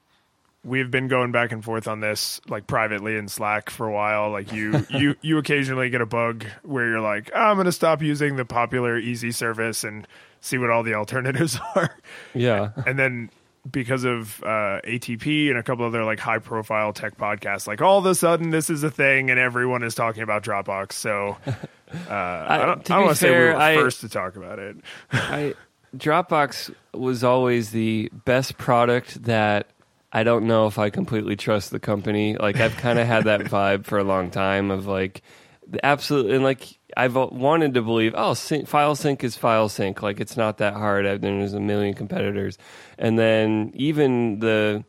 we've 0.64 0.90
been 0.90 1.08
going 1.08 1.32
back 1.32 1.52
and 1.52 1.64
forth 1.64 1.88
on 1.88 2.00
this 2.00 2.40
like 2.48 2.66
privately 2.66 3.16
in 3.16 3.28
Slack 3.28 3.70
for 3.70 3.86
a 3.88 3.92
while. 3.92 4.30
Like 4.30 4.52
you, 4.52 4.86
you, 4.90 5.16
you 5.22 5.38
occasionally 5.38 5.90
get 5.90 6.00
a 6.00 6.06
bug 6.06 6.44
where 6.62 6.86
you're 6.88 7.00
like, 7.00 7.30
oh, 7.34 7.38
I'm 7.38 7.56
going 7.56 7.66
to 7.66 7.72
stop 7.72 8.02
using 8.02 8.36
the 8.36 8.44
popular 8.44 8.98
easy 8.98 9.32
service 9.32 9.84
and 9.84 10.06
see 10.40 10.58
what 10.58 10.70
all 10.70 10.82
the 10.82 10.94
alternatives 10.94 11.58
are. 11.74 11.96
Yeah. 12.34 12.70
and 12.86 12.98
then 12.98 13.30
because 13.70 14.04
of 14.04 14.42
uh, 14.42 14.80
ATP 14.84 15.48
and 15.50 15.58
a 15.58 15.62
couple 15.62 15.84
other 15.84 16.04
like 16.04 16.18
high 16.18 16.38
profile 16.38 16.92
tech 16.92 17.16
podcasts, 17.16 17.66
like 17.66 17.82
all 17.82 17.98
of 17.98 18.06
a 18.06 18.14
sudden 18.14 18.50
this 18.50 18.70
is 18.70 18.82
a 18.82 18.90
thing 18.90 19.30
and 19.30 19.38
everyone 19.38 19.82
is 19.82 19.94
talking 19.94 20.22
about 20.22 20.42
Dropbox. 20.42 20.92
So 20.92 21.36
uh, 21.46 21.52
I, 22.10 22.58
don't, 22.58 22.90
I 22.90 22.94
don't 22.96 23.04
want 23.06 23.16
to 23.18 23.20
say 23.20 23.30
we 23.30 23.44
were 23.44 23.56
I- 23.56 23.76
first 23.76 24.00
to 24.00 24.08
talk 24.08 24.36
about 24.36 24.58
it. 24.58 24.76
I 25.12 25.54
Dropbox 25.96 26.72
was 26.94 27.24
always 27.24 27.70
the 27.70 28.10
best 28.24 28.56
product 28.56 29.24
that 29.24 29.66
I 30.12 30.22
don't 30.22 30.46
know 30.46 30.66
if 30.66 30.78
I 30.78 30.90
completely 30.90 31.36
trust 31.36 31.70
the 31.70 31.80
company. 31.80 32.36
Like 32.36 32.56
I've 32.56 32.76
kind 32.76 32.98
of 32.98 33.06
had 33.06 33.24
that 33.24 33.40
vibe 33.42 33.84
for 33.84 33.98
a 33.98 34.04
long 34.04 34.30
time 34.30 34.70
of 34.70 34.86
like 34.86 35.22
the 35.70 35.84
absolute 35.86 36.30
and 36.30 36.44
like 36.44 36.78
I've 36.96 37.14
wanted 37.14 37.74
to 37.74 37.82
believe 37.82 38.12
oh 38.16 38.34
sync, 38.34 38.66
file 38.68 38.94
sync 38.96 39.22
is 39.24 39.36
file 39.36 39.68
sync 39.68 40.02
like 40.02 40.20
it's 40.20 40.36
not 40.36 40.58
that 40.58 40.74
hard. 40.74 41.06
I- 41.06 41.16
There's 41.16 41.54
a 41.54 41.60
million 41.60 41.94
competitors, 41.94 42.58
and 42.98 43.18
then 43.18 43.70
even 43.74 44.40
the 44.40 44.84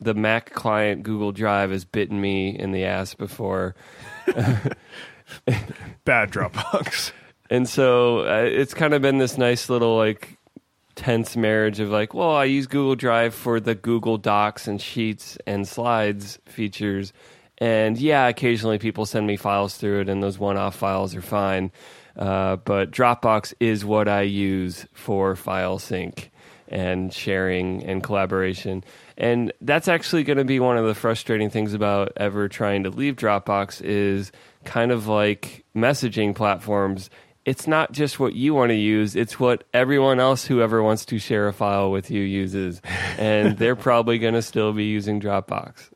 the 0.00 0.12
Mac 0.14 0.52
client 0.52 1.02
Google 1.02 1.32
Drive 1.32 1.70
has 1.70 1.84
bitten 1.86 2.20
me 2.20 2.50
in 2.50 2.72
the 2.72 2.84
ass 2.84 3.14
before. 3.14 3.74
Bad 6.04 6.30
Dropbox. 6.30 7.12
And 7.50 7.68
so 7.68 8.20
uh, 8.20 8.42
it's 8.44 8.74
kind 8.74 8.94
of 8.94 9.02
been 9.02 9.18
this 9.18 9.38
nice 9.38 9.68
little 9.70 9.96
like 9.96 10.36
tense 10.96 11.36
marriage 11.36 11.80
of 11.80 11.90
like, 11.90 12.14
well, 12.14 12.34
I 12.34 12.44
use 12.44 12.66
Google 12.66 12.96
Drive 12.96 13.34
for 13.34 13.60
the 13.60 13.74
Google 13.74 14.18
Docs 14.18 14.66
and 14.68 14.80
Sheets 14.80 15.38
and 15.46 15.66
Slides 15.66 16.38
features. 16.46 17.12
And 17.58 17.98
yeah, 17.98 18.28
occasionally 18.28 18.78
people 18.78 19.06
send 19.06 19.26
me 19.26 19.36
files 19.36 19.76
through 19.76 20.02
it, 20.02 20.08
and 20.08 20.22
those 20.22 20.38
one 20.38 20.56
off 20.56 20.76
files 20.76 21.14
are 21.14 21.22
fine. 21.22 21.72
Uh, 22.16 22.56
but 22.56 22.90
Dropbox 22.90 23.54
is 23.60 23.84
what 23.84 24.08
I 24.08 24.22
use 24.22 24.86
for 24.92 25.36
file 25.36 25.78
sync 25.78 26.30
and 26.68 27.12
sharing 27.12 27.84
and 27.84 28.02
collaboration. 28.02 28.84
And 29.16 29.52
that's 29.60 29.88
actually 29.88 30.24
going 30.24 30.38
to 30.38 30.44
be 30.44 30.60
one 30.60 30.76
of 30.76 30.86
the 30.86 30.94
frustrating 30.94 31.50
things 31.50 31.74
about 31.74 32.12
ever 32.16 32.48
trying 32.48 32.82
to 32.84 32.90
leave 32.90 33.16
Dropbox 33.16 33.82
is 33.82 34.32
kind 34.64 34.90
of 34.90 35.06
like 35.06 35.64
messaging 35.74 36.34
platforms. 36.34 37.08
It's 37.44 37.68
not 37.68 37.92
just 37.92 38.18
what 38.18 38.34
you 38.34 38.54
want 38.54 38.70
to 38.70 38.76
use, 38.76 39.14
it's 39.14 39.38
what 39.38 39.64
everyone 39.72 40.18
else 40.18 40.44
who 40.44 40.60
ever 40.60 40.82
wants 40.82 41.04
to 41.06 41.18
share 41.18 41.46
a 41.46 41.52
file 41.52 41.92
with 41.92 42.10
you 42.10 42.22
uses. 42.22 42.82
And 43.18 43.56
they're 43.56 43.76
probably 43.76 44.18
going 44.18 44.34
to 44.34 44.42
still 44.42 44.72
be 44.72 44.86
using 44.86 45.20
Dropbox. 45.20 45.90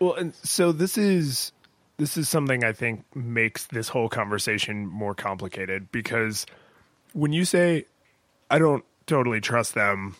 Well, 0.00 0.14
and 0.14 0.34
so 0.34 0.72
this 0.72 0.96
is 0.98 1.52
this 1.96 2.16
is 2.16 2.28
something 2.28 2.62
I 2.64 2.72
think 2.72 3.04
makes 3.16 3.66
this 3.66 3.88
whole 3.88 4.08
conversation 4.08 4.86
more 4.86 5.14
complicated 5.14 5.90
because 5.90 6.46
when 7.12 7.32
you 7.32 7.44
say 7.44 7.84
I 8.50 8.58
don't 8.58 8.84
totally 9.06 9.40
trust 9.40 9.74
them, 9.74 10.14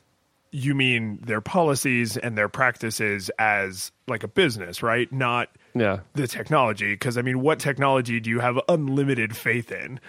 you 0.51 0.75
mean 0.75 1.21
their 1.23 1.41
policies 1.41 2.17
and 2.17 2.37
their 2.37 2.49
practices 2.49 3.31
as 3.39 3.93
like 4.09 4.25
a 4.25 4.29
business, 4.29 4.83
right? 4.83 5.13
Not 5.13 5.51
Yeah. 5.75 6.01
the 6.15 6.27
technology 6.27 6.95
because 6.95 7.17
I 7.17 7.23
mean, 7.23 7.41
what 7.41 7.61
technology 7.61 8.19
do 8.19 8.31
you 8.31 8.41
have 8.41 8.59
unlimited 8.69 9.37
faith 9.37 9.71
in? 9.71 10.01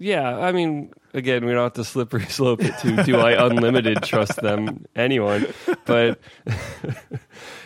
Yeah, 0.00 0.38
I 0.38 0.52
mean, 0.52 0.92
again, 1.12 1.44
we 1.44 1.50
don't 1.52 1.64
have 1.64 1.72
to 1.72 1.84
slippery 1.84 2.24
slope 2.28 2.60
it 2.62 2.78
to 2.78 3.02
do 3.02 3.16
I 3.18 3.32
unlimited 3.44 4.02
trust 4.04 4.36
them 4.40 4.84
anyone, 4.94 5.46
but 5.86 6.20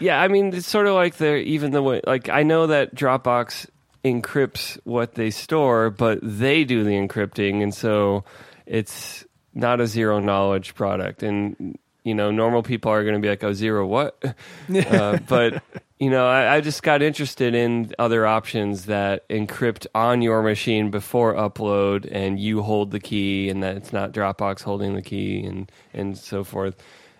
yeah, 0.00 0.20
I 0.20 0.28
mean, 0.28 0.54
it's 0.54 0.66
sort 0.66 0.86
of 0.86 0.94
like 0.94 1.16
they're 1.16 1.38
even 1.38 1.70
the 1.70 1.82
way 1.82 2.00
like 2.06 2.28
I 2.28 2.42
know 2.42 2.66
that 2.68 2.94
Dropbox 2.94 3.66
encrypts 4.04 4.78
what 4.84 5.14
they 5.14 5.30
store, 5.30 5.90
but 5.90 6.18
they 6.22 6.64
do 6.64 6.84
the 6.84 6.92
encrypting, 6.92 7.62
and 7.62 7.74
so 7.74 8.24
it's 8.66 9.24
not 9.54 9.80
a 9.80 9.86
zero 9.86 10.18
knowledge 10.18 10.74
product, 10.74 11.22
and 11.22 11.78
you 12.04 12.14
know, 12.14 12.30
normal 12.30 12.62
people 12.62 12.90
are 12.90 13.02
going 13.02 13.14
to 13.14 13.20
be 13.20 13.28
like, 13.28 13.44
"Oh, 13.44 13.52
zero 13.52 13.86
what?" 13.86 14.22
uh, 14.74 15.18
but 15.28 15.62
you 15.98 16.10
know, 16.10 16.26
I, 16.26 16.56
I 16.56 16.60
just 16.60 16.82
got 16.82 17.02
interested 17.02 17.54
in 17.54 17.94
other 17.98 18.26
options 18.26 18.86
that 18.86 19.28
encrypt 19.28 19.86
on 19.94 20.22
your 20.22 20.42
machine 20.42 20.90
before 20.90 21.34
upload, 21.34 22.08
and 22.10 22.38
you 22.38 22.62
hold 22.62 22.90
the 22.90 23.00
key, 23.00 23.48
and 23.48 23.62
that 23.62 23.76
it's 23.76 23.92
not 23.92 24.12
Dropbox 24.12 24.62
holding 24.62 24.94
the 24.94 25.02
key, 25.02 25.44
and 25.44 25.70
and 25.92 26.16
so 26.16 26.42
forth. 26.44 26.76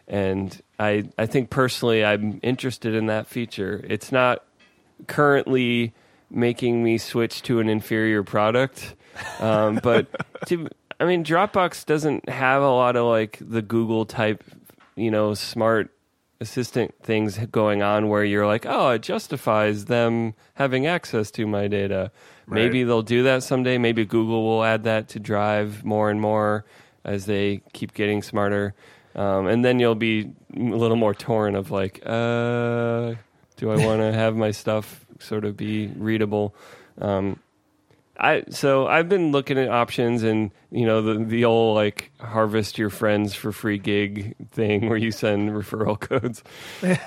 And 0.08 0.60
I 0.80 1.04
I 1.18 1.26
think 1.26 1.50
personally, 1.50 2.04
I'm 2.04 2.40
interested 2.42 2.94
in 2.94 3.06
that 3.06 3.26
feature. 3.26 3.84
It's 3.86 4.10
not 4.10 4.44
currently 5.06 5.92
making 6.30 6.82
me 6.82 6.96
switch 6.96 7.42
to 7.42 7.60
an 7.60 7.68
inferior 7.68 8.22
product. 8.22 8.94
Um, 9.40 9.80
but 9.82 10.06
to, 10.46 10.68
I 10.98 11.04
mean, 11.04 11.24
Dropbox 11.24 11.84
doesn't 11.84 12.28
have 12.28 12.62
a 12.62 12.70
lot 12.70 12.96
of 12.96 13.06
like 13.06 13.38
the 13.40 13.62
Google 13.62 14.06
type, 14.06 14.42
you 14.96 15.10
know, 15.10 15.34
smart 15.34 15.90
assistant 16.40 16.94
things 17.02 17.36
going 17.50 17.82
on 17.82 18.08
where 18.08 18.24
you're 18.24 18.46
like, 18.46 18.64
oh, 18.64 18.90
it 18.90 19.02
justifies 19.02 19.84
them 19.84 20.34
having 20.54 20.86
access 20.86 21.30
to 21.32 21.46
my 21.46 21.68
data. 21.68 22.10
Right. 22.46 22.62
Maybe 22.62 22.84
they'll 22.84 23.02
do 23.02 23.24
that 23.24 23.42
someday. 23.42 23.76
Maybe 23.76 24.06
Google 24.06 24.44
will 24.44 24.64
add 24.64 24.84
that 24.84 25.08
to 25.10 25.20
Drive 25.20 25.84
more 25.84 26.08
and 26.10 26.20
more 26.20 26.64
as 27.04 27.26
they 27.26 27.60
keep 27.74 27.92
getting 27.92 28.22
smarter. 28.22 28.74
Um, 29.14 29.46
and 29.46 29.64
then 29.64 29.78
you'll 29.80 29.94
be 29.94 30.30
a 30.56 30.60
little 30.60 30.96
more 30.96 31.14
torn 31.14 31.56
of 31.56 31.70
like, 31.70 32.00
uh, 32.04 33.14
do 33.56 33.70
I 33.70 33.84
want 33.84 34.00
to 34.00 34.12
have 34.12 34.36
my 34.36 34.52
stuff 34.52 35.04
sort 35.18 35.44
of 35.44 35.56
be 35.56 35.88
readable? 35.88 36.54
Um, 36.98 37.40
I 38.22 38.44
so 38.50 38.86
I've 38.86 39.08
been 39.08 39.32
looking 39.32 39.56
at 39.58 39.70
options 39.70 40.22
and 40.22 40.50
you 40.70 40.84
know 40.84 41.00
the 41.00 41.24
the 41.24 41.46
old 41.46 41.74
like 41.74 42.12
harvest 42.20 42.76
your 42.76 42.90
friends 42.90 43.34
for 43.34 43.50
free 43.50 43.78
gig 43.78 44.36
thing 44.50 44.88
where 44.90 44.98
you 44.98 45.10
send 45.10 45.50
referral 45.50 45.98
codes, 46.08 46.42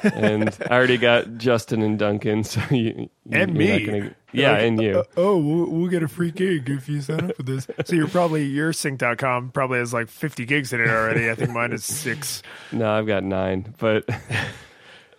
and 0.01 0.49
I 0.69 0.75
already 0.75 0.97
got 0.97 1.37
Justin 1.37 1.83
and 1.83 1.99
Duncan, 1.99 2.43
so 2.43 2.61
you, 2.71 2.75
you 2.75 3.09
And 3.31 3.53
me. 3.53 3.85
gonna- 3.85 4.15
yeah, 4.35 4.57
and 4.57 4.81
you. 4.81 4.97
Uh, 4.97 5.03
oh, 5.15 5.37
we'll, 5.37 5.69
we'll 5.69 5.89
get 5.89 6.01
a 6.01 6.07
free 6.07 6.31
gig 6.31 6.67
if 6.67 6.89
you 6.89 7.01
sign 7.01 7.29
up 7.29 7.35
for 7.35 7.43
this. 7.43 7.67
so 7.85 7.95
you're 7.95 8.07
probably 8.07 8.45
your 8.45 8.73
sync.com 8.73 9.51
probably 9.51 9.77
has 9.77 9.93
like 9.93 10.09
50 10.09 10.45
gigs 10.47 10.73
in 10.73 10.81
it 10.81 10.87
already. 10.89 11.29
I 11.29 11.35
think 11.35 11.51
mine 11.51 11.71
is 11.71 11.85
six. 11.85 12.41
No, 12.71 12.91
I've 12.91 13.05
got 13.05 13.23
nine, 13.23 13.75
but 13.77 14.09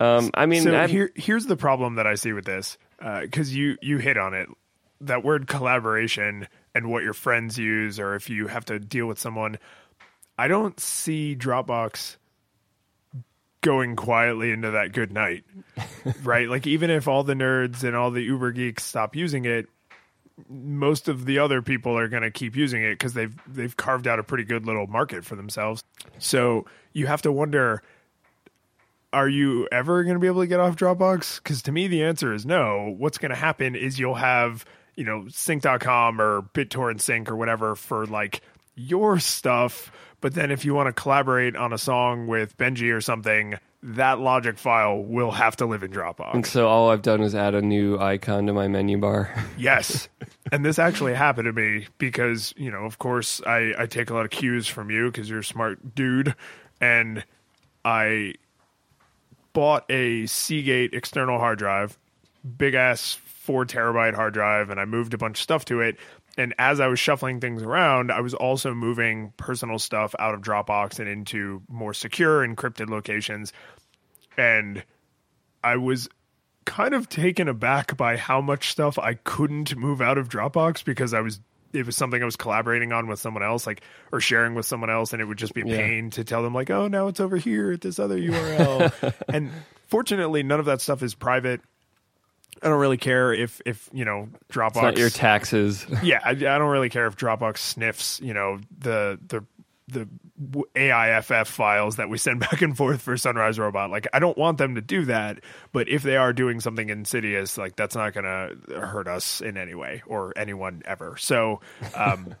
um, 0.01 0.31
I 0.33 0.45
mean, 0.45 0.63
so 0.63 0.87
here, 0.87 1.11
here's 1.15 1.45
the 1.45 1.55
problem 1.55 1.95
that 1.95 2.05
I 2.05 2.15
see 2.15 2.33
with 2.33 2.43
this 2.43 2.77
because 3.21 3.55
you 3.55 3.77
you 3.81 3.97
hit 3.99 4.17
on 4.17 4.33
it. 4.33 4.49
That 5.05 5.23
word 5.23 5.47
collaboration 5.47 6.47
and 6.73 6.89
what 6.89 7.03
your 7.03 7.13
friends 7.13 7.57
use, 7.57 7.99
or 7.99 8.15
if 8.15 8.29
you 8.29 8.47
have 8.47 8.65
to 8.65 8.79
deal 8.79 9.07
with 9.07 9.19
someone, 9.19 9.57
I 10.37 10.47
don't 10.47 10.79
see 10.79 11.35
Dropbox 11.35 12.17
going 13.61 13.95
quietly 13.95 14.51
into 14.51 14.71
that 14.71 14.91
good 14.91 15.11
night, 15.11 15.43
right? 16.23 16.49
Like 16.49 16.67
even 16.67 16.89
if 16.89 17.07
all 17.07 17.23
the 17.23 17.33
nerds 17.33 17.83
and 17.83 17.95
all 17.95 18.11
the 18.11 18.21
Uber 18.21 18.51
geeks 18.51 18.83
stop 18.83 19.15
using 19.15 19.45
it, 19.45 19.67
most 20.49 21.07
of 21.07 21.25
the 21.25 21.39
other 21.39 21.61
people 21.61 21.97
are 21.97 22.07
going 22.07 22.23
to 22.23 22.31
keep 22.31 22.55
using 22.55 22.83
it 22.83 22.93
because 22.95 23.13
they've 23.13 23.33
they've 23.47 23.75
carved 23.75 24.05
out 24.05 24.19
a 24.19 24.23
pretty 24.23 24.43
good 24.43 24.65
little 24.65 24.85
market 24.87 25.23
for 25.23 25.35
themselves. 25.35 25.83
So 26.19 26.65
you 26.93 27.07
have 27.07 27.21
to 27.21 27.31
wonder 27.31 27.81
are 29.15 29.29
you 29.29 29.65
ever 29.71 30.03
going 30.03 30.15
to 30.15 30.19
be 30.19 30.27
able 30.27 30.41
to 30.41 30.47
get 30.47 30.59
off 30.59 30.75
Dropbox? 30.75 31.41
Because 31.41 31.61
to 31.63 31.71
me, 31.71 31.87
the 31.87 32.03
answer 32.03 32.33
is 32.33 32.45
no. 32.45 32.93
What's 32.97 33.17
going 33.17 33.29
to 33.29 33.35
happen 33.35 33.73
is 33.73 33.97
you'll 33.97 34.15
have, 34.15 34.65
you 34.95 35.03
know, 35.03 35.25
sync.com 35.29 36.21
or 36.21 36.43
BitTorrent 36.53 37.01
Sync 37.01 37.29
or 37.29 37.35
whatever 37.35 37.75
for 37.75 38.05
like 38.05 38.41
your 38.75 39.19
stuff. 39.19 39.91
But 40.21 40.33
then 40.33 40.51
if 40.51 40.65
you 40.65 40.73
want 40.73 40.87
to 40.87 40.93
collaborate 40.93 41.55
on 41.55 41.73
a 41.73 41.77
song 41.77 42.27
with 42.27 42.57
Benji 42.57 42.93
or 42.95 43.01
something, 43.01 43.55
that 43.83 44.19
logic 44.19 44.57
file 44.57 44.97
will 44.97 45.31
have 45.31 45.55
to 45.57 45.65
live 45.65 45.83
in 45.83 45.91
Dropbox. 45.91 46.47
so 46.47 46.67
all 46.67 46.89
I've 46.89 47.03
done 47.03 47.21
is 47.21 47.35
add 47.35 47.53
a 47.53 47.61
new 47.61 47.99
icon 47.99 48.47
to 48.47 48.53
my 48.53 48.67
menu 48.67 48.97
bar. 48.97 49.31
Yes. 49.57 50.09
and 50.51 50.65
this 50.65 50.79
actually 50.79 51.13
happened 51.13 51.45
to 51.45 51.53
me 51.53 51.87
because, 51.97 52.53
you 52.57 52.71
know, 52.71 52.85
of 52.85 52.97
course, 52.97 53.41
I, 53.45 53.73
I 53.77 53.85
take 53.85 54.09
a 54.09 54.13
lot 54.13 54.25
of 54.25 54.31
cues 54.31 54.67
from 54.67 54.89
you 54.89 55.11
because 55.11 55.29
you're 55.29 55.39
a 55.39 55.43
smart 55.43 55.93
dude. 55.93 56.33
And 56.81 57.23
I 57.85 58.33
bought 59.53 59.85
a 59.89 60.25
Seagate 60.25 60.93
external 60.93 61.39
hard 61.39 61.59
drive, 61.59 61.97
big 62.57 62.73
ass 62.73 63.13
four 63.45 63.65
terabyte 63.65 64.13
hard 64.15 64.33
drive, 64.33 64.69
and 64.69 64.79
I 64.79 64.85
moved 64.85 65.13
a 65.13 65.17
bunch 65.17 65.37
of 65.39 65.43
stuff 65.43 65.65
to 65.65 65.81
it. 65.81 65.97
And 66.37 66.53
as 66.59 66.79
I 66.79 66.87
was 66.87 66.99
shuffling 66.99 67.39
things 67.39 67.63
around, 67.63 68.11
I 68.11 68.19
was 68.21 68.33
also 68.33 68.73
moving 68.73 69.31
personal 69.37 69.79
stuff 69.79 70.13
out 70.19 70.33
of 70.33 70.41
Dropbox 70.41 70.99
and 70.99 71.07
into 71.07 71.61
more 71.69 71.93
secure 71.93 72.45
encrypted 72.45 72.89
locations. 72.89 73.53
And 74.37 74.83
I 75.63 75.77
was 75.77 76.09
kind 76.65 76.93
of 76.93 77.07
taken 77.07 77.47
aback 77.47 77.95
by 77.95 78.17
how 78.17 78.41
much 78.41 78.69
stuff 78.71 78.97
I 78.99 79.13
couldn't 79.13 79.75
move 79.77 80.01
out 80.01 80.17
of 80.17 80.27
Dropbox 80.29 80.83
because 80.83 81.13
I 81.13 81.21
was 81.21 81.39
it 81.73 81.85
was 81.85 81.97
something 81.97 82.21
I 82.21 82.25
was 82.25 82.37
collaborating 82.37 82.93
on 82.93 83.07
with 83.07 83.19
someone 83.19 83.43
else, 83.43 83.67
like 83.67 83.81
or 84.11 84.21
sharing 84.21 84.55
with 84.55 84.65
someone 84.65 84.89
else, 84.89 85.11
and 85.13 85.21
it 85.21 85.25
would 85.25 85.37
just 85.37 85.53
be 85.53 85.61
a 85.61 85.65
Yeah. 85.65 85.77
pain 85.77 86.09
to 86.11 86.23
tell 86.23 86.41
them 86.41 86.53
like, 86.53 86.69
oh, 86.69 86.87
now 86.87 87.07
it's 87.07 87.19
over 87.19 87.35
here 87.37 87.73
at 87.73 87.81
this 87.81 87.99
other 87.99 88.17
URL. 88.17 89.13
and 89.33 89.51
fortunately, 89.87 90.41
none 90.41 90.59
of 90.59 90.65
that 90.67 90.79
stuff 90.81 91.03
is 91.03 91.13
private. 91.15 91.61
I 92.61 92.69
don't 92.69 92.79
really 92.79 92.97
care 92.97 93.33
if 93.33 93.61
if 93.65 93.89
you 93.93 94.05
know 94.05 94.29
Dropbox. 94.51 94.69
It's 94.69 94.81
not 94.81 94.97
your 94.97 95.09
taxes. 95.09 95.85
yeah, 96.03 96.19
I, 96.23 96.31
I 96.31 96.33
don't 96.33 96.69
really 96.69 96.89
care 96.89 97.07
if 97.07 97.15
Dropbox 97.15 97.57
sniffs, 97.57 98.19
you 98.21 98.33
know, 98.33 98.59
the 98.77 99.19
the 99.27 99.45
the 99.87 100.07
AIFF 100.75 101.47
files 101.47 101.97
that 101.97 102.09
we 102.09 102.17
send 102.17 102.39
back 102.41 102.61
and 102.61 102.75
forth 102.75 103.01
for 103.01 103.17
Sunrise 103.17 103.59
Robot. 103.59 103.91
Like, 103.91 104.07
I 104.13 104.19
don't 104.19 104.37
want 104.37 104.57
them 104.57 104.75
to 104.75 104.81
do 104.81 105.05
that, 105.05 105.39
but 105.71 105.87
if 105.87 106.03
they 106.03 106.17
are 106.17 106.33
doing 106.33 106.59
something 106.59 106.89
insidious, 106.89 107.57
like 107.57 107.75
that's 107.75 107.95
not 107.95 108.13
going 108.13 108.25
to 108.25 108.79
hurt 108.79 109.07
us 109.07 109.41
in 109.41 109.57
any 109.57 109.75
way 109.75 110.03
or 110.07 110.33
anyone 110.35 110.81
ever. 110.85 111.15
So, 111.17 111.61
um, 111.93 112.35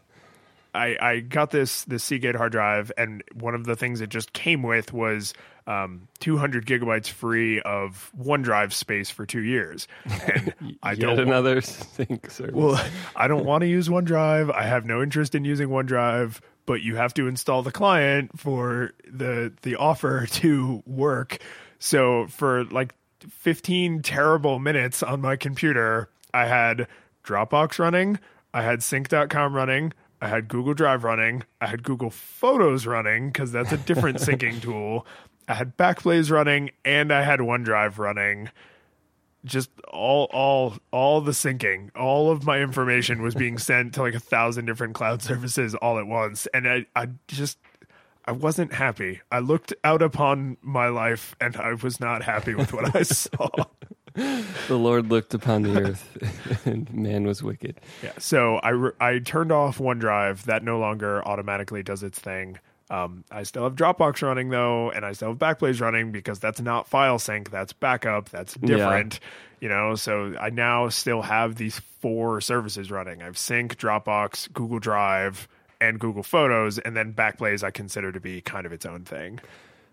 I, 0.75 0.97
I 0.99 1.19
got 1.21 1.51
this 1.51 1.83
this 1.85 2.03
Seagate 2.03 2.35
hard 2.35 2.51
drive, 2.51 2.91
and 2.97 3.23
one 3.33 3.55
of 3.55 3.65
the 3.65 3.75
things 3.75 4.01
it 4.01 4.09
just 4.09 4.33
came 4.33 4.61
with 4.61 4.93
was 4.93 5.33
um, 5.67 6.07
200 6.19 6.65
gigabytes 6.65 7.07
free 7.07 7.59
of 7.61 8.11
OneDrive 8.17 8.71
space 8.71 9.09
for 9.09 9.25
two 9.25 9.41
years. 9.41 9.87
And 10.05 10.53
I 10.83 10.91
Yet 10.91 10.99
don't 10.99 11.19
another 11.19 11.61
sync 11.61 12.29
service. 12.29 12.53
well, 12.53 12.83
I 13.15 13.27
don't 13.27 13.45
want 13.45 13.61
to 13.61 13.67
use 13.67 13.87
OneDrive. 13.87 14.53
I 14.53 14.63
have 14.63 14.85
no 14.85 15.01
interest 15.01 15.33
in 15.33 15.45
using 15.45 15.69
OneDrive, 15.69 16.39
but 16.65 16.81
you 16.81 16.95
have 16.95 17.13
to 17.15 17.27
install 17.27 17.63
the 17.63 17.71
client 17.71 18.39
for 18.39 18.91
the 19.11 19.53
the 19.63 19.75
offer 19.75 20.25
to 20.31 20.83
work. 20.85 21.39
So 21.79 22.27
for 22.27 22.65
like 22.65 22.93
15 23.29 24.01
terrible 24.01 24.59
minutes 24.59 25.01
on 25.03 25.21
my 25.21 25.35
computer, 25.35 26.09
I 26.33 26.45
had 26.45 26.87
Dropbox 27.23 27.79
running, 27.79 28.19
I 28.53 28.61
had 28.61 28.83
sync.com 28.83 29.55
running, 29.55 29.93
I 30.25 30.27
had 30.27 30.47
Google 30.47 30.73
Drive 30.73 31.03
running, 31.03 31.43
I 31.61 31.67
had 31.67 31.83
Google 31.83 32.09
Photos 32.09 32.87
running 32.87 33.31
cuz 33.31 33.51
that's 33.51 33.71
a 33.71 33.77
different 33.77 34.17
syncing 34.25 34.59
tool. 34.59 35.05
I 35.47 35.53
had 35.53 35.77
Backblaze 35.77 36.31
running 36.31 36.71
and 36.83 37.13
I 37.13 37.21
had 37.21 37.39
OneDrive 37.41 37.99
running. 37.99 38.49
Just 39.43 39.69
all 39.89 40.23
all 40.31 40.77
all 40.89 41.21
the 41.21 41.31
syncing 41.31 41.91
all 41.95 42.31
of 42.31 42.43
my 42.43 42.59
information 42.59 43.21
was 43.21 43.35
being 43.35 43.57
sent 43.69 43.93
to 43.93 44.01
like 44.01 44.15
a 44.15 44.19
thousand 44.19 44.65
different 44.65 44.95
cloud 44.95 45.21
services 45.21 45.75
all 45.75 45.99
at 45.99 46.07
once 46.07 46.47
and 46.55 46.67
i 46.67 46.87
i 46.95 47.07
just 47.27 47.59
i 48.25 48.31
wasn't 48.31 48.73
happy. 48.73 49.21
I 49.31 49.37
looked 49.37 49.75
out 49.83 50.01
upon 50.01 50.57
my 50.63 50.87
life 50.87 51.35
and 51.39 51.55
i 51.57 51.73
was 51.73 51.99
not 51.99 52.23
happy 52.23 52.55
with 52.55 52.73
what 52.73 52.95
i 52.95 53.03
saw 53.03 53.47
the 54.67 54.77
Lord 54.77 55.09
looked 55.09 55.33
upon 55.33 55.63
the 55.63 55.81
earth, 55.81 56.65
and 56.65 56.91
man 56.93 57.27
was 57.27 57.43
wicked. 57.43 57.79
yeah 58.01 58.11
so 58.17 58.55
i 58.57 58.69
re- 58.69 58.91
i 58.99 59.19
turned 59.19 59.51
off 59.51 59.79
onedrive 59.79 60.43
that 60.43 60.63
no 60.63 60.79
longer 60.79 61.25
automatically 61.27 61.83
does 61.83 62.01
its 62.03 62.19
thing 62.19 62.57
um, 62.89 63.23
I 63.31 63.43
still 63.43 63.63
have 63.63 63.75
Dropbox 63.75 64.21
running 64.21 64.49
though, 64.49 64.91
and 64.91 65.05
I 65.05 65.13
still 65.13 65.29
have 65.29 65.39
Backblaze 65.39 65.81
running 65.81 66.11
because 66.11 66.39
that's 66.39 66.61
not 66.61 66.87
file 66.87 67.17
sync, 67.17 67.49
that's 67.49 67.73
backup, 67.73 68.29
that's 68.29 68.53
different. 68.55 69.19
Yeah. 69.21 69.27
You 69.61 69.69
know, 69.69 69.95
so 69.95 70.35
I 70.39 70.51
now 70.51 70.89
still 70.89 71.23
have 71.23 71.55
these 71.55 71.79
four 71.99 72.41
services 72.41 72.91
running. 72.91 73.21
I 73.21 73.25
have 73.25 73.37
Sync, 73.37 73.77
Dropbox, 73.77 74.53
Google 74.53 74.79
Drive, 74.79 75.47
and 75.81 75.99
Google 75.99 76.23
Photos, 76.23 76.77
and 76.77 76.95
then 76.95 77.13
Backblaze 77.13 77.63
I 77.63 77.71
consider 77.71 78.11
to 78.11 78.19
be 78.19 78.41
kind 78.41 78.65
of 78.65 78.73
its 78.73 78.85
own 78.85 79.03
thing. 79.03 79.39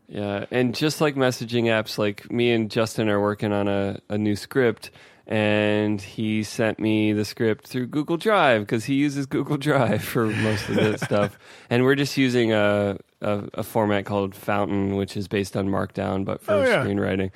Yeah, 0.09 0.45
and 0.51 0.75
just 0.75 1.01
like 1.01 1.15
messaging 1.15 1.65
apps, 1.65 1.97
like 1.97 2.31
me 2.31 2.51
and 2.53 2.71
Justin 2.71 3.09
are 3.09 3.21
working 3.21 3.53
on 3.53 3.67
a, 3.69 4.01
a 4.11 4.19
new 4.19 4.37
script, 4.37 4.91
and 5.27 6.01
he 6.03 6.43
sent 6.43 6.79
me 6.79 7.13
the 7.15 7.25
script 7.25 7.67
through 7.67 7.87
Google 7.87 8.19
Drive 8.19 8.63
because 8.63 8.85
he 8.85 8.95
uses 8.95 9.25
Google 9.27 9.57
Drive 9.69 10.05
for 10.05 10.27
most 10.27 10.69
of 10.69 10.75
the 10.75 10.99
stuff. 10.99 11.39
And 11.71 11.85
we're 11.85 11.95
just 11.95 12.17
using 12.19 12.53
a, 12.53 12.99
a 13.23 13.45
a 13.55 13.63
format 13.63 14.05
called 14.05 14.35
Fountain, 14.35 14.97
which 14.97 15.17
is 15.17 15.29
based 15.29 15.57
on 15.57 15.69
Markdown, 15.69 16.25
but 16.27 16.43
for 16.43 16.53
Oh, 16.55 16.63
yeah. 16.63 16.85
screenwriting. 16.85 17.31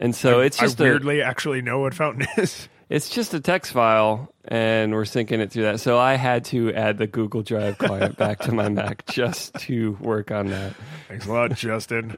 And 0.00 0.14
so 0.14 0.40
it's 0.40 0.58
just 0.58 0.80
I 0.80 0.84
a, 0.86 0.88
weirdly 0.90 1.22
actually 1.22 1.60
know 1.62 1.80
what 1.80 1.94
Fountain 1.94 2.26
is. 2.36 2.68
It's 2.88 3.10
just 3.10 3.34
a 3.34 3.40
text 3.40 3.72
file, 3.72 4.32
and 4.46 4.92
we're 4.92 5.02
syncing 5.02 5.40
it 5.40 5.52
through 5.52 5.64
that. 5.64 5.80
So 5.80 5.98
I 5.98 6.14
had 6.14 6.44
to 6.46 6.72
add 6.72 6.98
the 6.98 7.06
Google 7.06 7.42
Drive 7.42 7.78
client 7.78 8.16
back 8.16 8.40
to 8.40 8.52
my 8.52 8.68
Mac 8.70 9.06
just 9.06 9.54
to 9.60 9.92
work 10.00 10.30
on 10.30 10.48
that. 10.48 10.74
Thanks 11.08 11.26
a 11.26 11.32
lot, 11.32 11.54
Justin. 11.54 12.16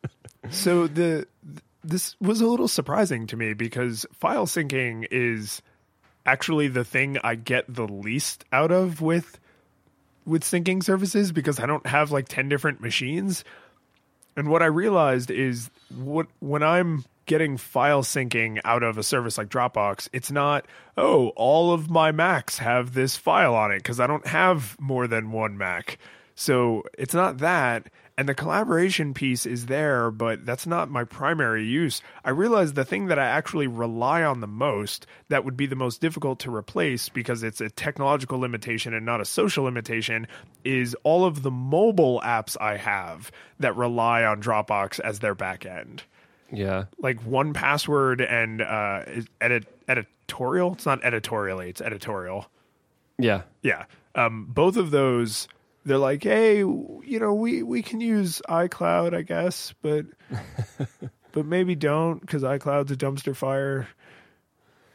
so 0.50 0.86
the 0.86 1.26
this 1.84 2.14
was 2.20 2.40
a 2.40 2.46
little 2.46 2.68
surprising 2.68 3.26
to 3.26 3.36
me 3.36 3.54
because 3.54 4.06
file 4.12 4.46
syncing 4.46 5.06
is 5.10 5.60
actually 6.24 6.68
the 6.68 6.84
thing 6.84 7.18
I 7.24 7.34
get 7.34 7.64
the 7.68 7.86
least 7.86 8.44
out 8.52 8.70
of 8.70 9.00
with 9.00 9.40
with 10.24 10.44
syncing 10.44 10.82
services 10.84 11.32
because 11.32 11.58
I 11.58 11.66
don't 11.66 11.86
have 11.86 12.12
like 12.12 12.28
10 12.28 12.48
different 12.48 12.80
machines. 12.80 13.44
And 14.36 14.48
what 14.48 14.62
I 14.62 14.66
realized 14.66 15.32
is 15.32 15.70
what 15.94 16.28
when 16.38 16.62
I'm 16.62 17.04
getting 17.26 17.56
file 17.56 18.02
syncing 18.02 18.60
out 18.64 18.82
of 18.82 18.98
a 18.98 19.02
service 19.02 19.38
like 19.38 19.48
Dropbox, 19.48 20.08
it's 20.12 20.30
not, 20.30 20.66
oh, 20.96 21.28
all 21.36 21.72
of 21.72 21.90
my 21.90 22.12
Macs 22.12 22.58
have 22.58 22.94
this 22.94 23.16
file 23.16 23.54
on 23.54 23.70
it 23.70 23.78
because 23.78 24.00
I 24.00 24.06
don't 24.06 24.26
have 24.26 24.76
more 24.80 25.06
than 25.06 25.32
one 25.32 25.56
Mac. 25.56 25.98
So 26.34 26.82
it's 26.98 27.14
not 27.14 27.38
that. 27.38 27.90
And 28.18 28.28
the 28.28 28.34
collaboration 28.34 29.14
piece 29.14 29.46
is 29.46 29.66
there, 29.66 30.10
but 30.10 30.44
that's 30.44 30.66
not 30.66 30.90
my 30.90 31.02
primary 31.02 31.64
use. 31.64 32.02
I 32.24 32.30
realize 32.30 32.74
the 32.74 32.84
thing 32.84 33.06
that 33.06 33.18
I 33.18 33.24
actually 33.24 33.66
rely 33.66 34.22
on 34.22 34.40
the 34.40 34.46
most, 34.46 35.06
that 35.28 35.46
would 35.46 35.56
be 35.56 35.66
the 35.66 35.76
most 35.76 36.00
difficult 36.00 36.38
to 36.40 36.54
replace 36.54 37.08
because 37.08 37.42
it's 37.42 37.62
a 37.62 37.70
technological 37.70 38.38
limitation 38.38 38.92
and 38.92 39.06
not 39.06 39.22
a 39.22 39.24
social 39.24 39.64
limitation, 39.64 40.26
is 40.62 40.94
all 41.04 41.24
of 41.24 41.42
the 41.42 41.50
mobile 41.50 42.20
apps 42.22 42.54
I 42.60 42.76
have 42.76 43.32
that 43.60 43.76
rely 43.76 44.24
on 44.24 44.42
Dropbox 44.42 45.00
as 45.00 45.20
their 45.20 45.34
backend 45.34 46.00
Yeah. 46.52 46.84
like 46.98 47.24
1Password 47.24 48.24
and 48.30 48.60
uh 48.62 49.04
edit 49.40 49.66
editorial 49.88 50.72
it's 50.74 50.86
not 50.86 51.02
editorially 51.04 51.68
it's 51.70 51.80
editorial 51.80 52.46
Yeah. 53.18 53.42
yeah 53.62 53.86
um 54.14 54.46
both 54.50 54.76
of 54.76 54.90
those 54.90 55.48
they're 55.84 55.98
like 55.98 56.22
hey 56.22 56.58
you 56.58 57.18
know 57.18 57.34
we 57.34 57.62
we 57.62 57.82
can 57.82 58.00
use 58.00 58.40
icloud 58.48 59.14
i 59.14 59.22
guess 59.22 59.74
but 59.82 60.06
but 61.32 61.46
maybe 61.46 61.74
don't 61.74 62.20
because 62.20 62.42
icloud's 62.42 62.90
a 62.92 62.96
dumpster 62.96 63.34
fire 63.34 63.88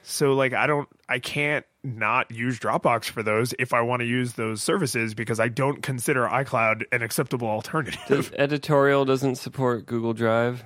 so 0.04 0.34
like 0.34 0.54
i 0.54 0.68
don't 0.68 0.88
i 1.10 1.20
can't 1.20 1.66
not 1.84 2.30
use 2.32 2.60
dropbox 2.60 3.06
for 3.06 3.24
those 3.24 3.54
if 3.60 3.74
i 3.74 3.82
want 3.82 4.02
to 4.02 4.06
use 4.06 4.34
those 4.34 4.62
services 4.62 5.14
because 5.14 5.40
i 5.40 5.48
don't 5.48 5.82
consider 5.84 6.28
icloud 6.28 6.84
an 6.92 7.02
acceptable 7.02 7.48
alternative 7.48 8.00
Does 8.08 8.32
editorial 8.38 9.06
doesn't 9.06 9.36
support 9.36 9.86
Google 9.86 10.14
Drive? 10.14 10.64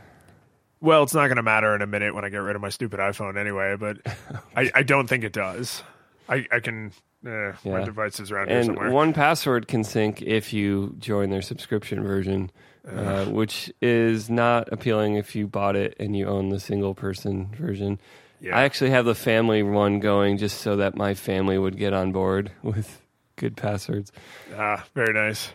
Well, 0.82 1.04
it's 1.04 1.14
not 1.14 1.28
going 1.28 1.38
to 1.38 1.44
matter 1.44 1.76
in 1.76 1.82
a 1.82 1.88
minute 1.88 2.16
when 2.16 2.26
I 2.26 2.30
get 2.30 2.38
rid 2.40 2.56
of 2.56 2.62
my 2.62 2.70
stupid 2.70 3.00
iPhone 3.00 3.38
anyway, 3.40 3.76
but 3.80 3.98
I, 4.56 4.72
I 4.74 4.84
don't 4.84 5.08
think 5.08 5.24
it 5.24 5.32
does. 5.34 5.84
I, 6.28 6.46
I 6.52 6.60
can, 6.60 6.92
uh, 7.26 7.30
my 7.30 7.80
Yeah. 7.80 7.86
device 7.86 8.20
is 8.20 8.32
around 8.32 8.50
here 8.50 8.64
somewhere. 8.64 8.90
1Password 8.90 9.68
can 9.68 9.84
sync 9.84 10.22
if 10.22 10.54
you 10.54 10.96
join 10.98 11.30
their 11.30 11.42
subscription 11.44 12.04
version, 12.04 12.50
uh, 12.88 13.26
which 13.26 13.72
is 13.82 14.30
not 14.30 14.72
appealing 14.74 15.16
if 15.16 15.36
you 15.36 15.46
bought 15.46 15.76
it 15.76 15.96
and 16.00 16.16
you 16.16 16.26
own 16.28 16.50
the 16.50 16.60
single 16.60 16.96
person 16.96 17.54
version. 17.56 18.00
Yeah. 18.40 18.58
I 18.58 18.64
actually 18.64 18.90
have 18.90 19.06
the 19.06 19.14
family 19.14 19.62
one 19.62 20.00
going 20.00 20.40
just 20.40 20.62
so 20.62 20.78
that 20.78 20.96
my 20.96 21.14
family 21.14 21.60
would 21.60 21.78
get 21.78 21.94
on 21.94 22.12
board 22.12 22.52
with 22.64 23.02
good 23.36 23.56
passwords. 23.56 24.12
ah, 24.58 24.84
very 24.96 25.14
nice. 25.14 25.52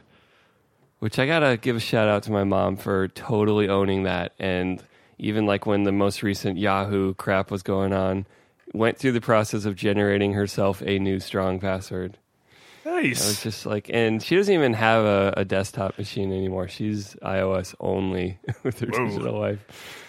Which 1.00 1.18
I 1.18 1.26
gotta 1.26 1.56
give 1.56 1.74
a 1.74 1.80
shout 1.80 2.08
out 2.08 2.22
to 2.24 2.32
my 2.32 2.44
mom 2.44 2.76
for 2.76 3.08
totally 3.08 3.68
owning 3.68 4.04
that. 4.04 4.32
And 4.38 4.80
even 5.18 5.46
like 5.46 5.66
when 5.66 5.84
the 5.84 5.92
most 5.92 6.22
recent 6.22 6.58
Yahoo 6.58 7.14
crap 7.14 7.50
was 7.50 7.62
going 7.62 7.92
on, 7.92 8.26
went 8.72 8.98
through 8.98 9.12
the 9.12 9.20
process 9.20 9.64
of 9.64 9.76
generating 9.76 10.32
herself 10.32 10.82
a 10.84 10.98
new 10.98 11.20
strong 11.20 11.58
password. 11.60 12.18
Nice. 12.84 13.24
I 13.24 13.28
was 13.28 13.42
just 13.42 13.66
like, 13.66 13.90
and 13.92 14.22
she 14.22 14.36
doesn't 14.36 14.54
even 14.54 14.72
have 14.74 15.04
a, 15.04 15.34
a 15.38 15.44
desktop 15.44 15.98
machine 15.98 16.32
anymore. 16.32 16.68
She's 16.68 17.14
iOS 17.16 17.74
only 17.80 18.38
with 18.62 18.78
her 18.80 18.86
Whoa. 18.86 19.08
digital 19.08 19.40
life. 19.40 20.04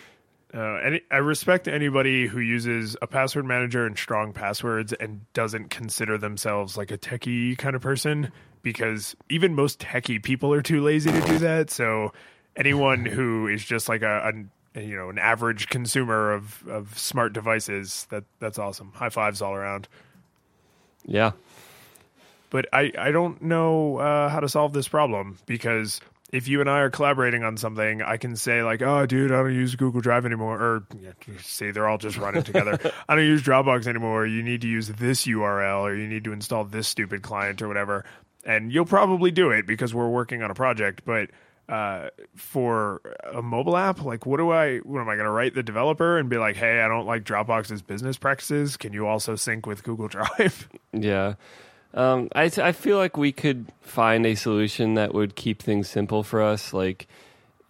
Uh, 0.53 0.75
any, 0.77 1.01
I 1.11 1.17
respect 1.17 1.67
anybody 1.67 2.27
who 2.27 2.39
uses 2.39 2.95
a 3.01 3.07
password 3.07 3.45
manager 3.45 3.85
and 3.85 3.97
strong 3.97 4.31
passwords 4.31 4.93
and 4.93 5.21
doesn't 5.33 5.69
consider 5.69 6.17
themselves 6.17 6.77
like 6.77 6.89
a 6.89 6.97
techie 6.97 7.57
kind 7.57 7.75
of 7.75 7.81
person 7.81 8.31
because 8.61 9.15
even 9.29 9.55
most 9.55 9.79
techie 9.79 10.21
people 10.21 10.53
are 10.53 10.61
too 10.61 10.81
lazy 10.81 11.11
to 11.11 11.21
do 11.21 11.37
that. 11.39 11.69
So 11.69 12.13
anyone 12.55 13.05
who 13.05 13.47
is 13.47 13.63
just 13.63 13.89
like 13.89 14.03
a, 14.03 14.31
a 14.33 14.33
you 14.77 14.95
know 14.95 15.09
an 15.09 15.17
average 15.19 15.69
consumer 15.69 16.33
of, 16.33 16.67
of 16.67 16.97
smart 16.97 17.33
devices 17.33 18.07
that 18.09 18.23
that's 18.39 18.59
awesome. 18.59 18.91
High 18.93 19.09
fives 19.09 19.41
all 19.41 19.53
around. 19.53 19.87
Yeah. 21.05 21.31
but 22.49 22.67
I, 22.73 22.91
I 22.97 23.11
don't 23.11 23.41
know 23.41 23.97
uh, 23.97 24.29
how 24.29 24.41
to 24.41 24.49
solve 24.49 24.73
this 24.73 24.87
problem 24.87 25.37
because 25.45 26.01
if 26.31 26.47
you 26.47 26.59
and 26.59 26.69
I 26.69 26.79
are 26.79 26.89
collaborating 26.89 27.43
on 27.43 27.55
something, 27.55 28.01
I 28.01 28.17
can 28.17 28.35
say 28.35 28.61
like, 28.63 28.81
"Oh, 28.81 29.05
dude, 29.05 29.31
I 29.31 29.37
don't 29.37 29.53
use 29.53 29.75
Google 29.75 30.01
Drive 30.01 30.25
anymore," 30.25 30.61
or 30.61 30.83
yeah, 31.01 31.11
say 31.41 31.71
they're 31.71 31.87
all 31.87 31.97
just 31.97 32.17
running 32.17 32.43
together. 32.43 32.79
I 33.09 33.15
don't 33.15 33.23
use 33.23 33.41
Dropbox 33.41 33.87
anymore. 33.87 34.25
You 34.25 34.43
need 34.43 34.61
to 34.61 34.67
use 34.67 34.89
this 34.89 35.25
URL, 35.25 35.81
or 35.83 35.95
you 35.95 36.07
need 36.07 36.25
to 36.25 36.33
install 36.33 36.65
this 36.65 36.87
stupid 36.87 37.21
client, 37.21 37.61
or 37.61 37.67
whatever. 37.67 38.03
And 38.45 38.71
you'll 38.71 38.85
probably 38.85 39.31
do 39.31 39.51
it 39.51 39.65
because 39.65 39.93
we're 39.93 40.09
working 40.09 40.41
on 40.41 40.51
a 40.51 40.55
project. 40.55 41.03
But 41.05 41.29
uh, 41.69 42.09
for 42.35 43.01
a 43.33 43.41
mobile 43.41 43.75
app, 43.75 44.01
like, 44.03 44.25
what 44.25 44.37
do 44.37 44.51
I? 44.51 44.77
What 44.79 45.01
am 45.01 45.09
I 45.09 45.15
going 45.15 45.25
to 45.25 45.31
write 45.31 45.53
the 45.53 45.63
developer 45.63 46.17
and 46.17 46.29
be 46.29 46.37
like, 46.37 46.55
"Hey, 46.55 46.81
I 46.81 46.87
don't 46.87 47.05
like 47.05 47.23
Dropbox's 47.23 47.81
business 47.81 48.17
practices. 48.17 48.77
Can 48.77 48.93
you 48.93 49.07
also 49.07 49.35
sync 49.35 49.65
with 49.65 49.83
Google 49.83 50.07
Drive?" 50.09 50.69
Yeah. 50.93 51.35
Um, 51.93 52.29
I, 52.35 52.51
I 52.57 52.73
feel 52.73 52.97
like 52.97 53.17
we 53.17 53.31
could 53.31 53.65
find 53.81 54.25
a 54.25 54.35
solution 54.35 54.95
that 54.95 55.13
would 55.13 55.35
keep 55.35 55.61
things 55.61 55.89
simple 55.89 56.21
for 56.21 56.41
us. 56.41 56.73
Like, 56.73 57.07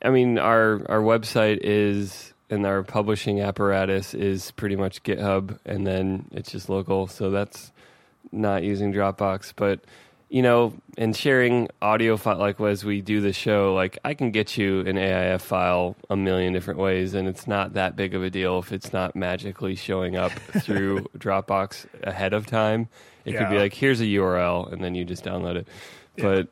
I 0.02 0.10
mean, 0.10 0.38
our, 0.38 0.82
our 0.90 1.02
website 1.02 1.60
is, 1.62 2.34
and 2.50 2.66
our 2.66 2.84
publishing 2.84 3.40
apparatus 3.42 4.14
is 4.14 4.52
pretty 4.52 4.76
much 4.76 5.04
GitHub, 5.04 5.60
and 5.66 5.88
then 5.88 6.26
it's 6.32 6.52
just 6.52 6.68
local. 6.68 7.08
So 7.08 7.30
that's 7.30 7.72
not 8.32 8.64
using 8.64 8.92
Dropbox. 8.92 9.54
But, 9.56 9.80
you 10.30 10.42
know, 10.42 10.74
and 10.98 11.16
sharing 11.16 11.70
audio 11.82 12.18
file, 12.18 12.38
like 12.38 12.60
as 12.60 12.84
we 12.84 13.02
do 13.02 13.22
the 13.22 13.32
show, 13.32 13.74
like 13.74 13.98
I 14.04 14.14
can 14.14 14.32
get 14.32 14.58
you 14.58 14.82
an 14.82 14.98
AIF 14.98 15.42
file 15.42 15.96
a 16.10 16.18
million 16.18 16.54
different 16.54 16.80
ways, 16.80 17.14
and 17.14 17.28
it's 17.28 17.48
not 17.48 17.74
that 17.74 17.96
big 17.96 18.14
of 18.14 18.24
a 18.24 18.30
deal 18.30 18.60
if 18.60 18.72
it's 18.72 18.92
not 18.92 19.16
magically 19.16 19.76
showing 19.76 20.18
up 20.18 20.32
through 20.60 21.08
Dropbox 21.18 21.86
ahead 22.04 22.34
of 22.34 22.46
time. 22.46 22.90
It 23.26 23.36
could 23.38 23.50
be 23.50 23.58
like, 23.58 23.74
here's 23.74 24.00
a 24.00 24.06
URL, 24.06 24.72
and 24.72 24.82
then 24.82 24.96
you 24.96 25.04
just 25.04 25.24
download 25.24 25.58
it. 25.58 25.68
But 26.18 26.48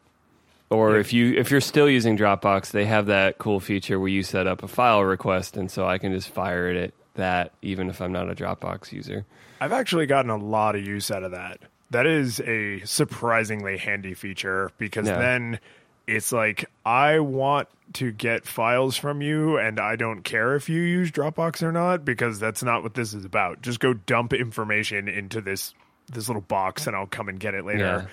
or 0.69 0.97
if 0.97 1.13
you 1.13 1.34
if 1.34 1.51
you're 1.51 1.61
still 1.61 1.89
using 1.89 2.17
Dropbox, 2.17 2.71
they 2.71 2.86
have 2.86 3.07
that 3.07 3.38
cool 3.38 3.59
feature 3.59 3.99
where 3.99 4.09
you 4.09 4.23
set 4.23 4.47
up 4.47 4.63
a 4.63 4.67
file 4.67 5.03
request, 5.03 5.57
and 5.57 5.69
so 5.69 5.88
I 5.88 5.97
can 5.97 6.11
just 6.11 6.30
fire 6.30 6.69
it 6.69 6.78
at 6.78 6.93
that, 7.15 7.51
even 7.61 7.89
if 7.89 8.01
I'm 8.01 8.11
not 8.11 8.30
a 8.30 8.36
Dropbox 8.36 8.91
user. 8.91 9.26
I've 9.59 9.71
actually 9.71 10.05
gotten 10.05 10.30
a 10.30 10.38
lot 10.38 10.76
of 10.76 10.86
use 10.86 11.11
out 11.11 11.23
of 11.23 11.32
that. 11.32 11.59
That 11.92 12.08
is 12.08 12.40
a 12.42 12.80
surprisingly 12.86 13.78
handy 13.78 14.14
feature 14.14 14.72
because 14.78 15.08
Yeah. 15.08 15.18
then 15.20 15.60
it's 16.08 16.32
like 16.32 16.66
I 16.86 17.20
want 17.20 17.68
to 17.94 18.12
get 18.12 18.46
files 18.46 18.98
from 18.98 19.22
you 19.22 19.58
and 19.58 19.80
I 19.80 19.96
don't 19.96 20.24
care 20.24 20.56
if 20.56 20.68
you 20.70 20.82
use 20.82 21.12
Dropbox 21.12 21.62
or 21.64 21.72
not 21.72 22.04
because 22.04 22.40
that's 22.40 22.64
not 22.64 22.84
what 22.84 22.96
this 22.96 23.14
is 23.14 23.24
about. 23.26 23.62
Just 23.62 23.80
go 23.80 23.94
dump 23.94 24.34
information 24.34 25.08
into 25.08 25.42
this 25.42 25.74
this 26.12 26.28
little 26.28 26.42
box 26.42 26.86
and 26.88 26.96
I'll 26.96 27.08
come 27.08 27.30
and 27.30 27.40
get 27.40 27.54
it 27.56 27.66
later. 27.66 27.80
Yeah. 27.80 28.06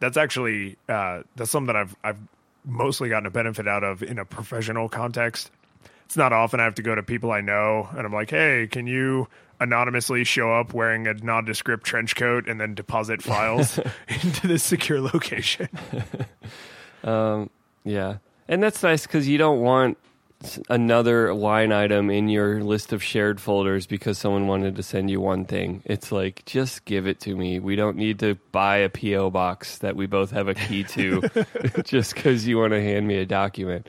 That's 0.00 0.16
actually 0.16 0.76
uh, 0.88 1.22
that's 1.36 1.50
something 1.50 1.76
I've 1.76 1.94
I've 2.02 2.18
mostly 2.64 3.08
gotten 3.08 3.26
a 3.26 3.30
benefit 3.30 3.68
out 3.68 3.84
of 3.84 4.02
in 4.02 4.18
a 4.18 4.24
professional 4.24 4.88
context. 4.88 5.50
It's 6.06 6.16
not 6.16 6.32
often 6.32 6.60
I 6.60 6.64
have 6.64 6.74
to 6.76 6.82
go 6.82 6.94
to 6.94 7.02
people 7.02 7.30
I 7.30 7.40
know 7.40 7.88
and 7.96 8.04
I'm 8.04 8.12
like, 8.12 8.30
"Hey, 8.30 8.66
can 8.70 8.86
you 8.86 9.28
anonymously 9.62 10.24
show 10.24 10.52
up 10.52 10.74
wearing 10.74 11.06
a 11.06 11.14
nondescript 11.14 11.84
trench 11.84 12.16
coat 12.16 12.48
and 12.48 12.60
then 12.60 12.74
deposit 12.74 13.22
files 13.22 13.78
into 14.08 14.46
this 14.46 14.62
secure 14.62 15.00
location?" 15.00 15.68
Um, 17.04 17.50
yeah, 17.82 18.18
and 18.46 18.62
that's 18.62 18.80
nice 18.80 19.08
because 19.08 19.26
you 19.26 19.36
don't 19.36 19.60
want 19.60 19.98
another 20.68 21.34
line 21.34 21.72
item 21.72 22.10
in 22.10 22.28
your 22.28 22.62
list 22.62 22.92
of 22.92 23.02
shared 23.02 23.40
folders 23.40 23.86
because 23.86 24.18
someone 24.18 24.46
wanted 24.46 24.76
to 24.76 24.82
send 24.82 25.10
you 25.10 25.20
one 25.20 25.44
thing. 25.44 25.82
It's 25.84 26.12
like 26.12 26.44
just 26.44 26.84
give 26.84 27.06
it 27.06 27.20
to 27.20 27.36
me. 27.36 27.58
We 27.58 27.76
don't 27.76 27.96
need 27.96 28.18
to 28.20 28.36
buy 28.50 28.78
a 28.78 28.88
PO 28.88 29.30
box 29.30 29.78
that 29.78 29.96
we 29.96 30.06
both 30.06 30.30
have 30.30 30.48
a 30.48 30.54
key 30.54 30.84
to 30.84 31.22
just 31.84 32.14
because 32.14 32.46
you 32.46 32.58
want 32.58 32.72
to 32.72 32.80
hand 32.80 33.06
me 33.06 33.16
a 33.16 33.26
document. 33.26 33.88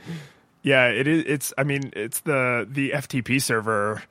Yeah, 0.61 0.88
it 0.88 1.07
is. 1.07 1.24
It's. 1.28 1.53
I 1.57 1.63
mean, 1.63 1.91
it's 1.95 2.21
the 2.21 2.67
the 2.69 2.91
FTP 2.91 3.41
server. 3.41 4.01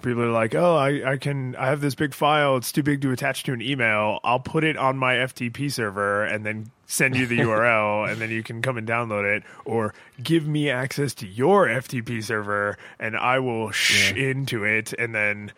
People 0.00 0.22
are 0.22 0.32
like, 0.32 0.54
"Oh, 0.54 0.76
I, 0.76 1.12
I 1.12 1.16
can. 1.16 1.56
I 1.56 1.66
have 1.66 1.80
this 1.80 1.94
big 1.94 2.14
file. 2.14 2.56
It's 2.56 2.72
too 2.72 2.82
big 2.82 3.02
to 3.02 3.12
attach 3.12 3.44
to 3.44 3.52
an 3.52 3.62
email. 3.62 4.20
I'll 4.24 4.40
put 4.40 4.64
it 4.64 4.76
on 4.76 4.96
my 4.98 5.14
FTP 5.14 5.70
server 5.70 6.24
and 6.24 6.44
then 6.44 6.70
send 6.86 7.16
you 7.16 7.26
the 7.26 7.38
URL, 7.40 8.10
and 8.10 8.20
then 8.20 8.30
you 8.30 8.42
can 8.42 8.62
come 8.62 8.76
and 8.76 8.86
download 8.86 9.24
it, 9.36 9.42
or 9.64 9.94
give 10.22 10.46
me 10.46 10.70
access 10.70 11.14
to 11.14 11.26
your 11.26 11.66
FTP 11.66 12.22
server, 12.22 12.76
and 12.98 13.16
I 13.16 13.38
will 13.38 13.70
sh 13.70 14.12
into 14.12 14.64
it, 14.64 14.92
and 14.94 15.14
then." 15.14 15.52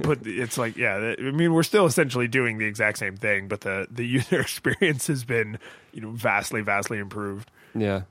But 0.00 0.20
it's 0.24 0.56
like, 0.56 0.76
yeah, 0.76 1.16
I 1.18 1.32
mean, 1.32 1.52
we're 1.52 1.64
still 1.64 1.84
essentially 1.84 2.28
doing 2.28 2.58
the 2.58 2.64
exact 2.64 2.96
same 2.96 3.16
thing, 3.16 3.48
but 3.48 3.62
the 3.62 3.88
the 3.90 4.06
user 4.06 4.40
experience 4.40 5.08
has 5.08 5.24
been, 5.24 5.58
you 5.92 6.00
know, 6.00 6.10
vastly, 6.12 6.60
vastly 6.60 6.98
improved. 6.98 7.50
Yeah. 7.74 8.02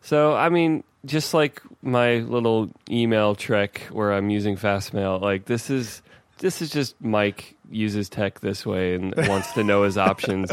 So 0.00 0.34
I 0.34 0.48
mean, 0.48 0.84
just 1.04 1.34
like 1.34 1.60
my 1.82 2.16
little 2.18 2.70
email 2.90 3.34
trick 3.34 3.82
where 3.90 4.12
I'm 4.12 4.30
using 4.30 4.56
Fastmail, 4.56 5.20
like 5.20 5.44
this 5.46 5.70
is 5.70 6.02
this 6.38 6.62
is 6.62 6.70
just 6.70 7.00
Mike 7.00 7.56
uses 7.70 8.08
tech 8.08 8.40
this 8.40 8.64
way 8.64 8.94
and 8.94 9.14
wants 9.28 9.52
to 9.52 9.64
know 9.64 9.82
his 9.82 9.98
options. 9.98 10.50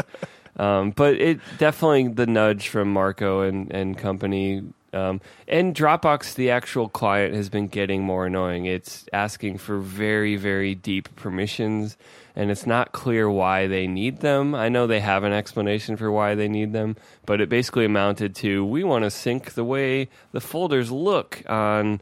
Um, 0.58 0.90
but 0.90 1.14
it 1.14 1.40
definitely 1.58 2.08
the 2.08 2.26
nudge 2.26 2.68
from 2.68 2.92
Marco 2.92 3.42
and 3.42 3.70
and 3.72 3.96
company 3.98 4.62
Um, 4.92 5.20
and 5.46 5.74
Dropbox, 5.74 6.36
the 6.36 6.50
actual 6.50 6.88
client, 6.88 7.34
has 7.34 7.50
been 7.50 7.66
getting 7.68 8.02
more 8.02 8.26
annoying. 8.26 8.64
It's 8.64 9.06
asking 9.12 9.58
for 9.58 9.78
very, 9.78 10.36
very 10.36 10.74
deep 10.74 11.14
permissions, 11.16 11.98
and 12.36 12.50
it's 12.50 12.66
not 12.66 12.92
clear 12.92 13.28
why 13.30 13.66
they 13.66 13.86
need 13.86 14.20
them. 14.20 14.54
I 14.54 14.68
know 14.68 14.86
they 14.86 15.00
have 15.00 15.24
an 15.24 15.32
explanation 15.32 15.96
for 15.96 16.12
why 16.12 16.34
they 16.34 16.48
need 16.48 16.74
them, 16.74 16.96
but 17.24 17.40
it 17.40 17.48
basically 17.48 17.86
amounted 17.86 18.34
to 18.36 18.64
we 18.64 18.84
want 18.84 19.04
to 19.04 19.10
sync 19.10 19.54
the 19.54 19.64
way 19.64 20.08
the 20.32 20.40
folders 20.40 20.92
look 20.92 21.42
on 21.48 22.00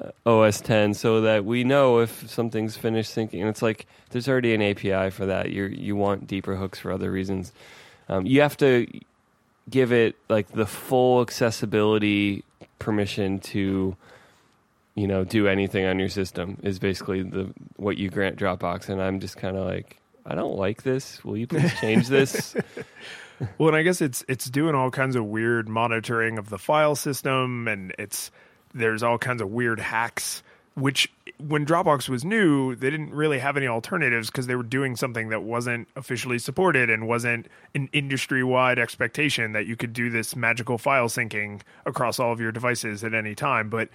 uh, 0.00 0.10
OS 0.26 0.68
X 0.68 0.98
so 0.98 1.20
that 1.20 1.44
we 1.44 1.62
know 1.62 2.00
if 2.00 2.28
something's 2.30 2.76
finished 2.76 3.14
syncing. 3.14 3.40
And 3.40 3.50
it's 3.50 3.62
like 3.62 3.86
there's 4.10 4.26
already 4.26 4.54
an 4.54 4.62
API 4.62 5.10
for 5.10 5.26
that. 5.26 5.50
You 5.50 5.66
you 5.66 5.94
want 5.94 6.26
deeper 6.26 6.56
hooks 6.56 6.78
for 6.78 6.90
other 6.90 7.10
reasons. 7.10 7.52
Um, 8.08 8.26
you 8.26 8.40
have 8.40 8.56
to 8.56 8.86
give 9.68 9.92
it 9.92 10.16
like 10.28 10.48
the 10.48 10.66
full 10.66 11.20
accessibility 11.20 12.42
permission 12.78 13.38
to 13.40 13.96
you 14.94 15.06
know 15.06 15.24
do 15.24 15.48
anything 15.48 15.84
on 15.84 15.98
your 15.98 16.08
system 16.08 16.58
is 16.62 16.78
basically 16.78 17.22
the 17.22 17.52
what 17.76 17.98
you 17.98 18.10
grant 18.10 18.36
Dropbox 18.38 18.88
and 18.88 19.02
I'm 19.02 19.20
just 19.20 19.36
kind 19.36 19.56
of 19.56 19.66
like 19.66 20.00
I 20.26 20.34
don't 20.34 20.56
like 20.56 20.82
this. 20.82 21.22
Will 21.22 21.36
you 21.36 21.46
please 21.46 21.72
change 21.80 22.08
this? 22.08 22.56
well, 23.58 23.68
and 23.68 23.76
I 23.76 23.82
guess 23.82 24.00
it's 24.00 24.24
it's 24.28 24.46
doing 24.46 24.74
all 24.74 24.90
kinds 24.90 25.16
of 25.16 25.26
weird 25.26 25.68
monitoring 25.68 26.38
of 26.38 26.48
the 26.48 26.58
file 26.58 26.96
system 26.96 27.68
and 27.68 27.94
it's 27.98 28.30
there's 28.72 29.02
all 29.02 29.18
kinds 29.18 29.42
of 29.42 29.50
weird 29.50 29.80
hacks 29.80 30.42
which 30.74 31.12
when 31.38 31.64
Dropbox 31.64 32.08
was 32.08 32.24
new, 32.24 32.74
they 32.74 32.90
didn't 32.90 33.14
really 33.14 33.38
have 33.38 33.56
any 33.56 33.66
alternatives 33.66 34.28
because 34.28 34.46
they 34.46 34.56
were 34.56 34.64
doing 34.64 34.96
something 34.96 35.28
that 35.28 35.42
wasn't 35.42 35.88
officially 35.94 36.38
supported 36.38 36.90
and 36.90 37.06
wasn't 37.06 37.46
an 37.74 37.88
industry 37.92 38.42
wide 38.42 38.78
expectation 38.78 39.52
that 39.52 39.66
you 39.66 39.76
could 39.76 39.92
do 39.92 40.10
this 40.10 40.34
magical 40.34 40.76
file 40.78 41.08
syncing 41.08 41.60
across 41.86 42.18
all 42.18 42.32
of 42.32 42.40
your 42.40 42.50
devices 42.50 43.04
at 43.04 43.14
any 43.14 43.34
time. 43.34 43.68
But 43.68 43.88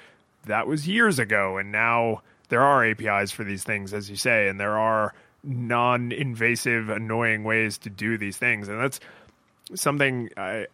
that 0.50 0.68
was 0.68 0.88
years 0.88 1.20
ago. 1.20 1.58
And 1.58 1.72
now 1.72 2.22
there 2.50 2.62
are 2.62 2.86
APIs 2.86 3.32
for 3.32 3.43
these 3.43 3.64
things, 3.64 3.93
as 3.93 4.10
you 4.10 4.16
say, 4.16 4.50
and 4.50 4.60
there 4.60 4.78
are 4.78 5.14
non 5.43 6.12
invasive, 6.12 6.89
annoying 6.89 7.43
ways 7.43 7.78
to 7.80 7.89
do 7.89 8.18
these 8.18 8.38
things. 8.38 8.68
And 8.68 8.80
that's 8.80 9.00
something 9.76 10.30
I, 10.36 10.68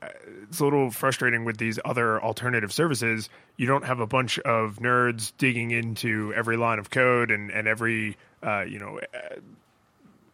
it's 0.43 0.59
a 0.59 0.63
little 0.63 0.89
frustrating 0.89 1.45
with 1.45 1.57
these 1.57 1.80
other 1.86 2.21
alternative 2.21 2.73
services. 2.73 3.30
You 3.57 3.67
don't 3.67 3.86
have 3.86 3.99
a 3.99 4.07
bunch 4.07 4.39
of 4.39 4.78
nerds 4.78 5.34
digging 5.38 5.71
into 5.71 6.34
every 6.36 6.57
line 6.57 6.80
of 6.80 6.89
code 6.89 7.32
and 7.32 7.51
and 7.51 7.67
every 7.67 8.17
uh, 8.41 8.61
you 8.61 8.80
know 8.80 8.99
uh, 9.13 9.36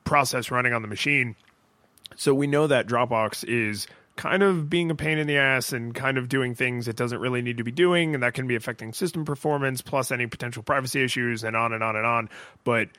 process 0.04 0.52
running 0.52 0.74
on 0.74 0.82
the 0.82 0.88
machine. 0.88 1.36
So 2.16 2.34
we 2.34 2.48
know 2.48 2.68
that 2.68 2.88
Dropbox 2.88 3.44
is 3.46 3.88
kind 4.22 4.44
of 4.44 4.70
being 4.70 4.92
a 4.92 4.96
pain 4.96 5.18
in 5.18 5.26
the 5.26 5.38
ass 5.38 5.74
and 5.74 5.96
kind 5.96 6.20
of 6.20 6.30
doing 6.30 6.54
things 6.54 6.88
it 6.88 6.96
doesn't 6.96 7.20
really 7.20 7.42
need 7.42 7.58
to 7.58 7.64
be 7.64 7.72
doing, 7.72 8.14
and 8.14 8.22
that 8.22 8.36
can 8.36 8.46
be 8.46 8.56
affecting 8.56 8.94
system 8.94 9.26
performance 9.26 9.82
plus 9.82 10.12
any 10.12 10.28
potential 10.28 10.62
privacy 10.62 11.04
issues 11.04 11.44
and 11.44 11.56
on 11.56 11.74
and 11.74 11.84
on 11.84 11.96
and 11.96 12.06
on. 12.06 12.30
But 12.64 12.90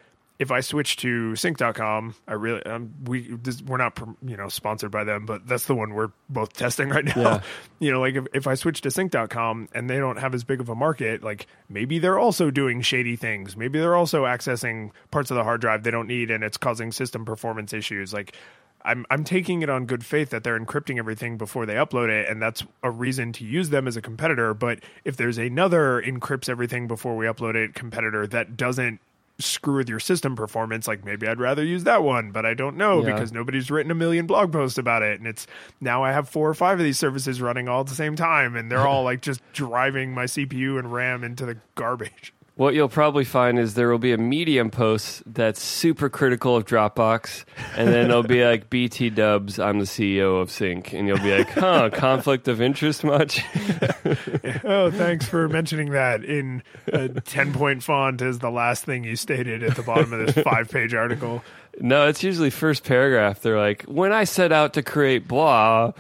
if 0.40 0.50
I 0.50 0.62
switch 0.62 0.96
to 0.96 1.36
sync.com, 1.36 2.16
I 2.26 2.32
really 2.32 2.66
um, 2.66 2.92
we 3.04 3.36
this, 3.36 3.62
we're 3.62 3.76
not 3.76 3.96
you 4.26 4.36
know 4.36 4.48
sponsored 4.48 4.90
by 4.90 5.04
them, 5.04 5.24
but 5.24 5.46
that's 5.46 5.66
the 5.66 5.76
one 5.76 5.94
we're 5.94 6.10
both 6.28 6.54
testing 6.54 6.88
right 6.88 7.04
now. 7.04 7.14
Yeah. 7.16 7.40
You 7.78 7.90
know, 7.90 7.98
like 7.98 8.14
if, 8.14 8.26
if 8.32 8.46
I 8.46 8.54
switch 8.54 8.80
to 8.82 8.92
sync.com 8.92 9.68
and 9.74 9.90
they 9.90 9.98
don't 9.98 10.18
have 10.18 10.34
as 10.34 10.44
big 10.44 10.60
of 10.60 10.68
a 10.68 10.74
market, 10.76 11.24
like 11.24 11.48
maybe 11.68 11.98
they're 11.98 12.18
also 12.18 12.48
doing 12.48 12.80
shady 12.80 13.16
things. 13.16 13.56
Maybe 13.56 13.80
they're 13.80 13.96
also 13.96 14.22
accessing 14.22 14.92
parts 15.10 15.32
of 15.32 15.36
the 15.36 15.42
hard 15.42 15.60
drive 15.60 15.82
they 15.82 15.90
don't 15.90 16.06
need 16.06 16.30
and 16.30 16.44
it's 16.44 16.56
causing 16.56 16.92
system 16.92 17.24
performance 17.24 17.72
issues. 17.72 18.12
Like 18.12 18.36
I'm 18.84 19.06
I'm 19.10 19.24
taking 19.24 19.62
it 19.62 19.70
on 19.70 19.86
good 19.86 20.04
faith 20.04 20.30
that 20.30 20.44
they're 20.44 20.58
encrypting 20.58 20.98
everything 20.98 21.38
before 21.38 21.66
they 21.66 21.74
upload 21.74 22.08
it, 22.08 22.28
and 22.28 22.40
that's 22.42 22.64
a 22.82 22.90
reason 22.90 23.32
to 23.34 23.44
use 23.44 23.70
them 23.70 23.86
as 23.86 23.96
a 23.96 24.02
competitor. 24.02 24.54
But 24.54 24.80
if 25.04 25.16
there's 25.16 25.38
another 25.38 26.02
encrypts 26.04 26.48
everything 26.48 26.88
before 26.88 27.16
we 27.16 27.26
upload 27.26 27.54
it 27.54 27.74
competitor 27.74 28.26
that 28.28 28.56
doesn't 28.56 29.00
screw 29.38 29.76
with 29.76 29.88
your 29.88 29.98
system 29.98 30.36
performance 30.36 30.86
like 30.86 31.04
maybe 31.04 31.26
i'd 31.26 31.40
rather 31.40 31.64
use 31.64 31.84
that 31.84 32.02
one 32.02 32.30
but 32.30 32.46
i 32.46 32.54
don't 32.54 32.76
know 32.76 33.02
yeah. 33.02 33.12
because 33.12 33.32
nobody's 33.32 33.70
written 33.70 33.90
a 33.90 33.94
million 33.94 34.26
blog 34.26 34.52
posts 34.52 34.78
about 34.78 35.02
it 35.02 35.18
and 35.18 35.26
it's 35.26 35.46
now 35.80 36.04
i 36.04 36.12
have 36.12 36.28
four 36.28 36.48
or 36.48 36.54
five 36.54 36.78
of 36.78 36.84
these 36.84 36.98
services 36.98 37.40
running 37.40 37.66
all 37.66 37.80
at 37.80 37.86
the 37.86 37.94
same 37.94 38.14
time 38.14 38.54
and 38.54 38.70
they're 38.70 38.86
all 38.86 39.02
like 39.02 39.20
just 39.20 39.40
driving 39.52 40.12
my 40.12 40.24
cpu 40.24 40.78
and 40.78 40.92
ram 40.92 41.24
into 41.24 41.44
the 41.44 41.56
garbage 41.74 42.32
what 42.54 42.74
you'll 42.74 42.88
probably 42.88 43.24
find 43.24 43.58
is 43.58 43.74
there 43.74 43.88
will 43.88 43.98
be 43.98 44.12
a 44.12 44.18
Medium 44.18 44.70
post 44.70 45.22
that's 45.26 45.62
super 45.62 46.10
critical 46.10 46.54
of 46.54 46.66
Dropbox, 46.66 47.44
and 47.76 47.88
then 47.88 48.10
it'll 48.10 48.22
be 48.22 48.44
like 48.44 48.68
BT 48.68 49.08
Dubs, 49.10 49.58
I'm 49.58 49.78
the 49.78 49.86
CEO 49.86 50.40
of 50.40 50.50
Sync, 50.50 50.92
and 50.92 51.08
you'll 51.08 51.18
be 51.18 51.36
like, 51.38 51.50
huh, 51.50 51.88
conflict 51.92 52.48
of 52.48 52.60
interest 52.60 53.04
much? 53.04 53.42
oh, 54.64 54.90
thanks 54.90 55.26
for 55.26 55.48
mentioning 55.48 55.90
that 55.90 56.24
in 56.24 56.62
a 56.88 57.08
10 57.08 57.54
point 57.54 57.82
font 57.82 58.20
as 58.20 58.40
the 58.40 58.50
last 58.50 58.84
thing 58.84 59.04
you 59.04 59.16
stated 59.16 59.62
at 59.62 59.74
the 59.74 59.82
bottom 59.82 60.12
of 60.12 60.26
this 60.26 60.44
five 60.44 60.70
page 60.70 60.92
article. 60.92 61.42
No, 61.80 62.06
it's 62.06 62.22
usually 62.22 62.50
first 62.50 62.84
paragraph. 62.84 63.40
They're 63.40 63.58
like, 63.58 63.84
when 63.84 64.12
I 64.12 64.24
set 64.24 64.52
out 64.52 64.74
to 64.74 64.82
create 64.82 65.26
blah, 65.26 65.92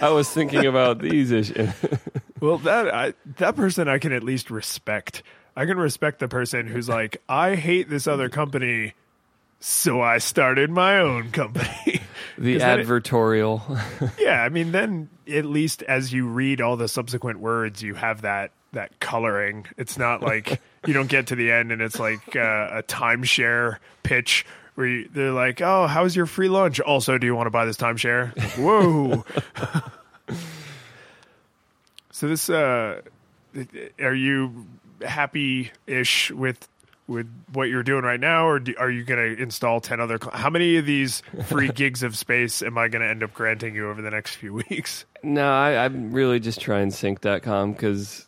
I 0.00 0.08
was 0.08 0.28
thinking 0.28 0.66
about 0.66 0.98
these 0.98 1.30
issues. 1.30 1.70
well, 2.40 2.58
that 2.58 2.92
I, 2.92 3.14
that 3.36 3.54
person 3.54 3.86
I 3.86 3.98
can 3.98 4.12
at 4.12 4.24
least 4.24 4.50
respect 4.50 5.22
I 5.56 5.66
can 5.66 5.76
respect 5.76 6.18
the 6.18 6.28
person 6.28 6.66
who's 6.66 6.88
like, 6.88 7.22
I 7.28 7.54
hate 7.56 7.88
this 7.90 8.06
other 8.06 8.28
company, 8.28 8.94
so 9.60 10.00
I 10.00 10.18
started 10.18 10.70
my 10.70 10.98
own 10.98 11.30
company. 11.30 12.00
the 12.38 12.58
advertorial. 12.58 13.62
yeah, 14.18 14.42
I 14.42 14.48
mean, 14.48 14.72
then 14.72 15.08
at 15.30 15.44
least 15.44 15.82
as 15.82 16.12
you 16.12 16.26
read 16.26 16.60
all 16.60 16.76
the 16.76 16.88
subsequent 16.88 17.40
words, 17.40 17.82
you 17.82 17.94
have 17.94 18.22
that 18.22 18.52
that 18.72 18.98
coloring. 19.00 19.66
It's 19.76 19.98
not 19.98 20.22
like 20.22 20.60
you 20.86 20.94
don't 20.94 21.08
get 21.08 21.28
to 21.28 21.36
the 21.36 21.50
end 21.52 21.72
and 21.72 21.82
it's 21.82 22.00
like 22.00 22.34
uh, 22.34 22.68
a 22.72 22.82
timeshare 22.82 23.76
pitch 24.02 24.46
where 24.74 24.86
you, 24.86 25.08
they're 25.12 25.32
like, 25.32 25.60
"Oh, 25.60 25.86
how's 25.86 26.16
your 26.16 26.24
free 26.24 26.48
lunch? 26.48 26.80
Also, 26.80 27.18
do 27.18 27.26
you 27.26 27.34
want 27.34 27.46
to 27.46 27.50
buy 27.50 27.66
this 27.66 27.76
timeshare?" 27.76 28.32
Whoa. 28.56 29.24
so 32.10 32.28
this, 32.28 32.48
uh, 32.48 33.02
are 34.00 34.14
you 34.14 34.66
happy-ish 35.02 36.30
with 36.30 36.68
with 37.08 37.28
what 37.52 37.64
you're 37.68 37.82
doing 37.82 38.04
right 38.04 38.20
now, 38.20 38.46
or 38.46 38.60
do, 38.60 38.74
are 38.78 38.90
you 38.90 39.02
going 39.04 39.36
to 39.36 39.42
install 39.42 39.80
ten 39.80 40.00
other? 40.00 40.18
Cl- 40.18 40.36
How 40.36 40.50
many 40.50 40.76
of 40.76 40.86
these 40.86 41.22
free 41.46 41.68
gigs 41.74 42.02
of 42.02 42.16
space 42.16 42.62
am 42.62 42.78
I 42.78 42.88
going 42.88 43.02
to 43.02 43.08
end 43.08 43.22
up 43.22 43.34
granting 43.34 43.74
you 43.74 43.88
over 43.88 44.00
the 44.00 44.10
next 44.10 44.36
few 44.36 44.54
weeks? 44.70 45.04
No, 45.22 45.52
I, 45.52 45.84
I'm 45.84 46.12
really 46.12 46.40
just 46.40 46.60
trying 46.60 46.90
sync.com 46.90 47.72
because 47.72 48.26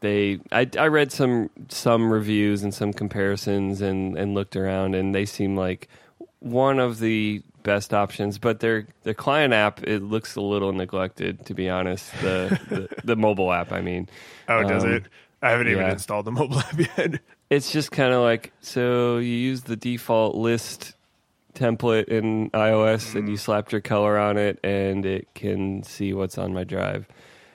they 0.00 0.40
I, 0.50 0.68
I 0.78 0.88
read 0.88 1.12
some 1.12 1.50
some 1.68 2.10
reviews 2.12 2.62
and 2.62 2.74
some 2.74 2.92
comparisons 2.92 3.80
and, 3.80 4.16
and 4.16 4.34
looked 4.34 4.56
around 4.56 4.94
and 4.94 5.14
they 5.14 5.24
seem 5.26 5.56
like 5.56 5.88
one 6.40 6.78
of 6.78 6.98
the 6.98 7.42
best 7.62 7.92
options 7.92 8.38
but 8.38 8.60
their 8.60 8.86
the 9.02 9.12
client 9.12 9.52
app 9.52 9.82
it 9.82 10.02
looks 10.02 10.34
a 10.36 10.40
little 10.40 10.72
neglected 10.72 11.44
to 11.44 11.52
be 11.52 11.68
honest 11.68 12.10
the 12.22 12.58
the, 12.70 12.88
the 13.04 13.16
mobile 13.16 13.52
app 13.52 13.70
i 13.70 13.82
mean 13.82 14.08
oh 14.48 14.62
does 14.62 14.82
um, 14.82 14.92
it 14.94 15.04
I 15.42 15.50
haven't 15.50 15.68
even 15.68 15.88
installed 15.88 16.26
the 16.26 16.32
mobile 16.32 16.58
app 16.60 16.78
yet. 16.78 17.20
It's 17.48 17.72
just 17.72 17.90
kind 17.90 18.12
of 18.12 18.22
like 18.22 18.52
so 18.60 19.18
you 19.18 19.32
use 19.32 19.62
the 19.62 19.76
default 19.76 20.36
list 20.36 20.94
template 21.54 22.08
in 22.08 22.50
iOS 22.50 23.12
mm. 23.12 23.16
and 23.16 23.28
you 23.28 23.36
mm. 23.36 23.40
slapped 23.40 23.72
your 23.72 23.80
color 23.80 24.18
on 24.18 24.36
it 24.36 24.58
and 24.64 25.04
it 25.04 25.28
can 25.34 25.82
see 25.82 26.12
what's 26.12 26.38
on 26.38 26.52
my 26.52 26.64
drive. 26.64 27.06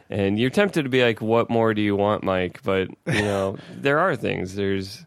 And 0.10 0.40
you're 0.40 0.52
tempted 0.52 0.84
to 0.84 0.90
be 0.90 1.04
like, 1.04 1.22
what 1.22 1.50
more 1.50 1.74
do 1.74 1.82
you 1.82 1.96
want, 1.96 2.24
Mike? 2.24 2.62
But, 2.64 2.90
you 3.08 3.14
know, 3.22 3.58
there 3.72 4.00
are 4.00 4.16
things. 4.16 4.56
There's 4.56 5.06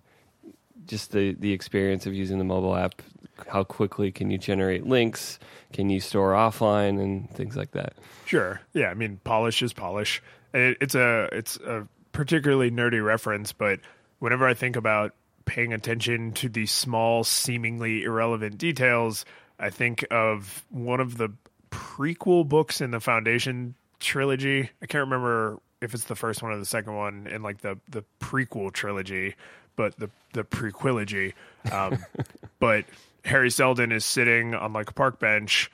just 0.86 1.12
the, 1.12 1.34
the 1.34 1.52
experience 1.52 2.06
of 2.06 2.14
using 2.14 2.38
the 2.38 2.44
mobile 2.44 2.74
app. 2.74 3.02
How 3.46 3.62
quickly 3.62 4.10
can 4.10 4.30
you 4.30 4.38
generate 4.38 4.86
links? 4.86 5.38
Can 5.72 5.90
you 5.90 6.00
store 6.00 6.32
offline 6.32 7.00
and 7.00 7.30
things 7.30 7.56
like 7.56 7.72
that? 7.72 7.92
Sure. 8.24 8.60
Yeah. 8.72 8.88
I 8.88 8.94
mean, 8.94 9.20
polish 9.22 9.62
is 9.62 9.72
polish. 9.72 10.20
It, 10.52 10.78
it's 10.80 10.96
a, 10.96 11.28
it's 11.30 11.56
a 11.58 11.86
particularly 12.12 12.70
nerdy 12.70 13.04
reference, 13.04 13.52
but 13.52 13.80
whenever 14.18 14.46
I 14.46 14.54
think 14.54 14.76
about 14.76 15.14
paying 15.44 15.72
attention 15.72 16.32
to 16.32 16.48
the 16.48 16.66
small, 16.66 17.24
seemingly 17.24 18.04
irrelevant 18.04 18.58
details, 18.58 19.24
I 19.58 19.70
think 19.70 20.04
of 20.10 20.64
one 20.70 21.00
of 21.00 21.16
the 21.16 21.30
prequel 21.70 22.48
books 22.48 22.80
in 22.80 22.90
the 22.90 23.00
Foundation 23.00 23.74
trilogy. 24.00 24.70
I 24.82 24.86
can't 24.86 25.04
remember 25.04 25.58
if 25.80 25.94
it's 25.94 26.04
the 26.04 26.16
first 26.16 26.42
one 26.42 26.52
or 26.52 26.58
the 26.58 26.66
second 26.66 26.96
one 26.96 27.26
in 27.26 27.42
like 27.42 27.60
the 27.60 27.78
the 27.88 28.04
prequel 28.20 28.72
trilogy, 28.72 29.34
but 29.76 29.98
the 29.98 30.10
the 30.32 30.44
prequilogy. 30.44 31.34
Um, 31.72 32.04
but 32.58 32.84
Hari 33.24 33.50
Seldon 33.50 33.92
is 33.92 34.04
sitting 34.04 34.54
on 34.54 34.72
like 34.72 34.90
a 34.90 34.94
park 34.94 35.18
bench 35.18 35.70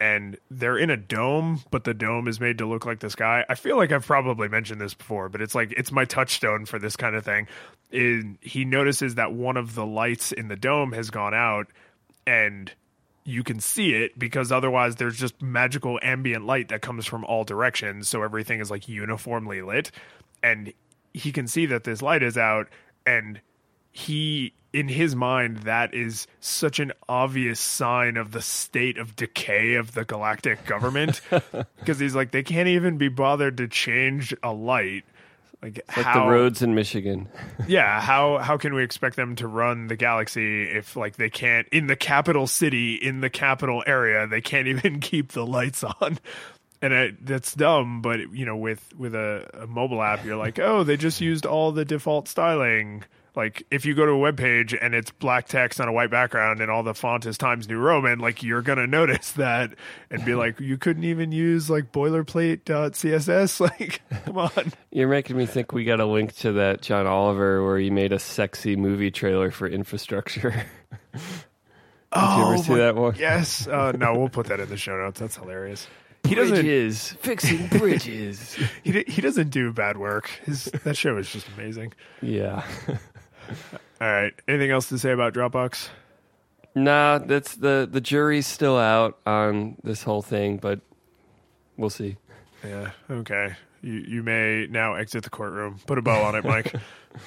and 0.00 0.36
they're 0.50 0.78
in 0.78 0.90
a 0.90 0.96
dome, 0.96 1.62
but 1.70 1.84
the 1.84 1.94
dome 1.94 2.28
is 2.28 2.40
made 2.40 2.58
to 2.58 2.66
look 2.66 2.84
like 2.84 3.00
the 3.00 3.10
sky. 3.10 3.44
I 3.48 3.54
feel 3.54 3.76
like 3.76 3.92
I've 3.92 4.06
probably 4.06 4.48
mentioned 4.48 4.80
this 4.80 4.94
before, 4.94 5.28
but 5.28 5.40
it's 5.40 5.54
like 5.54 5.72
it's 5.76 5.92
my 5.92 6.04
touchstone 6.04 6.66
for 6.66 6.78
this 6.78 6.96
kind 6.96 7.16
of 7.16 7.24
thing. 7.24 7.46
In 7.90 8.38
he 8.40 8.64
notices 8.64 9.14
that 9.14 9.32
one 9.32 9.56
of 9.56 9.74
the 9.74 9.86
lights 9.86 10.32
in 10.32 10.48
the 10.48 10.56
dome 10.56 10.92
has 10.92 11.10
gone 11.10 11.34
out, 11.34 11.68
and 12.26 12.72
you 13.24 13.42
can 13.42 13.58
see 13.58 13.92
it 13.92 14.16
because 14.18 14.52
otherwise 14.52 14.96
there's 14.96 15.18
just 15.18 15.42
magical 15.42 15.98
ambient 16.02 16.46
light 16.46 16.68
that 16.68 16.80
comes 16.80 17.04
from 17.04 17.24
all 17.24 17.42
directions 17.42 18.08
so 18.08 18.22
everything 18.22 18.60
is 18.60 18.70
like 18.70 18.88
uniformly 18.88 19.62
lit 19.62 19.90
and 20.44 20.72
he 21.12 21.32
can 21.32 21.48
see 21.48 21.66
that 21.66 21.82
this 21.82 22.00
light 22.00 22.22
is 22.22 22.38
out 22.38 22.68
and 23.04 23.40
he 23.96 24.52
in 24.74 24.88
his 24.88 25.16
mind 25.16 25.58
that 25.60 25.94
is 25.94 26.26
such 26.40 26.80
an 26.80 26.92
obvious 27.08 27.58
sign 27.58 28.18
of 28.18 28.30
the 28.32 28.42
state 28.42 28.98
of 28.98 29.16
decay 29.16 29.74
of 29.76 29.94
the 29.94 30.04
galactic 30.04 30.64
government. 30.66 31.20
Because 31.78 31.98
he's 31.98 32.14
like 32.14 32.30
they 32.30 32.42
can't 32.42 32.68
even 32.68 32.98
be 32.98 33.08
bothered 33.08 33.56
to 33.58 33.68
change 33.68 34.34
a 34.42 34.52
light. 34.52 35.04
Like, 35.62 35.80
Like 35.96 36.04
how 36.06 36.26
the 36.26 36.30
roads 36.30 36.60
in 36.60 36.74
Michigan. 36.74 37.28
yeah 37.68 38.00
how 38.02 38.38
how 38.38 38.58
can 38.58 38.74
we 38.74 38.82
expect 38.84 39.16
them 39.16 39.34
to 39.36 39.46
run 39.48 39.86
the 39.86 39.96
galaxy 39.96 40.64
if 40.64 40.94
like 40.94 41.16
they 41.16 41.30
can't 41.30 41.66
in 41.68 41.86
the 41.86 41.96
capital 41.96 42.46
city 42.46 42.96
in 42.96 43.20
the 43.20 43.30
capital 43.30 43.82
area 43.86 44.26
they 44.26 44.42
can't 44.42 44.68
even 44.74 45.00
keep 45.00 45.32
the 45.32 45.46
lights 45.46 45.82
on? 45.84 46.18
And 46.82 46.92
it, 46.92 47.24
that's 47.24 47.54
dumb 47.54 48.02
but 48.02 48.20
you 48.34 48.44
know 48.44 48.56
with 48.56 48.86
with 48.98 49.14
a, 49.14 49.48
a 49.62 49.66
mobile 49.66 50.02
app 50.02 50.24
you're 50.26 50.36
like 50.36 50.58
oh 50.58 50.84
they 50.84 50.98
just 50.98 51.22
used 51.22 51.46
all 51.46 51.72
the 51.72 51.86
default 51.86 52.28
styling 52.28 53.04
like 53.36 53.64
if 53.70 53.84
you 53.84 53.94
go 53.94 54.04
to 54.06 54.12
a 54.12 54.18
web 54.18 54.36
page 54.36 54.74
and 54.74 54.94
it's 54.94 55.10
black 55.10 55.46
text 55.46 55.80
on 55.80 55.86
a 55.86 55.92
white 55.92 56.10
background 56.10 56.60
and 56.60 56.70
all 56.70 56.82
the 56.82 56.94
font 56.94 57.26
is 57.26 57.36
times 57.38 57.68
new 57.68 57.78
roman 57.78 58.18
like 58.18 58.42
you're 58.42 58.62
gonna 58.62 58.86
notice 58.88 59.32
that 59.32 59.72
and 60.10 60.24
be 60.24 60.34
like 60.34 60.58
you 60.58 60.76
couldn't 60.78 61.04
even 61.04 61.30
use 61.32 61.68
like 61.70 61.92
boilerplate.css 61.92 63.60
like 63.78 64.00
come 64.24 64.38
on 64.38 64.50
You're 64.90 65.08
making 65.08 65.36
me 65.36 65.44
think 65.46 65.72
we 65.72 65.84
got 65.84 66.00
a 66.00 66.06
link 66.06 66.34
to 66.36 66.52
that 66.52 66.80
John 66.80 67.06
Oliver 67.06 67.62
where 67.64 67.78
he 67.78 67.90
made 67.90 68.12
a 68.12 68.18
sexy 68.18 68.74
movie 68.76 69.10
trailer 69.10 69.50
for 69.50 69.66
infrastructure. 69.68 70.64
Did 71.12 71.20
you 72.14 72.46
ever 72.46 72.58
see 72.58 72.70
my- 72.72 72.78
that 72.78 72.96
one? 72.96 73.14
Yes. 73.18 73.66
Uh, 73.68 73.92
no, 73.92 74.14
we'll 74.14 74.30
put 74.30 74.46
that 74.46 74.58
in 74.58 74.70
the 74.70 74.78
show 74.78 74.96
notes. 74.96 75.20
That's 75.20 75.36
hilarious. 75.36 75.86
He 76.26 76.34
doesn't. 76.34 76.54
Bridges, 76.54 77.12
fixing 77.20 77.66
bridges. 77.68 78.56
He, 78.82 79.04
he 79.06 79.20
doesn't 79.20 79.50
do 79.50 79.70
bad 79.72 79.98
work. 79.98 80.28
His 80.44 80.64
that 80.84 80.96
show 80.96 81.18
is 81.18 81.30
just 81.30 81.46
amazing. 81.56 81.92
yeah. 82.22 82.64
All 84.00 84.08
right. 84.08 84.32
Anything 84.46 84.70
else 84.70 84.88
to 84.90 84.98
say 84.98 85.12
about 85.12 85.34
Dropbox? 85.34 85.88
Nah, 86.74 87.18
that's 87.18 87.56
the 87.56 87.88
the 87.90 88.02
jury's 88.02 88.46
still 88.46 88.76
out 88.76 89.18
on 89.24 89.76
this 89.82 90.02
whole 90.02 90.20
thing, 90.20 90.58
but 90.58 90.80
we'll 91.78 91.90
see. 91.90 92.18
Yeah. 92.62 92.90
Okay. 93.10 93.54
You 93.80 93.92
you 93.94 94.22
may 94.22 94.66
now 94.68 94.94
exit 94.94 95.24
the 95.24 95.30
courtroom. 95.30 95.80
Put 95.86 95.96
a 95.96 96.02
bow 96.02 96.22
on 96.22 96.34
it, 96.34 96.44
Mike. 96.44 96.74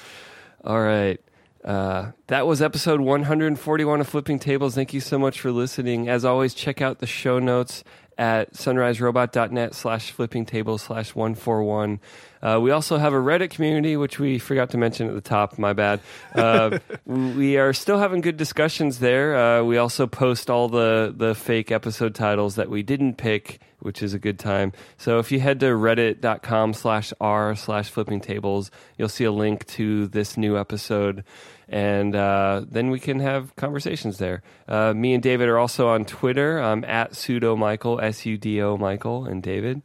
All 0.64 0.80
right. 0.80 1.20
Uh, 1.64 2.12
that 2.28 2.46
was 2.46 2.62
episode 2.62 3.00
141 3.00 4.00
of 4.00 4.08
Flipping 4.08 4.38
Tables. 4.38 4.74
Thank 4.74 4.94
you 4.94 5.00
so 5.00 5.18
much 5.18 5.40
for 5.40 5.50
listening. 5.52 6.08
As 6.08 6.24
always, 6.24 6.54
check 6.54 6.80
out 6.80 7.00
the 7.00 7.06
show 7.06 7.38
notes 7.38 7.84
at 8.16 8.52
sunriserobot.net 8.52 9.74
slash 9.74 10.10
flipping 10.12 10.46
tables 10.46 10.82
slash 10.82 11.14
141. 11.14 12.00
Uh, 12.42 12.58
we 12.60 12.70
also 12.70 12.96
have 12.96 13.12
a 13.12 13.18
Reddit 13.18 13.50
community, 13.50 13.96
which 13.96 14.18
we 14.18 14.38
forgot 14.38 14.70
to 14.70 14.78
mention 14.78 15.08
at 15.08 15.14
the 15.14 15.20
top. 15.20 15.58
My 15.58 15.72
bad. 15.72 16.00
Uh, 16.34 16.78
we 17.06 17.56
are 17.56 17.72
still 17.72 17.98
having 17.98 18.20
good 18.20 18.36
discussions 18.36 18.98
there. 18.98 19.36
Uh, 19.36 19.62
we 19.62 19.76
also 19.76 20.06
post 20.06 20.50
all 20.50 20.68
the, 20.68 21.12
the 21.14 21.34
fake 21.34 21.70
episode 21.70 22.14
titles 22.14 22.54
that 22.54 22.70
we 22.70 22.82
didn't 22.82 23.16
pick, 23.16 23.60
which 23.80 24.02
is 24.02 24.14
a 24.14 24.18
good 24.18 24.38
time. 24.38 24.72
So 24.96 25.18
if 25.18 25.30
you 25.30 25.40
head 25.40 25.60
to 25.60 25.66
reddit.com 25.66 26.74
slash 26.74 27.12
r 27.20 27.54
slash 27.54 27.90
flipping 27.90 28.20
tables, 28.20 28.70
you'll 28.96 29.08
see 29.08 29.24
a 29.24 29.32
link 29.32 29.66
to 29.68 30.06
this 30.08 30.36
new 30.36 30.58
episode. 30.58 31.24
And 31.68 32.16
uh, 32.16 32.64
then 32.68 32.90
we 32.90 32.98
can 32.98 33.20
have 33.20 33.54
conversations 33.54 34.18
there. 34.18 34.42
Uh, 34.66 34.92
me 34.92 35.14
and 35.14 35.22
David 35.22 35.48
are 35.48 35.58
also 35.58 35.88
on 35.88 36.04
Twitter. 36.04 36.58
I'm 36.58 36.84
at 36.84 37.12
sudo 37.12 37.56
Michael, 37.56 38.00
S 38.00 38.26
U 38.26 38.36
D 38.36 38.60
O 38.60 38.76
Michael, 38.76 39.24
and 39.24 39.40
David. 39.40 39.82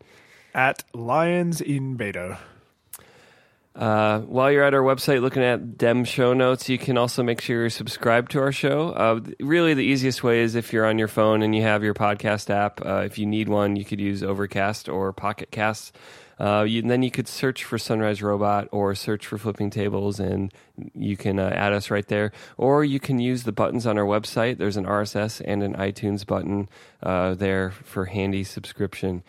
At 0.55 0.85
Lions 0.93 1.59
in 1.59 1.97
Beta. 1.97 2.39
Uh, 3.75 4.21
while 4.21 4.49
you're 4.49 4.63
at 4.63 4.73
our 4.73 4.81
website 4.81 5.19
looking 5.21 5.43
at 5.43 5.77
dem 5.77 6.05
show 6.05 6.33
notes, 6.33 6.69
you 6.69 6.77
can 6.77 6.97
also 6.97 7.23
make 7.23 7.41
sure 7.41 7.59
you're 7.59 7.69
subscribed 7.69 8.31
to 8.31 8.39
our 8.39 8.53
show. 8.53 8.91
Uh, 8.91 9.19
really, 9.41 9.73
the 9.73 9.83
easiest 9.83 10.23
way 10.23 10.39
is 10.39 10.55
if 10.55 10.71
you're 10.71 10.85
on 10.85 10.97
your 10.97 11.09
phone 11.09 11.41
and 11.41 11.53
you 11.53 11.61
have 11.63 11.83
your 11.83 11.93
podcast 11.93 12.49
app. 12.49 12.79
Uh, 12.85 13.01
if 13.05 13.17
you 13.17 13.25
need 13.25 13.49
one, 13.49 13.75
you 13.75 13.83
could 13.83 13.99
use 13.99 14.23
Overcast 14.23 14.87
or 14.87 15.11
Pocket 15.11 15.51
Cast. 15.51 15.93
Uh, 16.39 16.63
you, 16.65 16.81
then 16.81 17.03
you 17.03 17.11
could 17.11 17.27
search 17.27 17.65
for 17.65 17.77
Sunrise 17.77 18.21
Robot 18.23 18.69
or 18.71 18.95
search 18.95 19.27
for 19.27 19.37
Flipping 19.37 19.69
Tables, 19.69 20.21
and 20.21 20.53
you 20.93 21.17
can 21.17 21.37
uh, 21.37 21.51
add 21.53 21.73
us 21.73 21.91
right 21.91 22.07
there. 22.07 22.31
Or 22.55 22.85
you 22.85 23.01
can 23.01 23.19
use 23.19 23.43
the 23.43 23.51
buttons 23.51 23.85
on 23.85 23.97
our 23.97 24.05
website. 24.05 24.57
There's 24.57 24.77
an 24.77 24.85
RSS 24.85 25.41
and 25.43 25.61
an 25.61 25.75
iTunes 25.75 26.25
button 26.25 26.69
uh, 27.03 27.33
there 27.33 27.71
for 27.71 28.05
handy 28.05 28.45
subscription. 28.45 29.21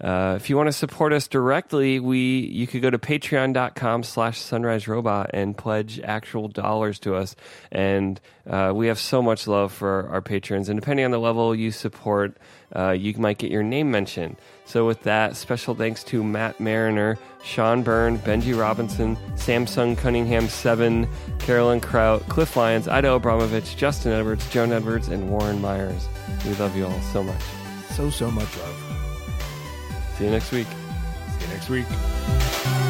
Uh, 0.00 0.34
if 0.36 0.48
you 0.48 0.56
want 0.56 0.68
to 0.68 0.72
support 0.72 1.12
us 1.12 1.28
directly, 1.28 2.00
we 2.00 2.40
you 2.40 2.66
could 2.66 2.80
go 2.80 2.88
to 2.88 2.98
patreon.com 2.98 4.02
slash 4.02 4.40
sunrise 4.40 4.88
robot 4.88 5.30
and 5.34 5.56
pledge 5.56 6.00
actual 6.00 6.48
dollars 6.48 6.98
to 7.00 7.14
us. 7.14 7.36
And 7.70 8.20
uh, 8.48 8.72
we 8.74 8.86
have 8.86 8.98
so 8.98 9.20
much 9.20 9.46
love 9.46 9.72
for 9.72 10.08
our 10.08 10.22
patrons. 10.22 10.68
And 10.68 10.80
depending 10.80 11.04
on 11.04 11.10
the 11.10 11.20
level 11.20 11.54
you 11.54 11.70
support, 11.70 12.38
uh, 12.74 12.92
you 12.92 13.12
might 13.18 13.38
get 13.38 13.50
your 13.50 13.62
name 13.62 13.90
mentioned. 13.90 14.36
So 14.64 14.86
with 14.86 15.02
that, 15.02 15.36
special 15.36 15.74
thanks 15.74 16.02
to 16.04 16.22
Matt 16.24 16.60
Mariner, 16.60 17.18
Sean 17.42 17.82
Byrne, 17.82 18.18
Benji 18.18 18.58
Robinson, 18.58 19.16
Samsung 19.34 19.98
Cunningham 19.98 20.48
7, 20.48 21.08
Carolyn 21.40 21.80
Kraut, 21.80 22.26
Cliff 22.28 22.56
Lyons, 22.56 22.88
Ida 22.88 23.12
Abramovich, 23.12 23.76
Justin 23.76 24.12
Edwards, 24.12 24.48
Joan 24.50 24.72
Edwards, 24.72 25.08
and 25.08 25.30
Warren 25.30 25.60
Myers. 25.60 26.08
We 26.46 26.54
love 26.54 26.76
you 26.76 26.86
all 26.86 27.00
so 27.12 27.22
much. 27.22 27.42
So 27.90 28.08
so 28.08 28.30
much 28.30 28.56
love. 28.58 28.89
See 30.20 30.26
you 30.26 30.32
next 30.32 30.52
week. 30.52 30.66
See 30.66 31.46
you 31.46 31.48
next 31.48 31.70
week. 31.70 32.89